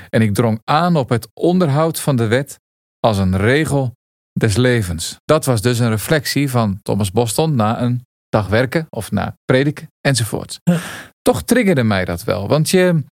En 0.10 0.22
ik 0.22 0.34
drong 0.34 0.62
aan 0.64 0.96
op 0.96 1.10
het 1.10 1.28
onderhoud 1.34 2.00
van 2.00 2.16
de 2.16 2.28
wet 2.28 2.60
als 3.00 3.18
een 3.18 3.38
regel 3.38 3.92
des 4.40 4.56
levens. 4.56 5.16
Dat 5.26 5.46
was 5.46 5.62
dus 5.62 5.80
een 5.80 5.90
reflectie 5.90 6.50
van 6.50 6.80
Thomas 6.82 7.12
Boston 7.12 7.56
na 7.56 7.82
een 7.82 8.06
dag 8.30 8.48
werken 8.48 8.86
of 8.90 9.12
na 9.12 9.36
prediken 9.46 9.88
enzovoort. 10.02 10.60
Ja. 10.64 10.80
Toch 11.22 11.44
triggerde 11.44 11.84
mij 11.84 12.06
dat 12.06 12.24
wel, 12.24 12.48
want 12.48 12.70
je, 12.70 13.04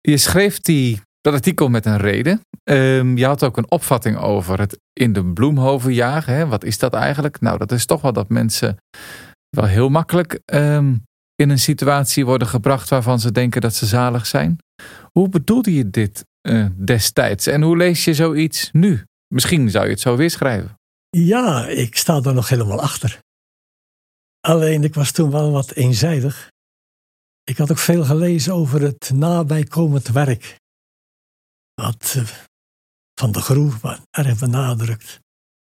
je 0.00 0.16
schreef 0.16 0.60
die, 0.60 1.00
dat 1.20 1.34
artikel 1.34 1.68
met 1.68 1.86
een 1.86 1.98
reden. 1.98 2.40
Ehm, 2.62 3.16
je 3.16 3.26
had 3.26 3.44
ook 3.44 3.56
een 3.56 3.70
opvatting 3.70 4.16
over 4.16 4.60
het 4.60 4.78
in 4.92 5.12
de 5.12 5.24
bloemhoven 5.24 5.92
jagen. 5.92 6.34
Hè? 6.34 6.46
Wat 6.46 6.64
is 6.64 6.78
dat 6.78 6.94
eigenlijk? 6.94 7.40
Nou, 7.40 7.58
dat 7.58 7.72
is 7.72 7.86
toch 7.86 8.00
wel 8.00 8.12
dat 8.12 8.28
mensen 8.28 8.76
wel 9.48 9.64
heel 9.64 9.88
makkelijk 9.88 10.40
ehm, 10.44 10.94
in 11.34 11.50
een 11.50 11.58
situatie 11.58 12.26
worden 12.26 12.48
gebracht 12.48 12.88
waarvan 12.88 13.20
ze 13.20 13.32
denken 13.32 13.60
dat 13.60 13.74
ze 13.74 13.86
zalig 13.86 14.26
zijn. 14.26 14.58
Hoe 15.12 15.28
bedoelde 15.28 15.74
je 15.74 15.90
dit 15.90 16.24
eh, 16.40 16.66
destijds 16.76 17.46
en 17.46 17.62
hoe 17.62 17.76
lees 17.76 18.04
je 18.04 18.14
zoiets 18.14 18.68
nu? 18.72 19.04
Misschien 19.34 19.70
zou 19.70 19.84
je 19.84 19.90
het 19.90 20.00
zo 20.00 20.16
weer 20.16 20.30
schrijven. 20.30 20.78
Ja, 21.10 21.66
ik 21.66 21.96
sta 21.96 22.20
er 22.22 22.34
nog 22.34 22.48
helemaal 22.48 22.80
achter. 22.80 23.18
Alleen 24.40 24.84
ik 24.84 24.94
was 24.94 25.10
toen 25.10 25.30
wel 25.30 25.50
wat 25.50 25.72
eenzijdig. 25.72 26.50
Ik 27.44 27.56
had 27.56 27.70
ook 27.70 27.78
veel 27.78 28.04
gelezen 28.04 28.54
over 28.54 28.82
het 28.82 29.10
nabijkomend 29.14 30.08
werk. 30.08 30.56
Wat 31.74 32.14
eh, 32.16 32.24
van 33.14 33.32
de 33.32 33.40
groep 33.40 33.72
wat 33.72 34.00
erg 34.10 34.38
benadrukt. 34.38 35.20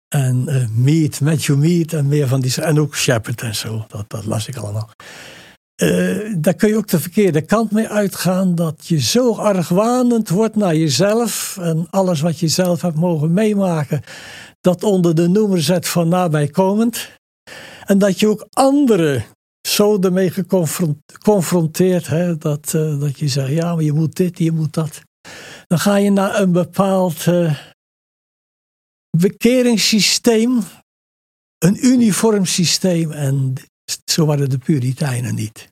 En 0.08 0.48
eh 0.48 0.68
Mead, 0.68 1.20
Matthew 1.20 1.58
Mead 1.58 1.92
en 1.92 2.08
meer 2.08 2.28
van 2.28 2.40
die. 2.40 2.62
En 2.62 2.80
ook 2.80 2.96
Shepard 2.96 3.42
en 3.42 3.54
zo. 3.54 3.84
Dat, 3.88 4.10
dat 4.10 4.24
las 4.24 4.48
ik 4.48 4.56
allemaal. 4.56 4.90
Eh, 5.82 6.34
daar 6.38 6.54
kun 6.54 6.68
je 6.68 6.76
ook 6.76 6.88
de 6.88 7.00
verkeerde 7.00 7.42
kant 7.42 7.70
mee 7.70 7.88
uitgaan. 7.88 8.54
Dat 8.54 8.86
je 8.86 9.00
zo 9.00 9.34
argwanend 9.34 10.28
wordt 10.28 10.56
naar 10.56 10.76
jezelf. 10.76 11.58
En 11.60 11.86
alles 11.90 12.20
wat 12.20 12.38
je 12.38 12.48
zelf 12.48 12.82
hebt 12.82 12.96
mogen 12.96 13.32
meemaken. 13.32 14.02
Dat 14.60 14.82
onder 14.82 15.14
de 15.14 15.28
noemer 15.28 15.62
zet 15.62 15.88
van 15.88 16.08
nabijkomend. 16.08 17.10
En 17.84 17.98
dat 17.98 18.20
je 18.20 18.28
ook 18.28 18.46
anderen 18.50 19.24
zo 19.68 19.98
ermee 20.00 20.30
geconfronteerd. 20.30 22.06
Hè, 22.06 22.38
dat, 22.38 22.74
eh, 22.74 23.00
dat 23.00 23.18
je 23.18 23.28
zegt, 23.28 23.50
ja, 23.50 23.74
maar 23.74 23.84
je 23.84 23.92
moet 23.92 24.16
dit, 24.16 24.38
je 24.38 24.52
moet 24.52 24.74
dat. 24.74 25.00
Dan 25.66 25.78
ga 25.78 25.96
je 25.96 26.10
naar 26.10 26.40
een 26.40 26.52
bepaald 26.52 27.26
eh, 27.26 27.58
bekeringssysteem. 29.18 30.62
een 31.58 31.86
uniform 31.86 32.44
systeem 32.44 33.12
en 33.12 33.54
zo 34.04 34.26
waren 34.26 34.50
de 34.50 34.58
Puritijnen 34.58 35.34
niet. 35.34 35.71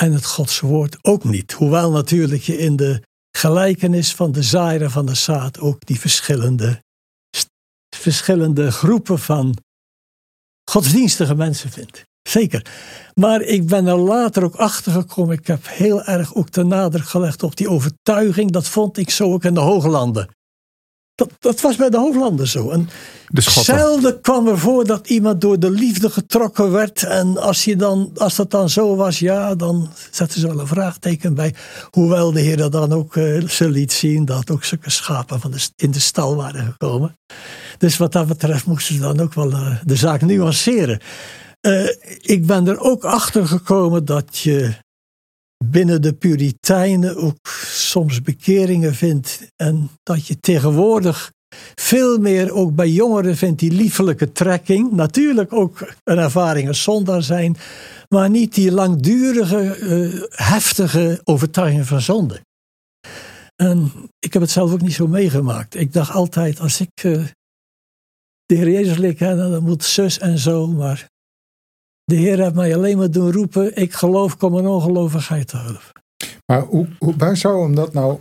En 0.00 0.12
het 0.12 0.24
Godse 0.24 0.66
woord 0.66 0.98
ook 1.02 1.24
niet. 1.24 1.52
Hoewel 1.52 1.90
natuurlijk 1.90 2.42
je 2.42 2.58
in 2.58 2.76
de 2.76 3.02
gelijkenis 3.36 4.14
van 4.14 4.32
de 4.32 4.42
zaaier 4.42 4.90
van 4.90 5.06
de 5.06 5.14
zaad 5.14 5.58
ook 5.58 5.86
die 5.86 6.00
verschillende, 6.00 6.82
verschillende 7.96 8.70
groepen 8.70 9.18
van 9.18 9.56
godsdienstige 10.70 11.34
mensen 11.34 11.70
vindt. 11.70 12.04
Zeker. 12.22 12.66
Maar 13.14 13.40
ik 13.40 13.66
ben 13.66 13.86
er 13.86 13.96
later 13.96 14.44
ook 14.44 14.54
achter 14.54 14.92
gekomen. 14.92 15.38
Ik 15.38 15.46
heb 15.46 15.66
heel 15.66 16.04
erg 16.04 16.34
ook 16.34 16.52
de 16.52 16.64
nadruk 16.64 17.08
gelegd 17.08 17.42
op 17.42 17.56
die 17.56 17.70
overtuiging. 17.70 18.50
Dat 18.50 18.68
vond 18.68 18.96
ik 18.96 19.10
zo 19.10 19.32
ook 19.32 19.44
in 19.44 19.54
de 19.54 19.60
Hooglanden. 19.60 20.28
Dat, 21.20 21.32
dat 21.38 21.60
was 21.60 21.76
bij 21.76 21.90
de 21.90 21.96
Hooglanden 21.96 22.48
zo. 22.48 22.70
En 22.70 22.88
zelden 23.44 24.20
kwam 24.20 24.48
er 24.48 24.58
voor 24.58 24.84
dat 24.86 25.08
iemand 25.08 25.40
door 25.40 25.58
de 25.58 25.70
liefde 25.70 26.10
getrokken 26.10 26.70
werd. 26.70 27.02
En 27.02 27.36
als, 27.36 27.64
je 27.64 27.76
dan, 27.76 28.10
als 28.16 28.36
dat 28.36 28.50
dan 28.50 28.70
zo 28.70 28.96
was, 28.96 29.18
ja, 29.18 29.54
dan 29.54 29.90
zetten 30.10 30.40
ze 30.40 30.46
wel 30.46 30.60
een 30.60 30.66
vraagteken 30.66 31.34
bij. 31.34 31.54
Hoewel 31.90 32.32
de 32.32 32.40
Heer 32.40 32.56
dat 32.56 32.72
dan 32.72 32.92
ook 32.92 33.14
uh, 33.14 33.48
ze 33.48 33.70
liet 33.70 33.92
zien 33.92 34.24
dat 34.24 34.50
ook 34.50 34.64
zulke 34.64 34.90
schapen 34.90 35.40
van 35.40 35.50
de, 35.50 35.68
in 35.76 35.90
de 35.90 36.00
stal 36.00 36.36
waren 36.36 36.64
gekomen. 36.64 37.16
Dus 37.78 37.96
wat 37.96 38.12
dat 38.12 38.26
betreft 38.26 38.66
moesten 38.66 38.94
ze 38.94 39.00
dan 39.00 39.20
ook 39.20 39.34
wel 39.34 39.50
uh, 39.50 39.76
de 39.84 39.96
zaak 39.96 40.20
nuanceren. 40.20 41.00
Uh, 41.60 41.88
ik 42.20 42.46
ben 42.46 42.68
er 42.68 42.78
ook 42.78 43.04
achter 43.04 43.46
gekomen 43.46 44.04
dat 44.04 44.38
je 44.38 44.74
binnen 45.64 46.02
de 46.02 46.12
Puritijnen 46.12 47.16
ook 47.16 47.48
soms 47.66 48.22
bekeringen 48.22 48.94
vindt. 48.94 49.50
En 49.56 49.90
dat 50.02 50.26
je 50.26 50.40
tegenwoordig 50.40 51.32
veel 51.74 52.18
meer 52.18 52.52
ook 52.52 52.74
bij 52.74 52.88
jongeren 52.88 53.36
vindt 53.36 53.60
die 53.60 53.72
liefelijke 53.72 54.32
trekking. 54.32 54.92
Natuurlijk 54.92 55.52
ook 55.52 55.94
een 56.04 56.18
ervaring 56.18 56.68
als 56.68 56.82
zondaar 56.82 57.22
zijn. 57.22 57.56
Maar 58.08 58.30
niet 58.30 58.54
die 58.54 58.72
langdurige, 58.72 59.78
uh, 59.78 60.22
heftige 60.30 61.20
overtuiging 61.24 61.86
van 61.86 62.00
zonde. 62.00 62.40
En 63.56 63.92
ik 64.18 64.32
heb 64.32 64.42
het 64.42 64.50
zelf 64.50 64.72
ook 64.72 64.80
niet 64.80 64.94
zo 64.94 65.06
meegemaakt. 65.06 65.74
Ik 65.74 65.92
dacht 65.92 66.10
altijd, 66.10 66.60
als 66.60 66.80
ik 66.80 67.04
uh, 67.04 67.24
de 68.46 68.54
Heer 68.54 68.70
Jezus 68.70 68.96
leer 68.96 69.16
dan 69.18 69.62
moet 69.62 69.84
zus 69.84 70.18
en 70.18 70.38
zo. 70.38 70.66
Maar 70.66 71.09
de 72.10 72.16
Heer 72.16 72.42
heeft 72.42 72.54
mij 72.54 72.76
alleen 72.76 72.98
maar 72.98 73.10
doen 73.10 73.32
roepen: 73.32 73.76
ik 73.76 73.92
geloof, 73.92 74.36
kom 74.36 74.54
een 74.54 74.66
ongelovigheid 74.66 75.48
te 75.48 75.56
hulp. 75.56 75.92
Maar 76.46 76.60
hoe, 76.60 76.88
hoe, 76.98 77.16
waar 77.16 77.36
zou 77.36 77.62
hem 77.62 77.74
dat 77.74 77.92
nou 77.92 78.18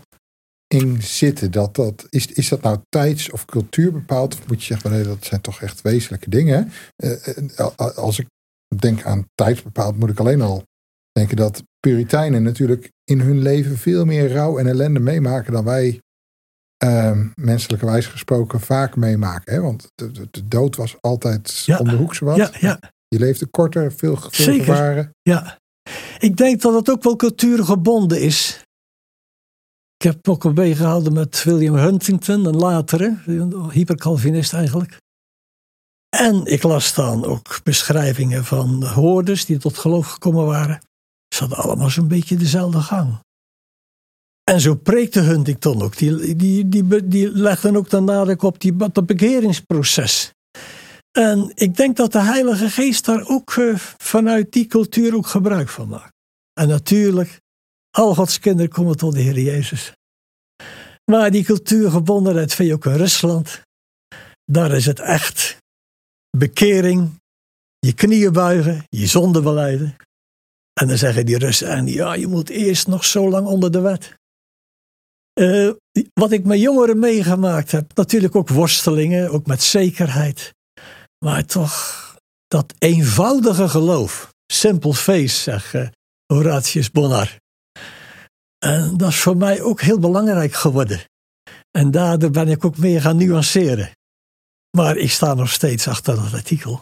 in 0.68 1.02
zitten? 1.02 1.52
Dat, 1.52 1.76
dat, 1.76 2.08
is, 2.10 2.28
is 2.28 2.50
dat 2.50 2.62
nou 2.62 2.78
tijds- 2.90 3.32
of 3.32 3.46
cultuur 3.46 3.92
bepaald? 3.92 4.34
Of 4.34 4.48
moet 4.48 4.60
je 4.60 4.74
zeggen, 4.74 4.92
nee, 4.92 5.04
dat 5.04 5.26
zijn 5.26 5.42
toch 5.42 5.62
echt 5.62 5.82
wezenlijke 5.82 6.30
dingen? 6.30 6.72
Uh, 7.04 7.78
als 7.78 8.20
ik 8.20 8.28
denk 8.76 9.04
aan 9.04 9.26
tijds 9.36 9.62
bepaald, 9.62 9.98
moet 9.98 10.10
ik 10.10 10.20
alleen 10.20 10.42
al 10.42 10.64
denken 11.12 11.38
dat 11.38 11.64
Puritijnen 11.80 12.44
natuurlijk 12.44 12.92
in 13.04 13.20
hun 13.20 13.42
leven 13.42 13.78
veel 13.78 14.06
meer 14.06 14.32
rouw 14.32 14.58
en 14.58 14.68
ellende 14.68 15.00
meemaken 15.00 15.54
dan 15.54 15.64
wij 15.64 16.02
uh, 16.84 17.26
menselijkerwijs 17.36 18.06
gesproken 18.06 18.60
vaak 18.60 18.96
meemaken. 18.96 19.54
Hè? 19.54 19.62
Want 19.62 19.92
de, 19.96 20.12
de, 20.32 20.48
dood 20.48 20.76
was 20.76 20.98
altijd 21.02 21.64
ja, 21.66 21.78
om 21.78 21.90
de 21.90 21.96
hoek 21.96 22.16
zowat. 22.16 22.38
Ja, 22.38 22.52
ja. 22.60 22.80
Je 23.10 23.20
leefde 23.20 23.46
korter, 23.46 23.92
veel, 23.92 24.18
veel 24.18 24.58
gevaren. 24.58 25.16
Ja. 25.22 25.58
Ik 26.20 26.38
denk 26.38 26.62
dat 26.62 26.74
het 26.74 26.90
ook 26.90 27.04
wel 27.04 27.16
cultuurgebonden 27.16 28.22
is. 28.22 28.64
Ik 29.98 30.06
heb 30.06 30.28
ook 30.28 30.44
een 30.44 30.76
gehouden 30.76 31.14
met 31.14 31.44
William 31.44 31.76
Huntington, 31.76 32.46
een 32.46 32.56
latere, 32.56 33.18
een 33.26 33.70
hypercalvinist 33.72 34.54
eigenlijk. 34.54 34.98
En 36.10 36.46
ik 36.46 36.64
las 36.64 36.94
dan 36.94 37.26
ook 37.26 37.64
beschrijvingen 37.64 38.46
van 38.46 38.84
hoorders 38.84 39.46
die 39.46 39.58
tot 39.58 39.78
geloof 39.78 40.08
gekomen 40.08 40.46
waren. 40.46 40.82
Ze 41.36 41.40
hadden 41.40 41.58
allemaal 41.58 41.90
zo'n 41.90 42.08
beetje 42.08 42.36
dezelfde 42.36 42.82
gang. 42.82 43.20
En 44.44 44.60
zo 44.60 44.76
preekte 44.76 45.20
Huntington 45.20 45.82
ook. 45.82 45.98
Die, 45.98 46.36
die, 46.36 46.70
die, 46.70 47.08
die 47.08 47.32
legde 47.32 47.78
ook 47.78 47.90
de 47.90 48.00
nadruk 48.00 48.42
op 48.42 48.60
die, 48.60 48.76
dat 48.76 49.06
bekeringsproces. 49.06 50.32
En 51.20 51.52
ik 51.56 51.76
denk 51.76 51.98
dat 51.98 52.12
de 52.12 52.22
Heilige 52.22 52.70
Geest 52.70 53.06
daar 53.06 53.28
ook 53.28 53.56
uh, 53.56 53.76
vanuit 53.98 54.52
die 54.52 54.66
cultuur 54.66 55.16
ook 55.16 55.28
gebruik 55.28 55.70
van 55.70 55.88
maakt. 55.88 56.14
En 56.54 56.68
natuurlijk, 56.68 57.40
al 57.90 58.16
Gods 58.16 58.40
kinderen 58.40 58.72
komen 58.72 58.98
tot 58.98 59.14
de 59.14 59.20
Heer 59.20 59.40
Jezus. 59.40 59.94
Maar 61.12 61.32
die 61.32 61.44
cultuurgebondenheid 61.44 62.54
vind 62.54 62.68
je 62.68 62.74
ook 62.74 62.86
in 62.86 62.96
Rusland. 62.96 63.62
Daar 64.46 64.72
is 64.72 64.86
het 64.86 65.00
echt 65.00 65.58
bekering, 66.38 67.10
je 67.80 67.94
knieën 67.94 68.34
buigen, 68.34 68.84
je 68.90 69.08
zonde 69.08 69.42
beleiden. 69.42 69.96
En 70.74 70.88
dan 70.88 70.98
zeggen 70.98 71.26
die 71.26 71.38
Russen, 71.38 71.68
en 71.68 71.88
ja, 71.88 72.14
je 72.14 72.28
moet 72.28 72.50
eerst 72.50 72.88
nog 72.88 73.06
zo 73.06 73.30
lang 73.30 73.48
onder 73.48 73.72
de 73.72 73.80
wet. 73.80 74.14
Uh, 75.40 75.72
wat 76.14 76.32
ik 76.32 76.46
met 76.46 76.60
jongeren 76.60 77.00
meegemaakt 77.00 77.72
heb, 77.72 77.96
natuurlijk 77.96 78.36
ook 78.36 78.50
worstelingen, 78.50 79.32
ook 79.32 79.46
met 79.46 79.64
zekerheid. 79.64 80.58
Maar 81.26 81.46
toch, 81.46 82.06
dat 82.48 82.74
eenvoudige 82.78 83.70
geloof. 83.70 84.34
Simple 84.52 84.94
face, 84.94 85.42
zegt 85.42 85.74
uh, 85.74 85.88
Horatius 86.34 86.92
Bonar. 86.92 87.38
En 88.66 88.98
dat 88.98 89.10
is 89.10 89.20
voor 89.20 89.38
mij 89.38 89.62
ook 89.62 89.82
heel 89.82 90.00
belangrijk 90.00 90.54
geworden. 90.54 91.00
En 91.72 91.92
daardoor 91.92 92.32
ben 92.32 92.48
ik 92.48 92.66
ook 92.66 92.78
meer 92.78 93.02
gaan 93.02 93.18
nuanceren. 93.18 93.92
Maar 94.78 94.98
ik 94.98 95.12
sta 95.12 95.34
nog 95.34 95.50
steeds 95.50 95.88
achter 95.88 96.16
dat 96.16 96.34
artikel. 96.34 96.82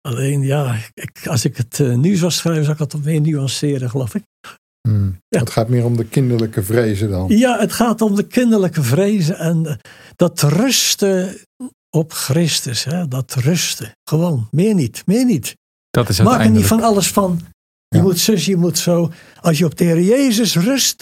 Alleen 0.00 0.42
ja, 0.42 0.76
ik, 0.94 1.26
als 1.26 1.44
ik 1.44 1.56
het 1.56 1.78
uh, 1.78 1.94
nu 1.94 2.14
zou 2.14 2.30
schrijven, 2.30 2.64
zou 2.64 2.74
ik 2.74 2.82
het 2.82 2.92
wat 2.92 3.02
meer 3.02 3.20
nuanceren, 3.20 3.90
geloof 3.90 4.14
ik. 4.14 4.22
Hmm. 4.88 5.20
Ja. 5.28 5.38
Het 5.38 5.50
gaat 5.50 5.68
meer 5.68 5.84
om 5.84 5.96
de 5.96 6.04
kinderlijke 6.04 6.62
vrezen 6.62 7.10
dan. 7.10 7.28
Ja, 7.28 7.58
het 7.58 7.72
gaat 7.72 8.00
om 8.00 8.14
de 8.14 8.26
kinderlijke 8.26 8.82
vrezen 8.82 9.38
en 9.38 9.64
uh, 9.64 9.72
dat 10.16 10.42
rusten 10.42 11.36
op 11.96 12.12
Christus. 12.12 12.84
Hè? 12.84 13.08
Dat 13.08 13.34
rusten. 13.34 13.92
Gewoon, 14.04 14.48
meer 14.50 14.74
niet, 14.74 15.06
meer 15.06 15.24
niet. 15.24 15.56
Dat 15.90 16.08
is 16.08 16.20
Maak 16.20 16.40
er 16.40 16.50
niet 16.50 16.66
van 16.66 16.82
alles 16.82 17.10
van. 17.10 17.40
Je 17.88 18.00
moet 18.00 18.18
zus, 18.18 18.44
je 18.44 18.56
moet 18.56 18.78
zo. 18.78 19.12
Als 19.40 19.58
je 19.58 19.64
op 19.64 19.76
de 19.76 19.84
Heer 19.84 20.00
Jezus 20.00 20.56
rust, 20.56 20.98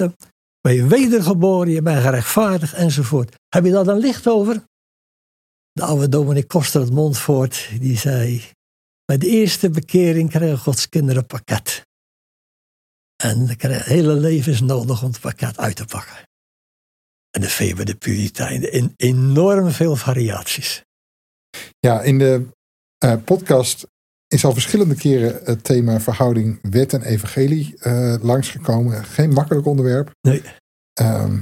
ben 0.61 0.75
je 0.75 0.87
wedergeboren, 0.87 1.73
je 1.73 1.83
bent 1.83 2.03
gerechtvaardigd 2.03 2.73
enzovoort. 2.73 3.35
Heb 3.49 3.65
je 3.65 3.71
daar 3.71 3.85
dan 3.85 3.99
licht 3.99 4.29
over? 4.29 4.63
De 5.73 5.83
oude 5.83 6.09
dominee 6.09 6.47
Koster 6.47 6.81
het 6.81 6.93
Montfort, 6.93 7.69
die 7.81 7.99
zei... 7.99 8.43
Bij 9.05 9.19
de 9.19 9.27
eerste 9.27 9.71
bekering 9.71 10.31
krijgen 10.31 10.59
Gods 10.59 10.89
kinderen 10.89 11.21
een 11.21 11.27
pakket. 11.27 11.83
En 13.23 13.49
het 13.49 13.85
hele 13.85 14.13
leven 14.13 14.53
is 14.53 14.61
nodig 14.61 15.03
om 15.03 15.09
het 15.09 15.21
pakket 15.21 15.59
uit 15.59 15.77
te 15.77 15.85
pakken. 15.85 16.17
En 17.35 17.41
de 17.41 17.49
Feber, 17.49 17.85
de 17.85 17.95
Puritijnen, 17.95 18.73
in 18.73 18.93
enorm 18.97 19.71
veel 19.71 19.97
variaties. 19.97 20.85
Ja, 21.79 22.03
in 22.03 22.19
de 22.19 22.47
uh, 23.05 23.15
podcast 23.25 23.87
is 24.27 24.45
al 24.45 24.53
verschillende 24.53 24.95
keren 24.95 25.41
het 25.45 25.65
thema 25.65 26.01
verhouding 26.01 26.59
wet 26.63 26.93
en 26.93 27.03
evangelie 27.03 27.75
uh, 27.83 28.17
langsgekomen. 28.23 29.05
Geen 29.05 29.33
makkelijk 29.33 29.67
onderwerp. 29.67 30.11
Nee. 30.21 30.43
Uh, 31.01 31.35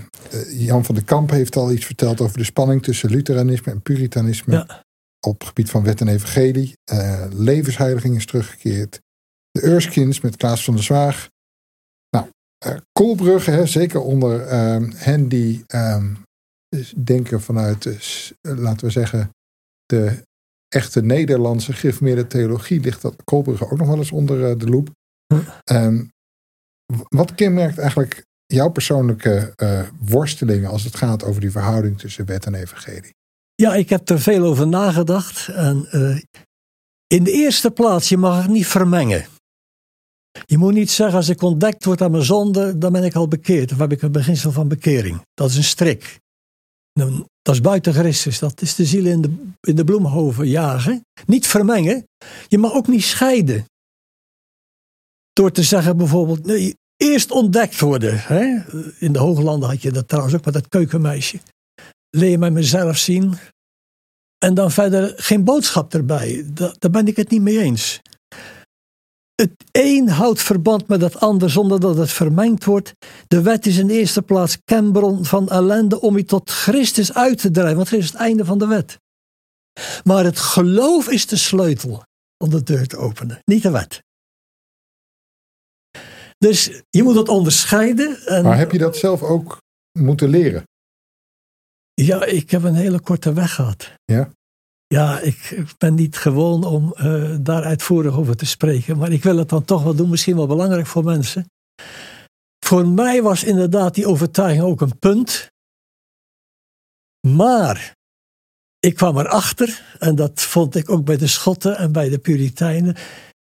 Jan 0.51 0.85
van 0.85 0.95
de 0.95 1.03
Kamp 1.03 1.31
heeft 1.31 1.57
al 1.57 1.73
iets 1.73 1.85
verteld 1.85 2.21
over 2.21 2.39
de 2.39 2.45
spanning 2.45 2.83
tussen 2.83 3.11
Lutheranisme 3.11 3.73
en 3.73 3.83
Puritanisme. 3.83 4.55
Ja. 4.55 4.85
Op 5.21 5.39
het 5.39 5.49
gebied 5.49 5.71
van 5.71 5.85
wet 5.85 6.01
en 6.01 6.09
evangelie. 6.09 6.73
Uh, 6.93 7.25
levensheiliging 7.31 8.17
is 8.17 8.27
teruggekeerd. 8.27 9.01
De 9.51 9.67
Urskins 9.67 10.21
met 10.21 10.37
Klaas 10.37 10.65
van 10.65 10.75
der 10.75 10.85
Zwaag. 10.85 11.29
Nou, 12.65 12.81
Koolbrugge, 12.93 13.51
hè, 13.51 13.67
zeker 13.67 14.01
onder 14.01 14.41
ehm, 14.41 14.91
hen 14.95 15.29
die 15.29 15.65
ehm, 15.67 16.15
denken 16.97 17.41
vanuit, 17.41 17.85
laten 18.41 18.87
we 18.87 18.93
zeggen, 18.93 19.31
de 19.87 20.23
echte 20.69 21.03
Nederlandse 21.03 21.73
gereformeerde 21.73 22.27
theologie 22.27 22.81
ligt 22.81 23.03
dat 23.03 23.25
Koolbrugge 23.25 23.71
ook 23.71 23.79
nog 23.79 23.89
wel 23.89 23.99
eens 23.99 24.13
onder 24.13 24.51
eh, 24.51 24.59
de 24.59 24.67
loep. 24.67 24.91
Um, 25.71 26.11
wat 27.09 27.35
kenmerkt 27.35 27.79
eigenlijk 27.79 28.25
jouw 28.47 28.71
persoonlijke 28.71 29.55
worstelingen 30.01 30.71
als 30.71 30.85
het 30.85 30.97
gaat 30.97 31.25
over 31.25 31.41
die 31.41 31.51
verhouding 31.51 31.99
tussen 31.99 32.27
wet 32.27 32.47
en 32.47 32.55
evangelie? 32.55 33.15
Ja, 33.55 33.75
ik 33.75 33.89
heb 33.89 34.09
er 34.09 34.21
veel 34.21 34.45
over 34.45 34.69
nagedacht. 34.69 35.49
En, 35.49 35.89
in 37.07 37.25
de 37.25 37.33
eerste 37.33 37.71
plaats, 37.71 38.09
je 38.09 38.17
mag 38.17 38.43
het 38.43 38.51
niet 38.51 38.67
vermengen. 38.67 39.27
Je 40.47 40.59
moet 40.59 40.73
niet 40.73 40.91
zeggen, 40.91 41.17
als 41.17 41.29
ik 41.29 41.43
ontdekt 41.43 41.85
word 41.85 42.03
aan 42.03 42.11
mijn 42.11 42.23
zonde, 42.25 42.79
dan 42.79 42.93
ben 42.93 43.05
ik 43.05 43.15
al 43.15 43.29
bekeerd. 43.29 43.73
Of 43.73 43.79
heb 43.79 43.93
ik 43.93 44.03
een 44.03 44.13
beginsel 44.13 44.53
van 44.53 44.69
bekering. 44.69 45.21
Dat 45.35 45.51
is 45.51 45.57
een 45.57 45.65
strik. 45.65 46.21
Dat 47.43 47.55
is 47.55 47.61
buiten 47.61 47.93
Christus. 47.93 48.39
Dat 48.39 48.63
is 48.63 48.75
de 48.75 48.85
ziel 48.85 49.07
in 49.07 49.21
de, 49.21 49.53
in 49.61 49.77
de 49.77 49.85
bloemhoven 49.85 50.49
jagen. 50.49 51.05
Niet 51.27 51.47
vermengen. 51.47 52.07
Je 52.49 52.59
mag 52.59 52.73
ook 52.73 52.87
niet 52.87 53.03
scheiden. 53.03 53.65
Door 55.33 55.53
te 55.53 55.63
zeggen 55.63 55.97
bijvoorbeeld, 55.97 56.47
nee, 56.47 56.77
eerst 56.97 57.31
ontdekt 57.31 57.81
worden. 57.81 58.19
Hè? 58.19 58.63
In 58.99 59.13
de 59.13 59.19
Hooglanden 59.19 59.69
had 59.69 59.83
je 59.83 59.91
dat 59.91 60.09
trouwens 60.09 60.35
ook 60.35 60.45
met 60.45 60.55
dat 60.55 60.69
keukenmeisje. 60.69 61.39
Leer 62.11 62.39
mij 62.39 62.51
mezelf 62.51 62.97
zien. 62.97 63.35
En 64.39 64.55
dan 64.55 64.71
verder 64.71 65.13
geen 65.17 65.45
boodschap 65.45 65.95
erbij. 65.95 66.45
daar 66.55 66.91
ben 66.91 67.07
ik 67.07 67.17
het 67.17 67.31
niet 67.31 67.43
mee 67.43 67.59
eens. 67.59 68.01
Het 69.35 69.53
een 69.73 70.09
houdt 70.09 70.43
verband 70.43 70.89
met 70.89 71.01
het 71.01 71.21
ander 71.21 71.51
zonder 71.51 71.81
dat 71.81 71.97
het 71.97 72.11
vermengd 72.11 72.65
wordt. 72.65 72.93
De 73.29 73.43
wet 73.43 73.67
is 73.67 73.77
in 73.77 73.87
de 73.87 73.99
eerste 73.99 74.23
plaats 74.23 74.59
kenbron 74.65 75.25
van 75.25 75.49
ellende 75.49 76.01
om 76.01 76.17
je 76.17 76.25
tot 76.25 76.51
Christus 76.51 77.15
uit 77.15 77.39
te 77.39 77.51
drijven. 77.51 77.77
Want 77.77 77.89
Christus 77.89 78.11
is 78.11 78.13
het 78.13 78.27
einde 78.27 78.45
van 78.45 78.59
de 78.59 78.67
wet. 78.67 78.99
Maar 80.05 80.25
het 80.25 80.39
geloof 80.39 81.09
is 81.09 81.27
de 81.27 81.37
sleutel 81.37 82.05
om 82.45 82.51
de 82.51 82.63
deur 82.63 82.87
te 82.87 82.97
openen, 82.97 83.39
niet 83.45 83.63
de 83.63 83.71
wet. 83.71 84.03
Dus 86.39 86.83
je 86.91 87.03
moet 87.03 87.15
het 87.15 87.29
onderscheiden. 87.29 88.27
En... 88.27 88.45
Maar 88.45 88.59
heb 88.59 88.73
je 88.73 88.79
dat 88.79 88.97
zelf 88.97 89.23
ook 89.23 89.57
moeten 89.99 90.29
leren? 90.29 90.63
Ja, 91.95 92.25
ik 92.25 92.51
heb 92.51 92.63
een 92.63 92.75
hele 92.75 93.01
korte 93.01 93.33
weg 93.33 93.55
gehad. 93.55 93.93
Ja? 94.05 94.31
Ja, 94.93 95.21
ik 95.21 95.65
ben 95.79 95.95
niet 95.95 96.17
gewoon 96.17 96.65
om 96.65 96.95
uh, 96.97 97.37
daar 97.41 97.65
uitvoerig 97.65 98.17
over 98.17 98.37
te 98.37 98.47
spreken. 98.47 98.99
Maar 98.99 99.13
ik 99.13 99.23
wil 99.23 99.37
het 99.37 99.49
dan 99.49 99.65
toch 99.65 99.83
wel 99.83 99.95
doen. 99.95 100.11
Misschien 100.11 100.37
wel 100.37 100.47
belangrijk 100.47 100.87
voor 100.87 101.05
mensen. 101.05 101.51
Voor 102.65 102.89
mij 102.89 103.23
was 103.23 103.45
inderdaad 103.45 103.95
die 103.95 104.07
overtuiging 104.07 104.63
ook 104.63 104.81
een 104.81 104.99
punt. 104.99 105.51
Maar 107.29 107.95
ik 108.79 108.95
kwam 108.95 109.19
erachter, 109.19 109.97
en 109.99 110.15
dat 110.15 110.41
vond 110.41 110.75
ik 110.75 110.91
ook 110.91 111.05
bij 111.05 111.17
de 111.17 111.27
Schotten 111.27 111.77
en 111.77 111.93
bij 111.93 112.09
de 112.09 112.19
Puritijnen, 112.19 112.97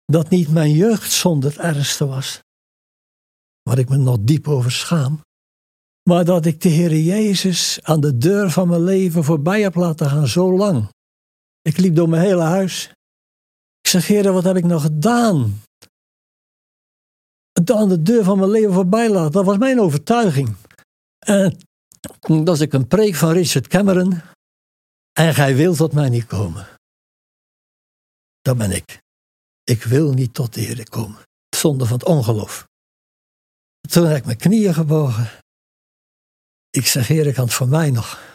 dat 0.04 0.28
niet 0.28 0.48
mijn 0.48 0.70
jeugdzonde 0.70 1.46
het 1.46 1.58
ergste 1.58 2.06
was. 2.06 2.40
Waar 3.62 3.78
ik 3.78 3.88
me 3.88 3.96
nog 3.96 4.18
diep 4.20 4.48
over 4.48 4.72
schaam. 4.72 5.20
Maar 6.08 6.24
dat 6.24 6.46
ik 6.46 6.60
de 6.60 6.68
Heer 6.68 6.96
Jezus 6.96 7.78
aan 7.82 8.00
de 8.00 8.18
deur 8.18 8.50
van 8.50 8.68
mijn 8.68 8.84
leven 8.84 9.24
voorbij 9.24 9.62
heb 9.62 9.74
laten 9.74 10.10
gaan 10.10 10.28
zo 10.28 10.56
lang. 10.56 10.92
Ik 11.68 11.76
liep 11.76 11.94
door 11.94 12.08
mijn 12.08 12.22
hele 12.22 12.42
huis. 12.42 12.88
Ik 13.80 13.90
zeg, 13.90 14.06
Heer, 14.06 14.32
wat 14.32 14.44
heb 14.44 14.56
ik 14.56 14.64
nog 14.64 14.82
gedaan? 14.82 15.62
Aan 17.64 17.88
de 17.88 18.02
deur 18.02 18.24
van 18.24 18.38
mijn 18.38 18.50
leven 18.50 18.72
voorbij 18.72 19.10
laten. 19.10 19.32
Dat 19.32 19.44
was 19.44 19.58
mijn 19.58 19.80
overtuiging. 19.80 20.56
En 21.18 21.58
toen 22.20 22.44
was 22.44 22.60
ik 22.60 22.72
een 22.72 22.88
preek 22.88 23.14
van 23.14 23.32
Richard 23.32 23.66
Cameron. 23.66 24.20
En 25.12 25.34
gij 25.34 25.56
wilt 25.56 25.76
tot 25.76 25.92
mij 25.92 26.08
niet 26.08 26.26
komen. 26.26 26.68
Dat 28.40 28.56
ben 28.56 28.70
ik. 28.70 28.98
Ik 29.64 29.82
wil 29.82 30.12
niet 30.12 30.34
tot 30.34 30.54
de 30.54 30.60
Heer 30.60 30.88
komen. 30.88 31.22
Zonder 31.56 31.86
van 31.86 31.98
het 31.98 32.06
ongeloof. 32.06 32.66
Toen 33.88 34.06
heb 34.06 34.16
ik 34.16 34.24
mijn 34.24 34.38
knieën 34.38 34.74
gebogen. 34.74 35.30
Ik 36.70 36.86
zeg, 36.86 37.06
Heer, 37.06 37.32
kan 37.32 37.44
het 37.44 37.54
voor 37.54 37.68
mij 37.68 37.90
nog. 37.90 38.33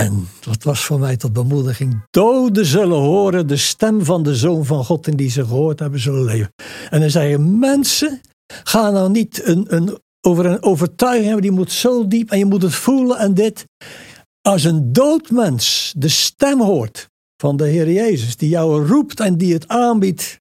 En 0.00 0.28
dat 0.40 0.62
was 0.62 0.84
voor 0.84 0.98
mij 0.98 1.16
tot 1.16 1.32
bemoediging. 1.32 2.02
Doden 2.10 2.66
zullen 2.66 2.98
horen 2.98 3.46
de 3.46 3.56
stem 3.56 4.04
van 4.04 4.22
de 4.22 4.34
Zoon 4.36 4.64
van 4.64 4.84
God 4.84 5.06
en 5.06 5.16
die 5.16 5.30
ze 5.30 5.44
gehoord 5.46 5.78
hebben 5.78 6.00
zullen 6.00 6.24
leven. 6.24 6.52
En 6.90 7.00
dan 7.00 7.10
zei 7.10 7.28
je, 7.28 7.38
mensen, 7.38 8.20
ga 8.64 8.90
nou 8.90 9.10
niet 9.10 9.44
een, 9.44 9.74
een, 9.74 9.98
over 10.20 10.46
een 10.46 10.62
overtuiging 10.62 11.24
hebben, 11.24 11.42
die 11.42 11.50
moet 11.50 11.72
zo 11.72 12.06
diep 12.06 12.30
en 12.30 12.38
je 12.38 12.44
moet 12.44 12.62
het 12.62 12.74
voelen 12.74 13.18
en 13.18 13.34
dit. 13.34 13.64
Als 14.40 14.64
een 14.64 14.92
dood 14.92 15.30
mens 15.30 15.92
de 15.96 16.08
stem 16.08 16.60
hoort 16.60 17.08
van 17.36 17.56
de 17.56 17.66
Heer 17.66 17.92
Jezus, 17.92 18.36
die 18.36 18.48
jou 18.48 18.86
roept 18.86 19.20
en 19.20 19.36
die 19.36 19.52
het 19.52 19.68
aanbiedt, 19.68 20.40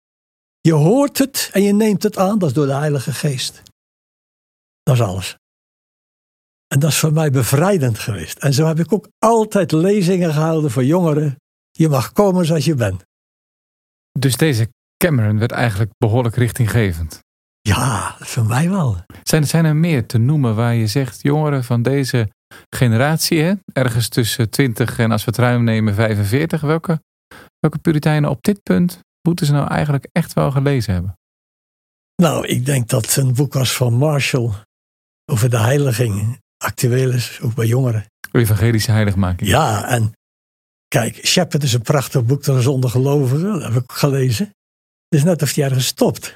je 0.61 0.73
hoort 0.73 1.17
het 1.17 1.49
en 1.53 1.63
je 1.63 1.73
neemt 1.73 2.03
het 2.03 2.17
aan, 2.17 2.39
dat 2.39 2.49
is 2.49 2.55
door 2.55 2.65
de 2.65 2.73
Heilige 2.73 3.13
Geest. 3.13 3.61
Dat 4.83 4.95
is 4.95 5.01
alles. 5.01 5.38
En 6.69 6.79
dat 6.79 6.89
is 6.89 6.97
voor 6.97 7.13
mij 7.13 7.31
bevrijdend 7.31 7.99
geweest. 7.99 8.37
En 8.37 8.53
zo 8.53 8.65
heb 8.65 8.79
ik 8.79 8.93
ook 8.93 9.07
altijd 9.17 9.71
lezingen 9.71 10.33
gehouden 10.33 10.71
voor 10.71 10.85
jongeren. 10.85 11.35
Je 11.71 11.89
mag 11.89 12.11
komen 12.11 12.45
zoals 12.45 12.65
je 12.65 12.75
bent. 12.75 13.03
Dus 14.19 14.37
deze 14.37 14.69
Cameron 14.97 15.39
werd 15.39 15.51
eigenlijk 15.51 15.91
behoorlijk 15.97 16.35
richtinggevend. 16.35 17.19
Ja, 17.61 18.15
voor 18.19 18.45
mij 18.45 18.69
wel. 18.69 18.97
Zijn, 19.23 19.47
zijn 19.47 19.65
er 19.65 19.75
meer 19.75 20.05
te 20.05 20.17
noemen 20.17 20.55
waar 20.55 20.75
je 20.75 20.87
zegt, 20.87 21.21
jongeren 21.21 21.63
van 21.63 21.81
deze 21.81 22.29
generatie, 22.75 23.41
hè, 23.41 23.53
ergens 23.73 24.07
tussen 24.07 24.49
20 24.49 24.99
en 24.99 25.11
als 25.11 25.25
we 25.25 25.31
het 25.31 25.39
ruim 25.39 25.63
nemen 25.63 25.93
45, 25.93 26.61
welke, 26.61 27.01
welke 27.59 27.77
Puritijnen 27.77 28.29
op 28.29 28.43
dit 28.43 28.63
punt 28.63 28.99
moeten 29.21 29.45
ze 29.45 29.51
nou 29.51 29.67
eigenlijk 29.67 30.07
echt 30.11 30.33
wel 30.33 30.51
gelezen 30.51 30.93
hebben? 30.93 31.13
Nou, 32.15 32.47
ik 32.47 32.65
denk 32.65 32.89
dat 32.89 33.15
een 33.15 33.33
boek 33.33 33.55
als 33.55 33.75
van 33.75 33.93
Marshall 33.93 34.51
over 35.25 35.49
de 35.49 35.59
heiliging 35.59 36.39
actueel 36.63 37.11
is, 37.11 37.39
ook 37.41 37.55
bij 37.55 37.65
jongeren. 37.65 38.05
Evangelische 38.31 38.91
heiligmaking. 38.91 39.49
Ja, 39.49 39.87
en 39.87 40.13
kijk, 40.87 41.25
Shepherd 41.25 41.63
is 41.63 41.73
een 41.73 41.81
prachtig 41.81 42.25
boek 42.25 42.43
dat 42.43 42.63
zonder 42.63 42.89
gelovigen, 42.89 43.59
dat 43.59 43.73
heb 43.73 43.83
ik 43.83 43.91
gelezen. 43.91 44.45
Het 45.09 45.19
is 45.19 45.23
net 45.23 45.41
of 45.41 45.53
hij 45.53 45.63
ergens 45.63 45.85
stopt. 45.85 46.35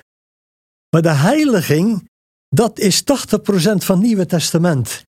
Maar 0.89 1.01
de 1.01 1.09
heiliging, 1.09 2.09
dat 2.49 2.79
is 2.79 3.01
80% 3.01 3.03
van 3.05 3.95
het 3.95 4.05
Nieuwe 4.05 4.25
Testament. 4.25 5.03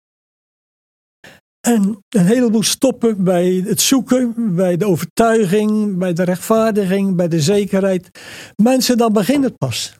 En 1.67 2.03
een 2.09 2.25
heleboel 2.25 2.63
stoppen 2.63 3.23
bij 3.23 3.63
het 3.65 3.81
zoeken, 3.81 4.55
bij 4.55 4.77
de 4.77 4.85
overtuiging, 4.85 5.97
bij 5.97 6.13
de 6.13 6.23
rechtvaardiging, 6.23 7.15
bij 7.15 7.27
de 7.27 7.41
zekerheid. 7.41 8.19
Mensen, 8.55 8.97
dan 8.97 9.13
begint 9.13 9.43
het 9.43 9.57
pas. 9.57 9.95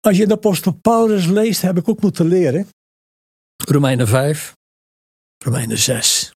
Als 0.00 0.16
je 0.16 0.26
de 0.26 0.34
apostel 0.34 0.72
Paulus 0.72 1.26
leest, 1.26 1.62
heb 1.62 1.78
ik 1.78 1.88
ook 1.88 2.00
moeten 2.00 2.26
leren. 2.26 2.68
Romeinen 3.70 4.08
5, 4.08 4.54
Romeinen 5.44 5.78
6. 5.78 6.32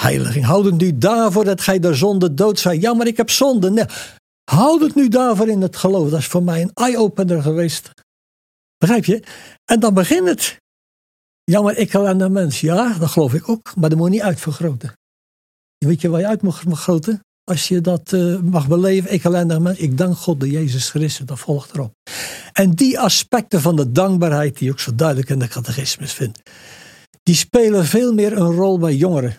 Heiliging, 0.00 0.44
houd 0.44 0.64
het 0.64 0.76
nu 0.76 0.98
daarvoor 0.98 1.44
dat 1.44 1.60
gij 1.60 1.78
de 1.78 1.94
zonde 1.94 2.34
dood 2.34 2.58
zijt. 2.58 2.80
Ja, 2.80 2.94
maar 2.94 3.06
ik 3.06 3.16
heb 3.16 3.30
zonde. 3.30 3.70
Nee, 3.70 3.84
houd 4.50 4.80
het 4.80 4.94
nu 4.94 5.08
daarvoor 5.08 5.48
in 5.48 5.60
het 5.60 5.76
geloof. 5.76 6.10
Dat 6.10 6.18
is 6.18 6.26
voor 6.26 6.42
mij 6.42 6.62
een 6.62 6.70
eye-opener 6.74 7.42
geweest. 7.42 7.90
Begrijp 8.76 9.04
je? 9.04 9.22
En 9.64 9.80
dan 9.80 9.94
begint 9.94 10.28
het. 10.28 10.56
Ja, 11.44 11.62
maar 11.62 11.76
ik 11.76 11.94
aan 11.94 12.18
de 12.18 12.28
mens. 12.28 12.60
Ja, 12.60 12.98
dat 12.98 13.08
geloof 13.08 13.34
ik 13.34 13.48
ook. 13.48 13.76
Maar 13.76 13.88
dat 13.88 13.98
moet 13.98 14.08
je 14.08 14.14
niet 14.14 14.22
uitvergroten. 14.22 14.92
Weet 15.78 16.00
je 16.00 16.08
waar 16.08 16.20
je 16.20 16.26
uit 16.26 16.42
mag 16.42 16.60
vergroten? 16.60 17.20
Als 17.48 17.68
je 17.68 17.80
dat 17.80 18.12
uh, 18.12 18.40
mag 18.40 18.68
beleven, 18.68 19.12
ik 19.12 19.24
alleen 19.24 19.62
mens. 19.62 19.78
Ik 19.78 19.98
dank 19.98 20.16
God 20.16 20.40
de 20.40 20.50
Jezus 20.50 20.90
Christus, 20.90 21.26
dat 21.26 21.38
volgt 21.38 21.74
erop. 21.74 21.92
En 22.52 22.70
die 22.70 23.00
aspecten 23.00 23.60
van 23.60 23.76
de 23.76 23.92
dankbaarheid, 23.92 24.58
die 24.58 24.70
ik 24.70 24.78
zo 24.78 24.94
duidelijk 24.94 25.28
in 25.28 25.38
de 25.38 25.48
catechismus 25.48 26.12
vind, 26.12 26.42
die 27.22 27.34
spelen 27.34 27.84
veel 27.84 28.12
meer 28.12 28.32
een 28.32 28.52
rol 28.52 28.78
bij 28.78 28.94
jongeren 28.94 29.36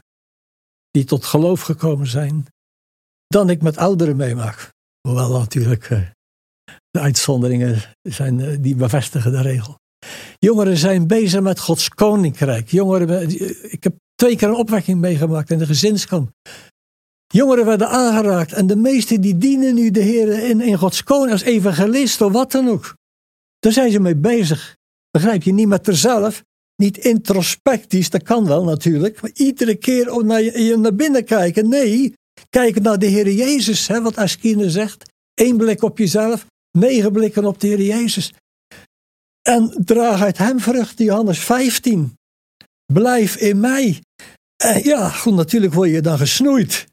die 0.91 1.03
tot 1.03 1.25
geloof 1.25 1.61
gekomen 1.61 2.07
zijn, 2.07 2.45
dan 3.27 3.49
ik 3.49 3.61
met 3.61 3.77
ouderen 3.77 4.15
meemaak. 4.15 4.73
Hoewel 5.07 5.39
natuurlijk 5.39 5.89
uh, 5.89 6.01
de 6.89 6.99
uitzonderingen 6.99 7.81
zijn, 8.01 8.39
uh, 8.39 8.57
die 8.59 8.75
bevestigen 8.75 9.31
de 9.31 9.41
regel. 9.41 9.77
Jongeren 10.39 10.77
zijn 10.77 11.07
bezig 11.07 11.41
met 11.41 11.59
Gods 11.59 11.89
koninkrijk. 11.89 12.69
Jongeren, 12.69 13.29
ik 13.71 13.83
heb 13.83 13.95
twee 14.15 14.35
keer 14.35 14.47
een 14.47 14.55
opwekking 14.55 14.99
meegemaakt 14.99 15.51
in 15.51 15.57
de 15.57 15.65
gezinskamp. 15.65 16.31
Jongeren 17.33 17.65
werden 17.65 17.89
aangeraakt 17.89 18.53
en 18.53 18.67
de 18.67 18.75
meesten 18.75 19.21
die 19.21 19.37
dienen 19.37 19.75
nu 19.75 19.91
de 19.91 19.99
Heer 19.99 20.43
in, 20.43 20.61
in 20.61 20.77
Gods 20.77 21.03
koning 21.03 21.31
als 21.31 21.41
evangelist 21.41 22.21
of 22.21 22.31
wat 22.31 22.51
dan 22.51 22.67
ook. 22.67 22.95
Daar 23.59 23.71
zijn 23.71 23.91
ze 23.91 23.99
mee 23.99 24.15
bezig. 24.15 24.75
Begrijp 25.11 25.43
je? 25.43 25.53
Niet 25.53 25.67
met 25.67 25.87
zelf, 25.91 26.43
niet 26.75 26.97
introspectisch, 26.97 28.09
dat 28.09 28.23
kan 28.23 28.47
wel 28.47 28.63
natuurlijk. 28.63 29.21
Maar 29.21 29.31
iedere 29.33 29.75
keer 29.75 30.25
naar, 30.25 30.41
je, 30.41 30.77
naar 30.77 30.95
binnen 30.95 31.25
kijken. 31.25 31.69
Nee, 31.69 32.13
kijken 32.49 32.81
naar 32.81 32.99
de 32.99 33.05
Heer 33.05 33.31
Jezus. 33.31 33.87
Hè, 33.87 34.01
wat 34.01 34.17
Askine 34.17 34.69
zegt. 34.69 35.11
Eén 35.33 35.57
blik 35.57 35.83
op 35.83 35.97
jezelf, 35.97 36.45
negen 36.77 37.11
blikken 37.11 37.45
op 37.45 37.59
de 37.59 37.67
Heer 37.67 37.81
Jezus. 37.81 38.33
En 39.41 39.73
draag 39.85 40.21
uit 40.21 40.37
hem 40.37 40.59
vrucht, 40.59 40.97
Johannes 40.97 41.39
15. 41.39 42.13
Blijf 42.93 43.35
in 43.35 43.59
mij. 43.59 44.01
En 44.63 44.83
ja, 44.83 45.09
goed, 45.09 45.33
natuurlijk 45.33 45.73
word 45.73 45.89
je 45.89 46.01
dan 46.01 46.17
gesnoeid. 46.17 46.87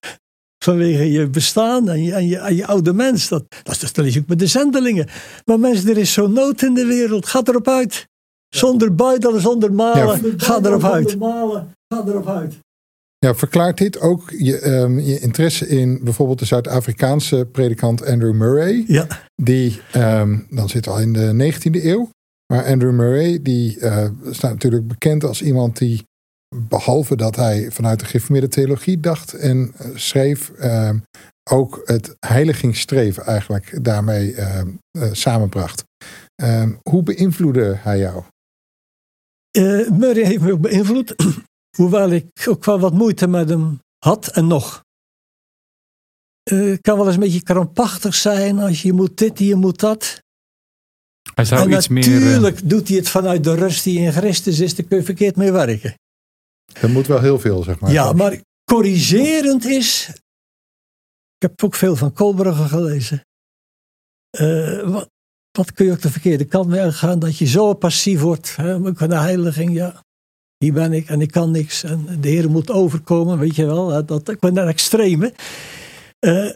Vanwege 0.66 1.10
je 1.10 1.28
bestaan 1.28 1.88
en 1.88 2.02
je, 2.02 2.12
en 2.12 2.26
je, 2.26 2.54
je 2.54 2.66
oude 2.66 2.92
mens. 2.92 3.28
Dat, 3.28 3.44
dat, 3.62 3.80
dat 3.80 3.96
lees 3.96 4.16
ik 4.16 4.28
met 4.28 4.38
de 4.38 4.46
zendelingen. 4.46 5.08
Maar 5.44 5.60
mensen, 5.60 5.90
er 5.90 5.98
is 5.98 6.12
zo'n 6.12 6.32
nood 6.32 6.62
in 6.62 6.74
de 6.74 6.86
wereld. 6.86 7.26
Ga 7.26 7.40
erop 7.44 7.68
uit. 7.68 8.06
Zonder 8.48 8.94
buiten, 8.94 9.40
zonder 9.40 9.72
malen. 9.72 10.20
Ja. 10.22 10.32
Ga 10.36 10.58
erop 10.62 10.84
uit. 10.84 11.18
Malen, 11.18 11.72
ga 11.88 12.04
erop 12.06 12.28
uit. 12.28 12.58
Ja, 13.18 13.34
verklaart 13.34 13.78
dit 13.78 14.00
ook 14.00 14.30
je, 14.38 14.66
um, 14.66 14.98
je 14.98 15.20
interesse 15.20 15.68
in 15.68 16.00
bijvoorbeeld 16.04 16.38
de 16.38 16.44
Zuid-Afrikaanse 16.44 17.48
predikant 17.52 18.06
Andrew 18.06 18.34
Murray? 18.34 18.84
Ja. 18.86 19.06
Die, 19.42 19.80
um, 19.96 20.46
dan 20.50 20.68
zit 20.68 20.86
al 20.86 21.00
in 21.00 21.12
de 21.12 21.52
19e 21.52 21.84
eeuw. 21.84 22.08
Maar 22.52 22.64
Andrew 22.64 22.92
Murray, 22.92 23.42
die 23.42 23.78
uh, 23.78 24.08
staat 24.30 24.52
natuurlijk 24.52 24.86
bekend 24.86 25.24
als 25.24 25.42
iemand 25.42 25.78
die 25.78 26.04
behalve 26.54 27.16
dat 27.16 27.36
hij 27.36 27.70
vanuit 27.70 28.00
de 28.00 28.06
gereformeerde 28.06 28.48
theologie 28.48 29.00
dacht 29.00 29.32
en 29.32 29.74
uh, 29.80 29.96
schreef, 29.96 30.52
uh, 30.58 30.90
ook 31.50 31.82
het 31.84 32.16
heiligingsstreven 32.26 33.24
eigenlijk 33.24 33.84
daarmee 33.84 34.34
uh, 34.34 34.62
samenbracht. 35.12 35.84
Ehm, 36.34 36.72
hoe 36.82 37.02
beïnvloedde 37.02 37.76
hij 37.78 37.98
jou? 37.98 38.22
Murray 39.92 40.24
heeft 40.24 40.40
me 40.40 40.52
ook 40.52 40.60
beïnvloed. 40.60 41.14
Hoewel 41.76 42.10
ik 42.10 42.46
ook 42.48 42.64
wel 42.64 42.80
wat 42.80 42.92
moeite 42.92 43.26
met 43.26 43.48
hem 43.48 43.80
had 43.98 44.26
en 44.28 44.46
nog. 44.46 44.84
Het 46.42 46.80
kan 46.80 46.96
wel 46.96 47.06
eens 47.06 47.14
een 47.14 47.20
beetje 47.20 47.42
krampachtig 47.42 48.14
zijn 48.14 48.58
als 48.58 48.82
je 48.82 48.92
moet 48.92 49.18
dit, 49.18 49.38
je 49.38 49.54
moet 49.54 49.80
dat. 49.80 50.20
Hij 51.34 51.44
zou 51.44 51.70
en 51.70 51.76
iets 51.76 51.88
meer... 51.88 52.04
eh, 52.04 52.12
natuurlijk 52.12 52.68
doet 52.68 52.88
hij 52.88 52.96
het 52.96 53.08
vanuit 53.08 53.44
de 53.44 53.54
rust 53.54 53.84
die 53.84 53.98
in 53.98 54.12
Christus 54.12 54.60
is, 54.60 54.74
daar 54.74 54.86
kun 54.86 54.96
je 54.96 55.04
verkeerd 55.04 55.36
mee 55.36 55.52
werken. 55.52 55.94
Er 56.80 56.90
moet 56.90 57.06
wel 57.06 57.20
heel 57.20 57.38
veel, 57.38 57.62
zeg 57.62 57.80
maar. 57.80 57.92
Ja, 57.92 58.12
maar 58.12 58.40
corrigerend 58.64 59.64
is. 59.64 60.08
Ik 61.36 61.42
heb 61.48 61.64
ook 61.64 61.74
veel 61.74 61.96
van 61.96 62.12
Kolbrugge 62.12 62.68
gelezen. 62.68 63.20
Eh, 64.30 65.02
wat, 65.52 65.72
kun 65.72 65.86
je 65.86 65.92
ook 65.92 66.02
de 66.02 66.10
verkeerde 66.10 66.44
kant 66.44 66.68
mee 66.68 66.80
uitgaan? 66.80 67.18
Dat 67.18 67.38
je 67.38 67.46
zo 67.46 67.74
passief 67.74 68.20
wordt. 68.20 68.56
Hè? 68.56 68.94
Van 68.94 69.08
de 69.08 69.16
heiliging, 69.16 69.72
ja. 69.72 70.04
Hier 70.58 70.72
ben 70.72 70.92
ik 70.92 71.08
en 71.08 71.20
ik 71.20 71.30
kan 71.30 71.50
niks. 71.50 71.82
En 71.82 72.20
de 72.20 72.28
Heer 72.28 72.50
moet 72.50 72.70
overkomen, 72.70 73.38
weet 73.38 73.56
je 73.56 73.66
wel. 73.66 74.06
Dat, 74.06 74.28
ik 74.28 74.38
ben 74.38 74.54
naar 74.54 74.66
extreme. 74.66 75.34
Eh, 76.18 76.50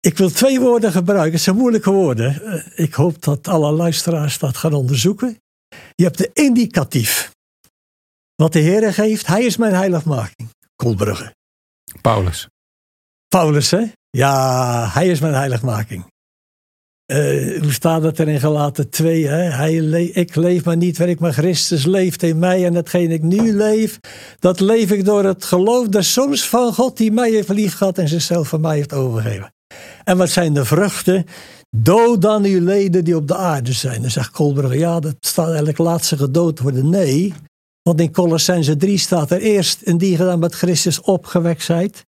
ik 0.00 0.18
wil 0.18 0.30
twee 0.30 0.60
woorden 0.60 0.92
gebruiken. 0.92 1.32
Het 1.32 1.40
zijn 1.40 1.56
moeilijke 1.56 1.90
woorden. 1.90 2.42
Eh, 2.42 2.84
ik 2.84 2.94
hoop 2.94 3.22
dat 3.22 3.48
alle 3.48 3.72
luisteraars 3.72 4.38
dat 4.38 4.56
gaan 4.56 4.72
onderzoeken. 4.72 5.38
Je 5.94 6.04
hebt 6.04 6.18
de 6.18 6.30
indicatief. 6.32 7.30
Wat 8.40 8.52
de 8.52 8.58
Heer 8.58 8.92
geeft, 8.92 9.26
hij 9.26 9.44
is 9.44 9.56
mijn 9.56 9.74
heiligmaking. 9.74 10.48
Kolbrugge. 10.76 11.34
Paulus. 12.00 12.48
Paulus, 13.28 13.70
hè? 13.70 13.84
Ja, 14.10 14.88
hij 14.92 15.08
is 15.08 15.20
mijn 15.20 15.34
heiligmaking. 15.34 16.04
Eh, 17.06 17.60
hoe 17.60 17.72
staat 17.72 18.02
het 18.02 18.18
er 18.18 18.28
in 18.28 18.40
gelaten 18.40 18.90
2? 18.90 19.26
Hè? 19.26 19.42
Hij 19.42 19.80
le 19.80 20.12
ik 20.12 20.34
leef 20.34 20.64
maar 20.64 20.76
niet 20.76 20.98
waar 20.98 21.08
ik 21.08 21.20
maar 21.20 21.32
Christus 21.32 21.84
leeft 21.84 22.22
in 22.22 22.38
mij. 22.38 22.64
En 22.66 22.74
hetgeen 22.74 23.10
ik 23.10 23.22
nu 23.22 23.52
leef, 23.52 23.98
dat 24.38 24.60
leef 24.60 24.90
ik 24.90 25.04
door 25.04 25.24
het 25.24 25.44
geloof 25.44 25.88
der 25.88 26.04
soms 26.04 26.48
van 26.48 26.74
God 26.74 26.96
die 26.96 27.12
mij 27.12 27.30
heeft 27.30 27.48
lief 27.48 27.74
gehad 27.74 27.98
en 27.98 28.08
zichzelf 28.08 28.48
voor 28.48 28.60
mij 28.60 28.76
heeft 28.76 28.92
overgegeven. 28.92 29.52
En 30.04 30.16
wat 30.16 30.30
zijn 30.30 30.54
de 30.54 30.64
vruchten? 30.64 31.26
Dood 31.76 32.22
dan 32.22 32.44
uw 32.44 32.64
leden 32.64 33.04
die 33.04 33.16
op 33.16 33.28
de 33.28 33.36
aarde 33.36 33.72
zijn. 33.72 34.02
Dan 34.02 34.10
zegt 34.10 34.30
Kolbrugge, 34.30 34.78
ja, 34.78 35.00
dat 35.00 35.16
staat 35.20 35.46
eigenlijk 35.46 35.78
laat 35.78 36.04
ze 36.04 36.16
gedood 36.16 36.60
worden. 36.60 36.88
Nee, 36.88 37.34
want 37.82 38.00
in 38.00 38.12
Colossense 38.12 38.76
3 38.76 38.98
staat 38.98 39.30
er 39.30 39.40
eerst 39.40 39.82
en 39.82 39.98
die 39.98 40.16
gedaan 40.16 40.38
met 40.38 40.54
Christus 40.54 41.00
opgewekt 41.00 41.62
zijt. 41.62 42.04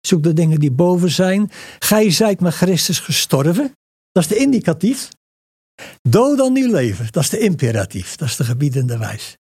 Zoek 0.00 0.22
de 0.22 0.32
dingen 0.32 0.60
die 0.60 0.70
boven 0.70 1.10
zijn. 1.10 1.50
Gij 1.78 2.10
zijt 2.10 2.40
met 2.40 2.54
Christus 2.54 3.00
gestorven. 3.00 3.72
Dat 4.12 4.22
is 4.22 4.28
de 4.28 4.36
indicatief. 4.36 5.08
Dood 6.02 6.38
dan 6.38 6.56
uw 6.56 6.72
leven. 6.72 7.06
Dat 7.10 7.22
is 7.22 7.30
de 7.30 7.38
imperatief. 7.38 8.16
Dat 8.16 8.28
is 8.28 8.36
de 8.36 8.44
gebiedende 8.44 8.98
wijs. 8.98 9.36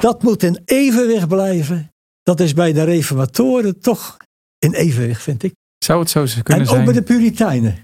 Dat 0.00 0.22
moet 0.22 0.42
in 0.42 0.62
evenwicht 0.64 1.28
blijven. 1.28 1.90
Dat 2.22 2.40
is 2.40 2.52
bij 2.52 2.72
de 2.72 2.82
reformatoren 2.82 3.80
toch 3.80 4.16
in 4.58 4.72
evenwicht, 4.72 5.22
vind 5.22 5.42
ik. 5.42 5.54
Zou 5.84 6.00
het 6.00 6.10
zo 6.10 6.24
kunnen 6.42 6.44
en 6.52 6.60
ook 6.60 6.74
zijn 6.74 6.84
bij 6.84 6.94
de 6.94 7.02
Puritijnen. 7.02 7.80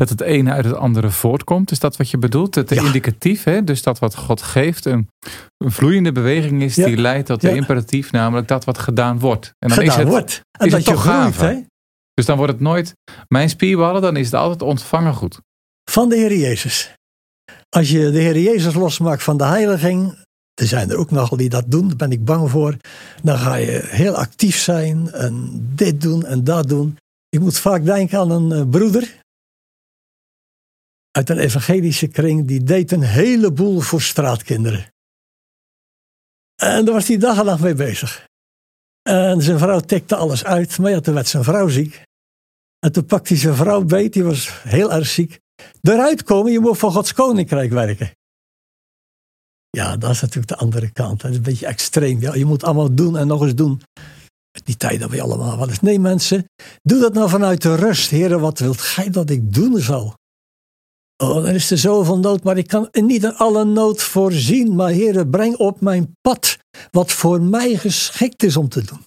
Dat 0.00 0.08
het 0.08 0.20
ene 0.20 0.50
uit 0.52 0.64
het 0.64 0.74
andere 0.74 1.10
voortkomt? 1.10 1.70
Is 1.70 1.78
dat 1.78 1.96
wat 1.96 2.10
je 2.10 2.18
bedoelt? 2.18 2.54
Het 2.54 2.70
Ja. 2.70 2.82
indicatief, 2.82 3.44
hè? 3.44 3.64
dus 3.64 3.82
dat 3.82 3.98
wat 3.98 4.16
God 4.16 4.42
geeft, 4.42 4.84
een, 4.84 5.08
een 5.56 5.70
vloeiende 5.72 6.12
beweging 6.12 6.62
is 6.62 6.74
Ja. 6.74 6.86
die 6.86 6.96
leidt 6.96 7.26
tot 7.26 7.40
de 7.40 7.54
imperatief, 7.54 8.12
namelijk 8.12 8.48
dat 8.48 8.64
wat 8.64 8.78
gedaan 8.78 9.18
wordt. 9.18 9.44
En 9.58 9.68
dan 9.68 9.78
Gedaan 9.78 9.86
is 9.92 9.96
het, 9.96 10.08
wordt. 10.08 10.40
En 10.58 10.66
is 10.66 10.72
dat 10.72 10.80
het 10.80 10.88
je 10.88 10.94
toch 10.94 11.02
groeit, 11.02 11.40
hè? 11.40 11.60
Dus 12.14 12.26
dan 12.26 12.36
wordt 12.36 12.52
het 12.52 12.60
nooit 12.62 12.94
mijn 13.28 13.48
spierballen, 13.48 14.02
dan 14.02 14.16
is 14.16 14.24
het 14.26 14.34
altijd 14.34 14.62
ontvangen 14.62 15.14
goed. 15.14 15.38
van 15.90 16.08
de 16.08 16.16
Heer 16.16 16.36
Jezus. 16.36 16.92
Als 17.68 17.90
je 17.90 18.10
de 18.10 18.18
Heer 18.18 18.38
Jezus 18.38 18.74
losmaakt 18.74 19.22
van 19.22 19.36
de 19.36 19.44
heiliging, 19.44 20.18
er 20.54 20.66
zijn 20.66 20.90
er 20.90 20.96
ook 20.96 21.10
nogal 21.10 21.36
die 21.36 21.48
dat 21.48 21.64
doen, 21.66 21.88
daar 21.88 21.96
ben 21.96 22.12
ik 22.12 22.24
bang 22.24 22.50
voor. 22.50 22.76
Dan 23.22 23.38
ga 23.38 23.54
je 23.54 23.80
heel 23.84 24.14
actief 24.16 24.56
zijn 24.58 25.10
en 25.12 25.48
dit 25.74 26.00
doen 26.00 26.24
en 26.26 26.44
dat 26.44 26.68
doen. 26.68 26.96
Ik 27.28 27.40
moet 27.40 27.58
vaak 27.58 27.84
denken 27.84 28.18
aan 28.18 28.30
een 28.30 28.52
eh, 28.52 28.68
broeder 28.70 29.18
uit 31.10 31.30
een 31.30 31.38
evangelische 31.38 32.06
kring, 32.06 32.46
die 32.46 32.62
deed 32.62 32.92
een 32.92 33.02
heleboel 33.02 33.80
voor 33.80 34.00
straatkinderen. 34.00 34.92
En 36.62 36.84
daar 36.84 36.94
was 36.94 37.08
hij 37.08 37.16
dag 37.16 37.38
en 37.38 37.44
nacht 37.44 37.62
mee 37.62 37.74
bezig. 37.74 38.28
En 39.02 39.42
zijn 39.42 39.58
vrouw 39.58 39.80
tikte 39.80 40.16
alles 40.16 40.44
uit, 40.44 40.78
maar 40.78 40.90
ja, 40.90 41.00
toen 41.00 41.14
werd 41.14 41.28
zijn 41.28 41.44
vrouw 41.44 41.68
ziek. 41.68 42.02
En 42.78 42.92
toen 42.92 43.06
pakte 43.06 43.32
hij 43.32 43.42
zijn 43.42 43.54
vrouw 43.54 43.84
beet, 43.84 44.12
die 44.12 44.24
was 44.24 44.62
heel 44.62 44.92
erg 44.92 45.06
ziek 45.06 45.40
eruit 45.80 46.22
komen, 46.22 46.52
je 46.52 46.60
moet 46.60 46.78
voor 46.78 46.92
Gods 46.92 47.12
koninkrijk 47.12 47.70
werken. 47.70 48.10
Ja, 49.70 49.96
dat 49.96 50.10
is 50.10 50.20
natuurlijk 50.20 50.48
de 50.48 50.56
andere 50.56 50.90
kant. 50.92 51.20
Dat 51.20 51.30
is 51.30 51.36
een 51.36 51.42
beetje 51.42 51.66
extreem. 51.66 52.20
Ja, 52.20 52.34
je 52.34 52.44
moet 52.44 52.64
allemaal 52.64 52.94
doen 52.94 53.16
en 53.16 53.26
nog 53.26 53.42
eens 53.42 53.54
doen. 53.54 53.82
Die 54.64 54.76
tijd 54.76 55.00
dat 55.00 55.10
we 55.10 55.22
allemaal 55.22 55.58
wel 55.58 55.68
eens. 55.68 55.80
Nee, 55.80 55.98
mensen, 55.98 56.44
doe 56.82 57.00
dat 57.00 57.12
nou 57.12 57.28
vanuit 57.28 57.62
de 57.62 57.74
rust. 57.74 58.10
Heren, 58.10 58.40
wat 58.40 58.58
wilt 58.58 58.80
gij 58.80 59.10
dat 59.10 59.30
ik 59.30 59.54
doen 59.54 59.78
zal? 59.78 60.14
Oh, 61.20 61.34
dan 61.34 61.46
is 61.46 61.70
er 61.70 61.78
zoveel 61.78 62.18
nood, 62.18 62.42
maar 62.42 62.58
ik 62.58 62.66
kan 62.66 62.88
niet 62.92 63.24
in 63.24 63.34
alle 63.34 63.64
nood 63.64 64.02
voorzien. 64.02 64.74
Maar 64.74 64.90
heren, 64.90 65.30
breng 65.30 65.56
op 65.56 65.80
mijn 65.80 66.16
pad 66.20 66.58
wat 66.90 67.12
voor 67.12 67.40
mij 67.40 67.76
geschikt 67.76 68.42
is 68.42 68.56
om 68.56 68.68
te 68.68 68.84
doen. 68.84 69.04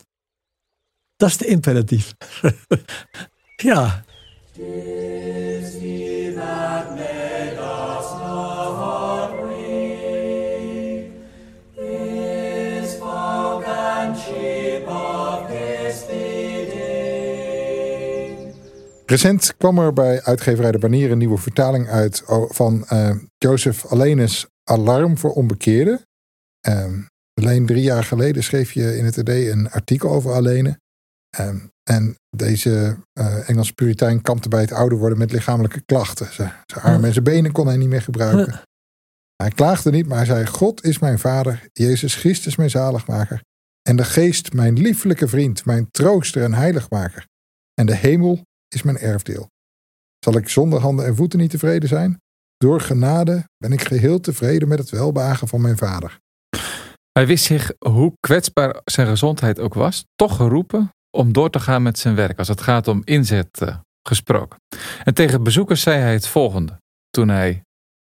Dat 1.15 1.29
is 1.29 1.37
de 1.37 1.45
imperatief. 1.45 2.13
ja. 3.55 4.03
Recent 19.13 19.57
kwam 19.57 19.79
er 19.79 19.93
bij 19.93 20.23
uitgeverij 20.23 20.71
De 20.71 20.77
Banier 20.77 21.11
een 21.11 21.17
nieuwe 21.17 21.37
vertaling 21.37 21.89
uit 21.89 22.23
van 22.47 22.85
eh, 22.87 23.15
Joseph 23.37 23.85
Allenes 23.85 24.47
Alarm 24.63 25.17
voor 25.17 25.31
onbekeerden. 25.31 26.01
Ehm, 26.59 27.01
alleen 27.33 27.65
drie 27.65 27.81
jaar 27.81 28.03
geleden 28.03 28.43
schreef 28.43 28.71
je 28.71 28.97
in 28.97 29.05
het 29.05 29.17
ED 29.17 29.27
een 29.29 29.69
artikel 29.69 30.09
over 30.09 30.33
Alene. 30.33 30.79
Ehm, 31.29 31.57
en 31.83 32.15
deze 32.29 32.97
eh 33.13 33.49
Engelse 33.49 33.73
puritein 33.73 34.21
kampte 34.21 34.49
bij 34.49 34.61
het 34.61 34.71
ouder 34.71 34.97
worden 34.97 35.17
met 35.17 35.31
lichamelijke 35.31 35.81
klachten. 35.81 36.33
Zijn 36.33 36.53
zijn 36.65 36.83
armen 36.83 37.03
en 37.03 37.13
zijn 37.13 37.25
benen 37.25 37.51
kon 37.51 37.67
hij 37.67 37.77
niet 37.77 37.89
meer 37.89 38.01
gebruiken. 38.01 38.61
Hij 39.35 39.51
klaagde 39.51 39.91
niet, 39.91 40.07
maar 40.07 40.17
hij 40.17 40.25
zei: 40.25 40.45
God 40.45 40.83
is 40.83 40.99
mijn 40.99 41.19
vader, 41.19 41.69
Jezus 41.73 42.15
Christus 42.15 42.55
mijn 42.55 42.69
zaligmaker. 42.69 43.43
En 43.81 43.95
de 43.95 44.05
geest 44.05 44.53
mijn 44.53 44.79
lieflijke 44.79 45.27
vriend, 45.27 45.65
mijn 45.65 45.87
trooster 45.91 46.43
en 46.43 46.53
heiligmaker. 46.53 47.27
En 47.73 47.85
de 47.85 47.95
hemel 47.95 48.43
is 48.73 48.83
mijn 48.83 48.97
erfdeel. 48.97 49.49
Zal 50.19 50.37
ik 50.37 50.49
zonder 50.49 50.79
handen 50.79 51.05
en 51.05 51.15
voeten 51.15 51.39
niet 51.39 51.49
tevreden 51.49 51.89
zijn? 51.89 52.21
Door 52.57 52.81
genade 52.81 53.49
ben 53.57 53.71
ik 53.71 53.81
geheel 53.81 54.19
tevreden 54.19 54.67
met 54.67 54.79
het 54.79 54.89
welbehagen 54.89 55.47
van 55.47 55.61
mijn 55.61 55.77
vader. 55.77 56.19
Hij 57.11 57.27
wist 57.27 57.45
zich, 57.45 57.73
hoe 57.79 58.13
kwetsbaar 58.19 58.81
zijn 58.85 59.07
gezondheid 59.07 59.59
ook 59.59 59.73
was, 59.73 60.05
toch 60.15 60.35
geroepen 60.35 60.89
om 61.17 61.33
door 61.33 61.49
te 61.49 61.59
gaan 61.59 61.81
met 61.81 61.99
zijn 61.99 62.15
werk 62.15 62.37
als 62.37 62.47
het 62.47 62.61
gaat 62.61 62.87
om 62.87 63.01
inzet 63.03 63.61
eh, 63.61 63.77
gesproken. 64.07 64.59
En 65.03 65.13
tegen 65.13 65.43
bezoekers 65.43 65.81
zei 65.81 65.99
hij 65.99 66.13
het 66.13 66.27
volgende, 66.27 66.77
toen 67.09 67.27
hij 67.27 67.63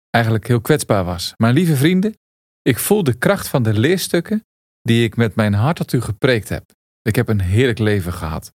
eigenlijk 0.10 0.48
heel 0.48 0.62
kwetsbaar 0.62 1.04
was. 1.04 1.34
Mijn 1.38 1.54
lieve 1.54 1.76
vrienden, 1.76 2.14
ik 2.62 2.80
voel 2.80 3.04
de 3.04 3.18
kracht 3.18 3.48
van 3.48 3.64
de 3.64 3.74
leerstukken 3.74 4.44
die 4.82 5.04
ik 5.04 5.16
met 5.16 5.36
mijn 5.36 5.54
hart 5.54 5.76
tot 5.76 5.94
u 5.94 6.02
gepreekt 6.02 6.50
heb. 6.50 6.64
Ik 7.02 7.16
heb 7.16 7.28
een 7.28 7.42
heerlijk 7.42 7.80
leven 7.80 8.14
gehad. 8.14 8.52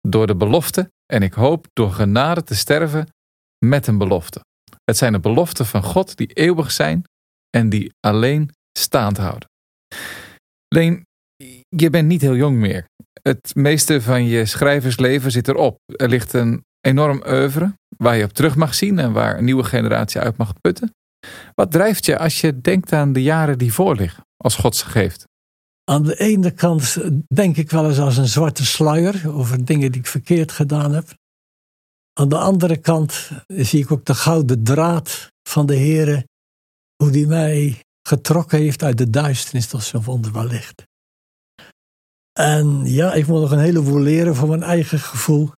Door 0.00 0.26
de 0.26 0.36
belofte 0.36 0.90
en 1.06 1.22
ik 1.22 1.32
hoop 1.32 1.66
door 1.72 1.92
genade 1.92 2.42
te 2.42 2.54
sterven 2.54 3.08
met 3.66 3.86
een 3.86 3.98
belofte. 3.98 4.40
Het 4.84 4.96
zijn 4.96 5.12
de 5.12 5.20
beloften 5.20 5.66
van 5.66 5.82
God 5.82 6.16
die 6.16 6.32
eeuwig 6.32 6.70
zijn 6.70 7.04
en 7.56 7.68
die 7.68 7.92
alleen 8.00 8.50
staand 8.78 9.16
houden. 9.16 9.48
Leen, 10.68 11.06
je 11.68 11.90
bent 11.90 12.08
niet 12.08 12.20
heel 12.20 12.36
jong 12.36 12.56
meer. 12.56 12.86
Het 13.22 13.54
meeste 13.54 14.02
van 14.02 14.24
je 14.24 14.46
schrijversleven 14.46 15.30
zit 15.30 15.48
erop. 15.48 15.78
Er 15.96 16.08
ligt 16.08 16.32
een 16.32 16.64
enorm 16.80 17.22
oeuvre 17.26 17.74
waar 17.96 18.16
je 18.16 18.24
op 18.24 18.32
terug 18.32 18.56
mag 18.56 18.74
zien 18.74 18.98
en 18.98 19.12
waar 19.12 19.38
een 19.38 19.44
nieuwe 19.44 19.64
generatie 19.64 20.20
uit 20.20 20.36
mag 20.36 20.52
putten. 20.60 20.90
Wat 21.54 21.72
drijft 21.72 22.06
je 22.06 22.18
als 22.18 22.40
je 22.40 22.60
denkt 22.60 22.92
aan 22.92 23.12
de 23.12 23.22
jaren 23.22 23.58
die 23.58 23.72
voorliggen, 23.72 24.24
als 24.36 24.56
God 24.56 24.76
ze 24.76 24.86
geeft? 24.86 25.24
Aan 25.90 26.02
de 26.02 26.18
ene 26.18 26.50
kant 26.50 26.96
denk 27.34 27.56
ik 27.56 27.70
wel 27.70 27.88
eens 27.88 27.98
als 27.98 28.16
een 28.16 28.28
zwarte 28.28 28.64
sluier 28.64 29.34
over 29.34 29.64
dingen 29.64 29.92
die 29.92 30.00
ik 30.00 30.06
verkeerd 30.06 30.52
gedaan 30.52 30.92
heb. 30.92 31.14
Aan 32.12 32.28
de 32.28 32.38
andere 32.38 32.76
kant 32.76 33.30
zie 33.46 33.82
ik 33.82 33.92
ook 33.92 34.04
de 34.04 34.14
gouden 34.14 34.64
draad 34.64 35.32
van 35.48 35.66
de 35.66 35.76
Heere, 35.76 36.28
hoe 37.02 37.10
die 37.10 37.26
mij 37.26 37.80
getrokken 38.08 38.58
heeft 38.58 38.82
uit 38.82 38.98
de 38.98 39.10
duisternis 39.10 39.66
tot 39.66 39.82
zijn 39.82 40.02
wonderbaar 40.02 40.46
licht. 40.46 40.82
En 42.32 42.84
ja, 42.84 43.12
ik 43.12 43.26
moet 43.26 43.40
nog 43.40 43.50
een 43.50 43.58
heleboel 43.58 44.00
leren 44.00 44.34
voor 44.34 44.48
mijn 44.48 44.62
eigen 44.62 44.98
gevoel. 44.98 45.52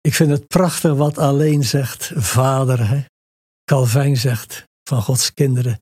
Ik 0.00 0.14
vind 0.14 0.30
het 0.30 0.46
prachtig 0.46 0.94
wat 0.94 1.18
alleen 1.18 1.64
zegt, 1.64 2.12
vader. 2.14 2.88
Hè? 2.88 3.04
Zegt 4.14 4.64
van 4.82 5.02
Gods 5.02 5.32
kinderen 5.32 5.80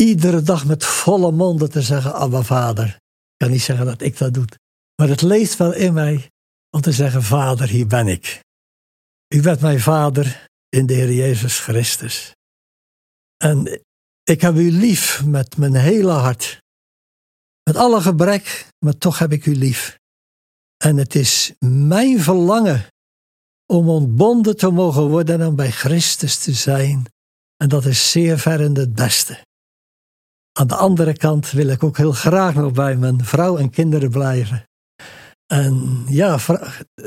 iedere 0.00 0.42
dag 0.42 0.66
met 0.66 0.84
volle 0.84 1.32
monden 1.32 1.70
te 1.70 1.82
zeggen, 1.82 2.14
Abba 2.14 2.42
vader. 2.42 2.86
Ik 2.86 3.36
kan 3.36 3.50
niet 3.50 3.62
zeggen 3.62 3.86
dat 3.86 4.00
ik 4.00 4.18
dat 4.18 4.34
doe. 4.34 4.44
Maar 4.96 5.08
het 5.08 5.22
leeft 5.22 5.56
wel 5.56 5.72
in 5.72 5.92
mij 5.92 6.30
om 6.70 6.80
te 6.80 6.92
zeggen: 6.92 7.22
Vader, 7.22 7.68
hier 7.68 7.86
ben 7.86 8.08
ik. 8.08 8.40
U 9.34 9.42
bent 9.42 9.60
mijn 9.60 9.80
vader 9.80 10.46
in 10.68 10.86
de 10.86 10.94
Heer 10.94 11.12
Jezus 11.12 11.58
Christus. 11.58 12.34
En 13.36 13.82
ik 14.22 14.40
heb 14.40 14.54
u 14.54 14.70
lief 14.70 15.24
met 15.24 15.56
mijn 15.56 15.74
hele 15.74 16.10
hart. 16.10 16.58
Met 17.62 17.76
alle 17.76 18.00
gebrek, 18.00 18.66
maar 18.84 18.98
toch 18.98 19.18
heb 19.18 19.32
ik 19.32 19.46
u 19.46 19.56
lief. 19.56 19.98
En 20.76 20.96
het 20.96 21.14
is 21.14 21.52
mijn 21.58 22.20
verlangen 22.20 22.86
om 23.66 23.88
ontbonden 23.88 24.56
te 24.56 24.70
mogen 24.70 25.08
worden 25.08 25.40
en 25.40 25.56
bij 25.56 25.70
Christus 25.70 26.38
te 26.38 26.52
zijn. 26.52 27.04
En 27.56 27.68
dat 27.68 27.84
is 27.84 28.10
zeer 28.10 28.38
ver 28.38 28.60
in 28.60 28.76
het 28.76 28.94
beste. 28.94 29.48
Aan 30.52 30.66
de 30.66 30.74
andere 30.74 31.12
kant 31.12 31.50
wil 31.50 31.68
ik 31.68 31.84
ook 31.84 31.96
heel 31.96 32.12
graag 32.12 32.54
nog 32.54 32.72
bij 32.72 32.96
mijn 32.96 33.24
vrouw 33.24 33.56
en 33.56 33.70
kinderen 33.70 34.10
blijven. 34.10 34.64
En 35.46 36.04
ja, 36.08 36.38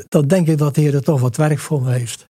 dan 0.08 0.26
denk 0.26 0.48
ik 0.48 0.58
dat 0.58 0.74
de 0.74 0.80
Heer 0.80 1.00
toch 1.00 1.20
wat 1.20 1.36
werk 1.36 1.58
voor 1.58 1.82
me 1.82 1.92
heeft. 1.92 2.26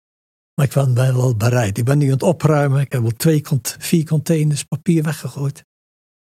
Maar 0.56 0.66
ik 0.66 0.74
ben 0.74 0.96
wel 0.96 1.36
bereid. 1.36 1.78
Ik 1.78 1.86
ben 1.86 1.98
nu 1.98 2.06
aan 2.06 2.12
het 2.12 2.24
opruimen. 2.24 2.82
Ik 2.82 2.92
heb 2.92 3.04
al 3.04 3.12
twee, 3.18 3.42
vier 3.62 4.06
containers 4.06 4.64
papier 4.64 5.04
weggegooid. 5.04 5.64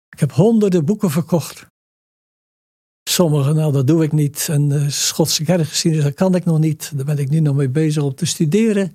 Ik 0.08 0.20
heb 0.20 0.32
honderden 0.32 0.84
boeken 0.84 1.10
verkocht. 1.10 1.66
Sommige, 3.10 3.52
nou 3.52 3.72
dat 3.72 3.86
doe 3.86 4.04
ik 4.04 4.12
niet. 4.12 4.48
En 4.50 4.68
de 4.68 4.90
Schotse 4.90 5.44
kerkgeschiedenis, 5.44 6.04
dat 6.04 6.14
kan 6.14 6.34
ik 6.34 6.44
nog 6.44 6.58
niet. 6.58 6.92
Daar 6.94 7.04
ben 7.04 7.18
ik 7.18 7.30
nu 7.30 7.40
nog 7.40 7.56
mee 7.56 7.68
bezig 7.68 8.02
om 8.02 8.14
te 8.14 8.26
studeren. 8.26 8.92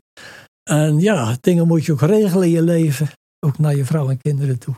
En 0.69 0.99
ja, 0.99 1.37
dingen 1.41 1.67
moet 1.67 1.85
je 1.85 1.91
ook 1.91 2.01
regelen 2.01 2.43
in 2.43 2.53
je 2.53 2.61
leven. 2.61 3.09
Ook 3.39 3.57
naar 3.57 3.75
je 3.75 3.85
vrouw 3.85 4.09
en 4.09 4.21
kinderen 4.21 4.59
toe. 4.59 4.75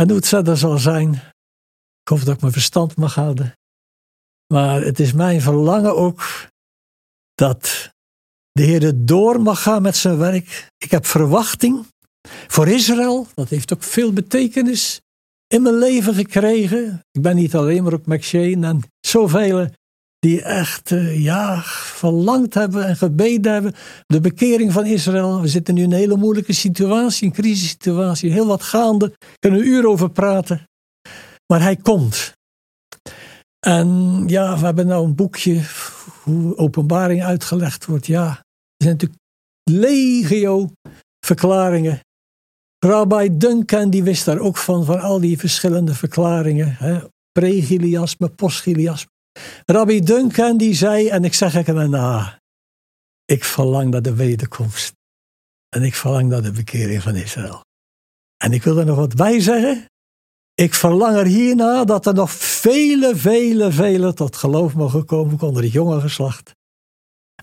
Het 0.00 0.28
verder 0.28 0.56
zal 0.56 0.78
zijn. 0.78 1.12
Ik 2.02 2.08
hoop 2.08 2.24
dat 2.24 2.34
ik 2.34 2.40
mijn 2.40 2.52
verstand 2.52 2.96
mag 2.96 3.14
houden. 3.14 3.52
Maar 4.52 4.82
het 4.82 5.00
is 5.00 5.12
mijn 5.12 5.40
verlangen 5.40 5.96
ook 5.96 6.48
dat 7.34 7.92
de 8.52 8.62
Heer 8.62 8.92
door 8.96 9.40
mag 9.40 9.62
gaan 9.62 9.82
met 9.82 9.96
zijn 9.96 10.18
werk. 10.18 10.70
Ik 10.78 10.90
heb 10.90 11.06
verwachting 11.06 11.86
voor 12.46 12.68
Israël. 12.68 13.26
Dat 13.34 13.48
heeft 13.48 13.72
ook 13.72 13.82
veel 13.82 14.12
betekenis 14.12 15.00
in 15.46 15.62
mijn 15.62 15.78
leven 15.78 16.14
gekregen. 16.14 17.00
Ik 17.10 17.22
ben 17.22 17.36
niet 17.36 17.54
alleen, 17.54 17.82
maar 17.82 17.92
ook 17.92 18.06
McShane 18.06 18.66
en 18.66 18.80
zoveel 19.00 19.68
die 20.26 20.42
echt 20.42 20.90
uh, 20.90 21.22
ja, 21.22 21.60
verlangd 21.62 22.54
hebben 22.54 22.86
en 22.86 22.96
gebeden 22.96 23.52
hebben. 23.52 23.74
De 24.06 24.20
bekering 24.20 24.72
van 24.72 24.86
Israël. 24.86 25.40
We 25.40 25.48
zitten 25.48 25.74
nu 25.74 25.82
in 25.82 25.92
een 25.92 25.98
hele 25.98 26.16
moeilijke 26.16 26.52
situatie, 26.52 27.26
een 27.26 27.32
crisissituatie, 27.32 28.32
heel 28.32 28.46
wat 28.46 28.62
gaande. 28.62 29.12
Kunnen 29.38 29.60
we 29.60 29.66
uren 29.66 29.90
over 29.90 30.10
praten. 30.10 30.68
Maar 31.46 31.62
hij 31.62 31.76
komt. 31.76 32.32
En 33.66 34.22
ja, 34.26 34.58
we 34.58 34.64
hebben 34.64 34.86
nou 34.86 35.04
een 35.04 35.14
boekje 35.14 35.60
hoe 36.22 36.56
openbaring 36.56 37.22
uitgelegd 37.22 37.86
wordt. 37.86 38.06
Ja, 38.06 38.26
er 38.76 38.84
zijn 38.84 38.92
natuurlijk 38.92 39.20
legio 39.70 40.70
verklaringen 41.26 42.00
Rabbi 42.78 43.36
Duncan 43.36 43.90
die 43.90 44.02
wist 44.02 44.24
daar 44.24 44.38
ook 44.38 44.56
van, 44.56 44.84
van 44.84 45.00
al 45.00 45.20
die 45.20 45.38
verschillende 45.38 45.94
verklaringen. 45.94 46.76
Pre-Giliasme, 47.32 48.28
post-Giliasme. 48.28 49.10
Rabbi 49.64 50.00
Duncan 50.00 50.56
die 50.56 50.74
zei, 50.74 51.08
en 51.08 51.24
ik 51.24 51.34
zeg 51.34 51.52
het 51.52 51.66
hem 51.66 51.90
na, 51.90 52.38
ik 53.24 53.44
verlang 53.44 53.90
naar 53.90 54.02
de 54.02 54.14
wederkomst. 54.14 54.92
En 55.68 55.82
ik 55.82 55.94
verlang 55.94 56.28
naar 56.28 56.42
de 56.42 56.52
bekering 56.52 57.02
van 57.02 57.14
Israël. 57.14 57.64
En 58.36 58.52
ik 58.52 58.62
wil 58.62 58.78
er 58.78 58.84
nog 58.84 58.96
wat 58.96 59.14
bij 59.14 59.40
zeggen. 59.40 59.84
Ik 60.54 60.74
verlang 60.74 61.16
er 61.16 61.26
hierna 61.26 61.84
dat 61.84 62.06
er 62.06 62.14
nog 62.14 62.30
vele, 62.30 63.16
vele, 63.16 63.72
vele 63.72 64.14
tot 64.14 64.36
geloof 64.36 64.74
mogen 64.74 65.04
komen 65.04 65.40
onder 65.40 65.62
het 65.62 65.72
jonge 65.72 66.00
geslacht. 66.00 66.54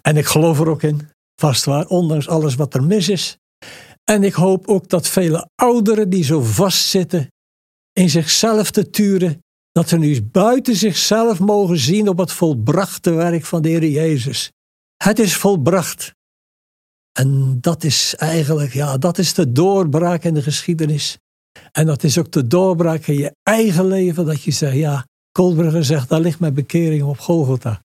En 0.01 0.17
ik 0.17 0.25
geloof 0.25 0.59
er 0.59 0.69
ook 0.69 0.83
in, 0.83 1.09
vast 1.35 1.65
waar, 1.65 1.87
ondanks 1.87 2.27
alles 2.27 2.55
wat 2.55 2.73
er 2.73 2.83
mis 2.83 3.09
is. 3.09 3.37
En 4.03 4.23
ik 4.23 4.33
hoop 4.33 4.67
ook 4.67 4.89
dat 4.89 5.07
vele 5.07 5.49
ouderen 5.55 6.09
die 6.09 6.23
zo 6.23 6.41
vastzitten 6.41 7.27
in 7.93 8.09
zichzelf 8.09 8.71
te 8.71 8.89
turen, 8.89 9.41
dat 9.73 9.89
ze 9.89 9.97
nu 9.97 10.21
buiten 10.21 10.75
zichzelf 10.75 11.39
mogen 11.39 11.77
zien 11.77 12.07
op 12.07 12.17
het 12.17 12.31
volbrachte 12.31 13.11
werk 13.11 13.45
van 13.45 13.61
de 13.61 13.69
Heer 13.69 13.87
Jezus. 13.87 14.51
Het 15.03 15.19
is 15.19 15.35
volbracht. 15.35 16.13
En 17.11 17.57
dat 17.61 17.83
is 17.83 18.15
eigenlijk, 18.15 18.73
ja, 18.73 18.97
dat 18.97 19.17
is 19.17 19.33
de 19.33 19.51
doorbraak 19.51 20.23
in 20.23 20.33
de 20.33 20.41
geschiedenis. 20.41 21.17
En 21.71 21.85
dat 21.85 22.03
is 22.03 22.17
ook 22.17 22.31
de 22.31 22.47
doorbraak 22.47 23.07
in 23.07 23.17
je 23.17 23.35
eigen 23.43 23.87
leven, 23.87 24.25
dat 24.25 24.43
je 24.43 24.51
zegt, 24.51 24.75
ja, 24.75 25.05
Koolbrugger 25.31 25.85
zegt, 25.85 26.09
daar 26.09 26.19
ligt 26.19 26.39
mijn 26.39 26.53
bekering 26.53 27.03
op 27.03 27.19
Golgotha. 27.19 27.81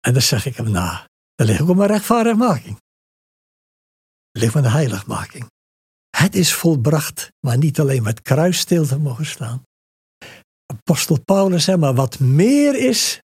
En 0.00 0.12
dan 0.12 0.22
zeg 0.22 0.46
ik 0.46 0.56
hem, 0.56 0.70
nou, 0.70 0.98
daar 1.34 1.46
ligt 1.46 1.60
ook 1.60 1.76
mijn 1.76 1.90
rechtvaardigmaking 1.90 2.82
ligt 4.38 4.54
met 4.54 4.62
de 4.62 4.70
heiligmaking. 4.70 5.50
Het 6.16 6.34
is 6.34 6.54
volbracht, 6.54 7.32
maar 7.40 7.58
niet 7.58 7.80
alleen 7.80 8.02
met 8.02 8.22
kruis 8.22 8.64
te 8.64 8.98
mogen 8.98 9.26
staan. 9.26 9.62
Apostel 10.78 11.20
Paulus 11.24 11.64
zei, 11.64 11.76
maar 11.76 11.94
wat 11.94 12.18
meer 12.18 12.74
is, 12.74 13.20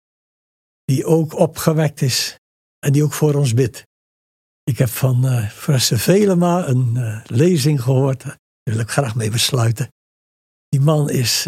die 0.86 1.06
ook 1.06 1.34
opgewekt 1.34 2.02
is 2.02 2.40
en 2.80 2.92
die 2.92 3.04
ook 3.04 3.14
voor 3.14 3.34
ons 3.34 3.54
bidt. 3.54 3.84
Ik 4.64 4.78
heb 4.78 4.90
van 4.90 5.26
uh, 5.26 5.50
Fresse 5.50 5.98
Velema 5.98 6.68
een 6.68 6.92
uh, 6.96 7.20
lezing 7.26 7.82
gehoord, 7.82 8.24
daar 8.24 8.38
wil 8.64 8.80
ik 8.80 8.90
graag 8.90 9.16
mee 9.16 9.30
besluiten. 9.30 9.88
Die 10.70 10.82
man 10.82 11.10
is 11.10 11.48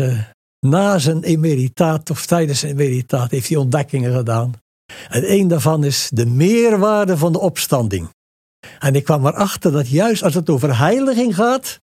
na 0.60 1.00
zijn 1.00 1.24
emeritaat 1.24 2.10
of 2.10 2.26
tijdens 2.26 2.60
zijn 2.60 2.72
emeritaat 2.72 3.32
heeft 3.32 3.48
hij 3.48 3.58
ontdekkingen 3.58 4.16
gedaan. 4.16 4.54
En 5.10 5.32
een 5.32 5.48
daarvan 5.48 5.84
is 5.84 6.10
de 6.14 6.26
meerwaarde 6.26 7.18
van 7.18 7.32
de 7.32 7.39
opstanding. 7.39 8.10
En 8.80 8.95
ik 8.95 9.04
kwam 9.04 9.26
erachter 9.26 9.72
dat 9.72 9.89
juist 9.89 10.24
als 10.24 10.34
het 10.34 10.50
over 10.50 10.78
heiliging 10.78 11.36
gaat, 11.36 11.80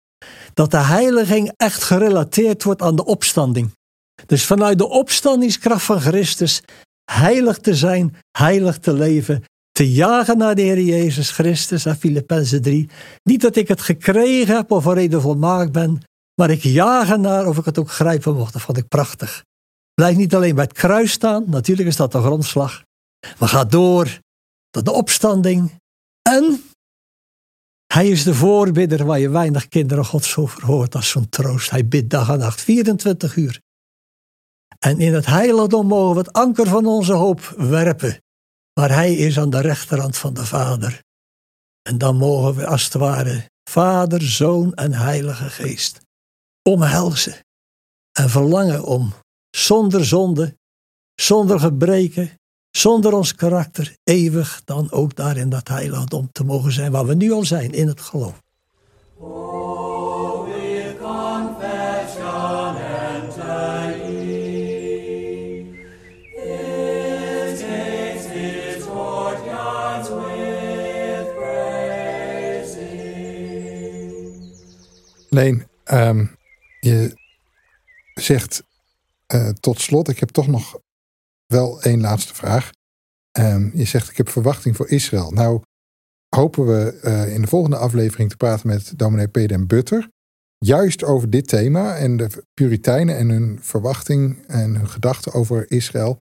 dat 0.55 0.71
de 0.71 0.77
heiliging 0.77 1.53
echt 1.57 1.83
gerelateerd 1.83 2.63
wordt 2.63 2.83
aan 2.83 2.97
de 2.97 3.05
opstanding. 3.05 3.73
Dus 4.27 4.45
vanuit 4.45 4.79
de 4.79 4.89
opstandingskracht 4.89 5.85
van 5.85 6.01
Christus 6.01 6.63
heilig 7.13 7.59
te 7.59 7.75
zijn, 7.75 8.17
heilig 8.39 8.79
te 8.79 8.93
leven, 8.93 9.45
te 9.73 9.93
jagen 9.93 10.39
naar 10.39 10.55
de 10.55 10.63
Heer 10.63 10.81
Jezus 10.81 11.31
Christus, 11.31 11.87
en 11.87 11.97
Filippenzen 11.97 12.63
3. 12.63 12.89
Niet 13.23 13.41
dat 13.41 13.57
ik 13.57 13.69
het 13.69 13.81
gekregen 13.81 14.57
heb 14.57 14.71
of 14.71 14.87
reden 14.87 15.21
volmaakt 15.21 15.73
ben, 15.73 16.03
maar 16.35 16.51
ik 16.51 16.63
jagen 16.63 17.21
naar 17.21 17.47
of 17.47 17.59
ik 17.59 17.65
het 17.65 17.79
ook 17.79 17.91
grijpen 17.91 18.35
mocht. 18.35 18.53
Dat 18.53 18.63
vond 18.63 18.79
ik 18.79 18.89
prachtig. 18.89 19.45
Blijf 19.95 20.17
niet 20.17 20.35
alleen 20.35 20.55
bij 20.55 20.65
het 20.65 20.73
kruis 20.73 21.13
staan, 21.13 21.45
natuurlijk 21.47 21.89
is 21.89 21.97
dat 21.97 22.13
de 22.13 22.21
grondslag, 22.21 22.83
maar 23.39 23.49
ga 23.49 23.65
door 23.65 24.19
tot 24.71 24.85
de 24.85 24.93
opstanding 24.93 25.73
en 26.23 26.63
hij 27.95 28.09
is 28.09 28.23
de 28.23 28.35
voorbidder 28.35 29.05
waar 29.05 29.19
je 29.19 29.29
weinig 29.29 29.69
kinderen 29.69 30.05
Gods 30.05 30.37
over 30.37 30.65
hoort 30.65 30.95
als 30.95 31.09
zo'n 31.09 31.29
troost. 31.29 31.71
Hij 31.71 31.89
bidt 31.89 32.11
dag 32.11 32.29
en 32.29 32.39
nacht, 32.39 32.61
24 32.61 33.37
uur. 33.37 33.61
En 34.85 34.99
in 34.99 35.15
het 35.15 35.27
heiligdom 35.27 35.87
mogen 35.87 36.15
we 36.15 36.21
het 36.21 36.33
anker 36.33 36.67
van 36.67 36.87
onze 36.87 37.13
hoop 37.13 37.41
werpen. 37.57 38.23
Maar 38.81 38.91
hij 38.91 39.15
is 39.15 39.39
aan 39.39 39.51
de 39.51 39.61
rechterhand 39.61 40.17
van 40.17 40.35
de 40.35 40.47
Vader. 40.47 41.03
En 41.83 41.99
dan 41.99 42.17
mogen 42.17 42.55
we 42.55 42.67
als 42.67 42.85
het 42.85 42.95
ware 42.95 43.51
Vader, 43.71 44.23
Zoon 44.23 44.75
en 44.75 44.93
Heilige 44.93 45.51
Geest 45.51 46.01
omhelzen. 46.63 47.35
En 48.13 48.31
verlangen 48.31 48.85
om 48.85 49.13
zonder 49.51 50.05
zonde, 50.05 50.57
zonder 51.15 51.61
gebreken, 51.61 52.31
zonder 52.71 53.13
ons 53.13 53.35
karakter 53.35 53.97
eeuwig 54.03 54.63
dan 54.65 54.91
ook 54.91 55.17
daar 55.17 55.37
in 55.37 55.49
dat 55.49 55.69
heiligdom 55.69 56.29
te 56.33 56.45
mogen 56.45 56.73
zijn 56.73 56.93
waar 56.93 57.07
we 57.07 57.15
nu 57.15 57.33
al 57.33 57.45
zijn 57.45 57.73
in 57.73 57.89
het 57.89 58.01
geloof. 58.01 58.43
Nee, 75.35 75.63
um, 75.93 76.37
je 76.81 77.17
zegt 78.15 78.63
uh, 79.35 79.49
tot 79.49 79.81
slot, 79.81 80.09
ik 80.09 80.19
heb 80.19 80.29
toch 80.29 80.47
nog 80.47 80.79
wel 81.47 81.83
één 81.83 82.01
laatste 82.01 82.35
vraag. 82.35 82.71
Um, 83.39 83.71
je 83.75 83.85
zegt, 83.85 84.11
ik 84.11 84.17
heb 84.17 84.29
verwachting 84.29 84.77
voor 84.77 84.89
Israël. 84.89 85.31
Nou, 85.31 85.63
hopen 86.37 86.67
we 86.67 87.01
uh, 87.05 87.35
in 87.35 87.41
de 87.41 87.47
volgende 87.47 87.77
aflevering 87.77 88.31
te 88.31 88.37
praten 88.37 88.69
met 88.69 88.99
dominee 88.99 89.29
Peter 89.29 89.57
en 89.57 89.67
Butter. 89.67 90.09
Juist 90.59 91.05
over 91.05 91.31
dit 91.31 91.49
thema 91.49 91.97
en 91.97 92.17
de 92.17 92.45
Puritijnen 92.55 93.17
en 93.17 93.29
hun 93.29 93.59
verwachting 93.63 94.47
en 94.47 94.77
hun 94.77 94.89
gedachten 94.89 95.33
over 95.33 95.71
Israël. 95.71 96.19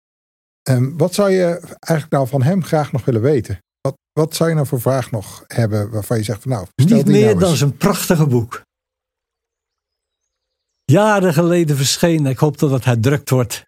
Um, 0.70 0.98
wat 0.98 1.14
zou 1.14 1.32
je 1.32 1.60
eigenlijk 1.80 2.12
nou 2.12 2.28
van 2.28 2.44
hem 2.44 2.64
graag 2.64 2.92
nog 2.92 3.06
willen 3.06 3.22
weten? 3.22 3.58
Wat, 3.82 3.98
wat 4.12 4.36
zou 4.36 4.50
je 4.50 4.56
nou 4.56 4.68
voor 4.68 4.82
vraag 4.82 5.12
nog 5.12 5.44
hebben 5.48 5.90
waarvan 5.92 6.18
je 6.18 6.24
zegt 6.24 6.42
van 6.42 6.52
nou... 6.52 6.68
Niet 6.76 7.06
meer 7.06 7.26
nou 7.26 7.40
dan 7.40 7.56
zijn 7.56 7.78
prachtige 7.78 8.28
boek. 8.28 8.64
Jaren 10.86 11.34
geleden 11.34 11.76
verschenen, 11.78 12.32
ik 12.32 12.38
hoop 12.38 12.58
dat 12.60 12.72
het 12.72 12.86
herdrukt 12.86 13.30
wordt. 13.30 13.66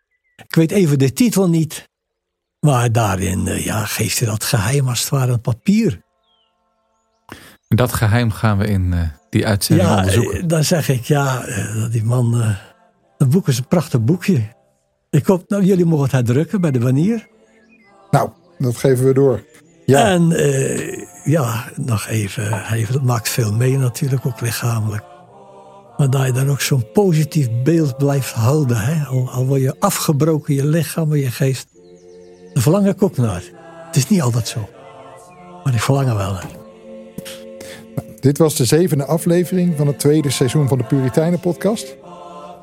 Ik 0.48 0.56
weet 0.56 0.72
even 0.72 1.00
de 1.00 1.14
titel 1.14 1.50
niet. 1.50 1.90
Maar 2.60 2.92
daarin 2.92 3.48
eh, 3.48 3.66
ja, 3.66 3.86
geeft 3.86 4.20
hij 4.20 4.28
dat 4.28 4.44
geheim 4.44 4.88
als 4.88 5.00
het 5.00 5.10
ware 5.10 5.32
aan 5.32 5.42
papier. 5.42 6.02
Dat 7.68 7.94
geheim 7.94 8.32
gaan 8.32 8.58
we 8.58 8.68
in 8.68 8.92
uh, 8.92 9.02
die 9.30 9.48
uitzending 9.48 9.90
ja, 9.90 9.98
onderzoeken. 9.98 10.42
eh, 10.42 10.48
dan 10.48 10.64
zeg 10.64 10.90
ik, 10.90 11.04
ja, 11.04 11.46
eh, 11.46 11.76
dat 11.82 11.92
die 11.92 12.04
man... 12.04 12.42
eh, 12.42 12.56
dat 13.18 13.30
boek 13.30 13.48
is 13.48 13.58
een 13.58 13.68
prachtig 13.68 14.02
boekje. 14.02 14.42
Ik 15.10 15.26
hoop, 15.26 15.50
nou, 15.50 15.64
jullie 15.64 15.86
mogen 15.86 16.06
het 16.06 16.14
uitdrukken 16.14 16.62
bij 16.62 16.72
de 16.72 16.80
Wanier. 16.80 17.28
Nou, 18.12 18.30
dat 18.58 18.78
geven 18.78 19.06
we 19.06 19.14
door. 19.14 19.44
Ja, 19.86 20.06
En 20.08 20.32
eh, 20.32 21.06
ja, 21.24 21.64
nog 21.76 22.08
even, 22.08 22.64
hij 22.66 22.88
dat 22.92 23.04
maakt 23.04 23.30
veel 23.30 23.54
mee 23.54 23.78
natuurlijk, 23.78 24.26
ook 24.26 24.42
lichamelijk. 24.42 25.04
Maar 25.98 26.10
dat 26.10 26.26
je 26.26 26.32
daar 26.32 26.48
ook 26.48 26.62
zo'n 26.62 26.92
positief 26.94 27.48
beeld 27.64 27.98
blijft 27.98 28.32
houden. 28.32 28.78
Hè? 28.78 29.06
Al, 29.06 29.30
al 29.30 29.46
word 29.46 29.62
je 29.62 29.76
afgebroken, 29.80 30.54
je 30.54 30.66
lichaam 30.66 31.12
en 31.12 31.20
je 31.20 31.32
geest. 31.32 31.68
Daar 32.54 32.64
verlang 32.64 32.88
ik 32.88 33.04
ook 33.04 33.18
naar. 33.18 33.44
Het 33.88 33.96
is 33.96 34.10
niet 34.10 34.22
altijd 34.22 34.48
zo. 34.48 34.70
Maar 35.64 35.74
ik 35.74 35.82
verlang 35.82 36.10
er 36.10 36.18
wel 36.18 36.32
naar. 36.32 36.48
dit 38.20 38.38
was 38.38 38.56
de 38.56 38.66
zevende 38.66 39.06
aflevering 39.06 39.78
van 39.78 39.88
het 39.88 40.00
tweede 40.00 40.30
seizoen 40.30 40.68
van 40.68 40.78
de 40.78 40.84
Puritijnen 40.84 41.40
podcast. 41.40 41.96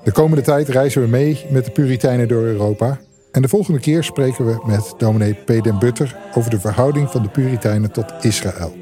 De 0.04 0.12
komende 0.12 0.42
tijd 0.42 0.68
reizen 0.68 1.02
we 1.02 1.08
mee 1.08 1.46
met 1.50 1.64
de 1.64 1.70
Puritijnen 1.70 2.28
door 2.28 2.42
Europa. 2.42 3.00
En 3.32 3.42
de 3.42 3.48
volgende 3.48 3.80
keer 3.80 4.04
spreken 4.04 4.46
we 4.46 4.60
met 4.66 4.94
dominee 4.98 5.32
P. 5.32 5.78
Butter 5.78 6.16
over 6.34 6.50
de 6.50 6.60
verhouding 6.60 7.10
van 7.10 7.22
de 7.22 7.28
Puritijnen 7.28 7.92
tot 7.92 8.12
Israël. 8.20 8.81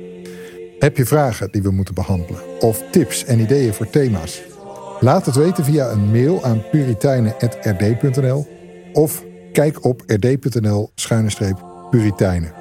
Heb 0.80 0.96
je 0.96 1.06
vragen 1.06 1.50
die 1.50 1.62
we 1.62 1.70
moeten 1.70 1.94
behandelen? 1.94 2.40
Of 2.60 2.82
tips 2.90 3.24
en 3.24 3.40
ideeën 3.40 3.74
voor 3.74 3.90
thema's? 3.90 4.42
Laat 5.00 5.26
het 5.26 5.34
weten 5.34 5.64
via 5.64 5.90
een 5.90 6.10
mail 6.10 6.44
aan 6.44 6.62
puritijnen.rd.nl 6.70 8.46
of 8.92 9.24
kijk 9.52 9.84
op 9.84 10.02
rd.nl-puritijnen. 10.06 12.52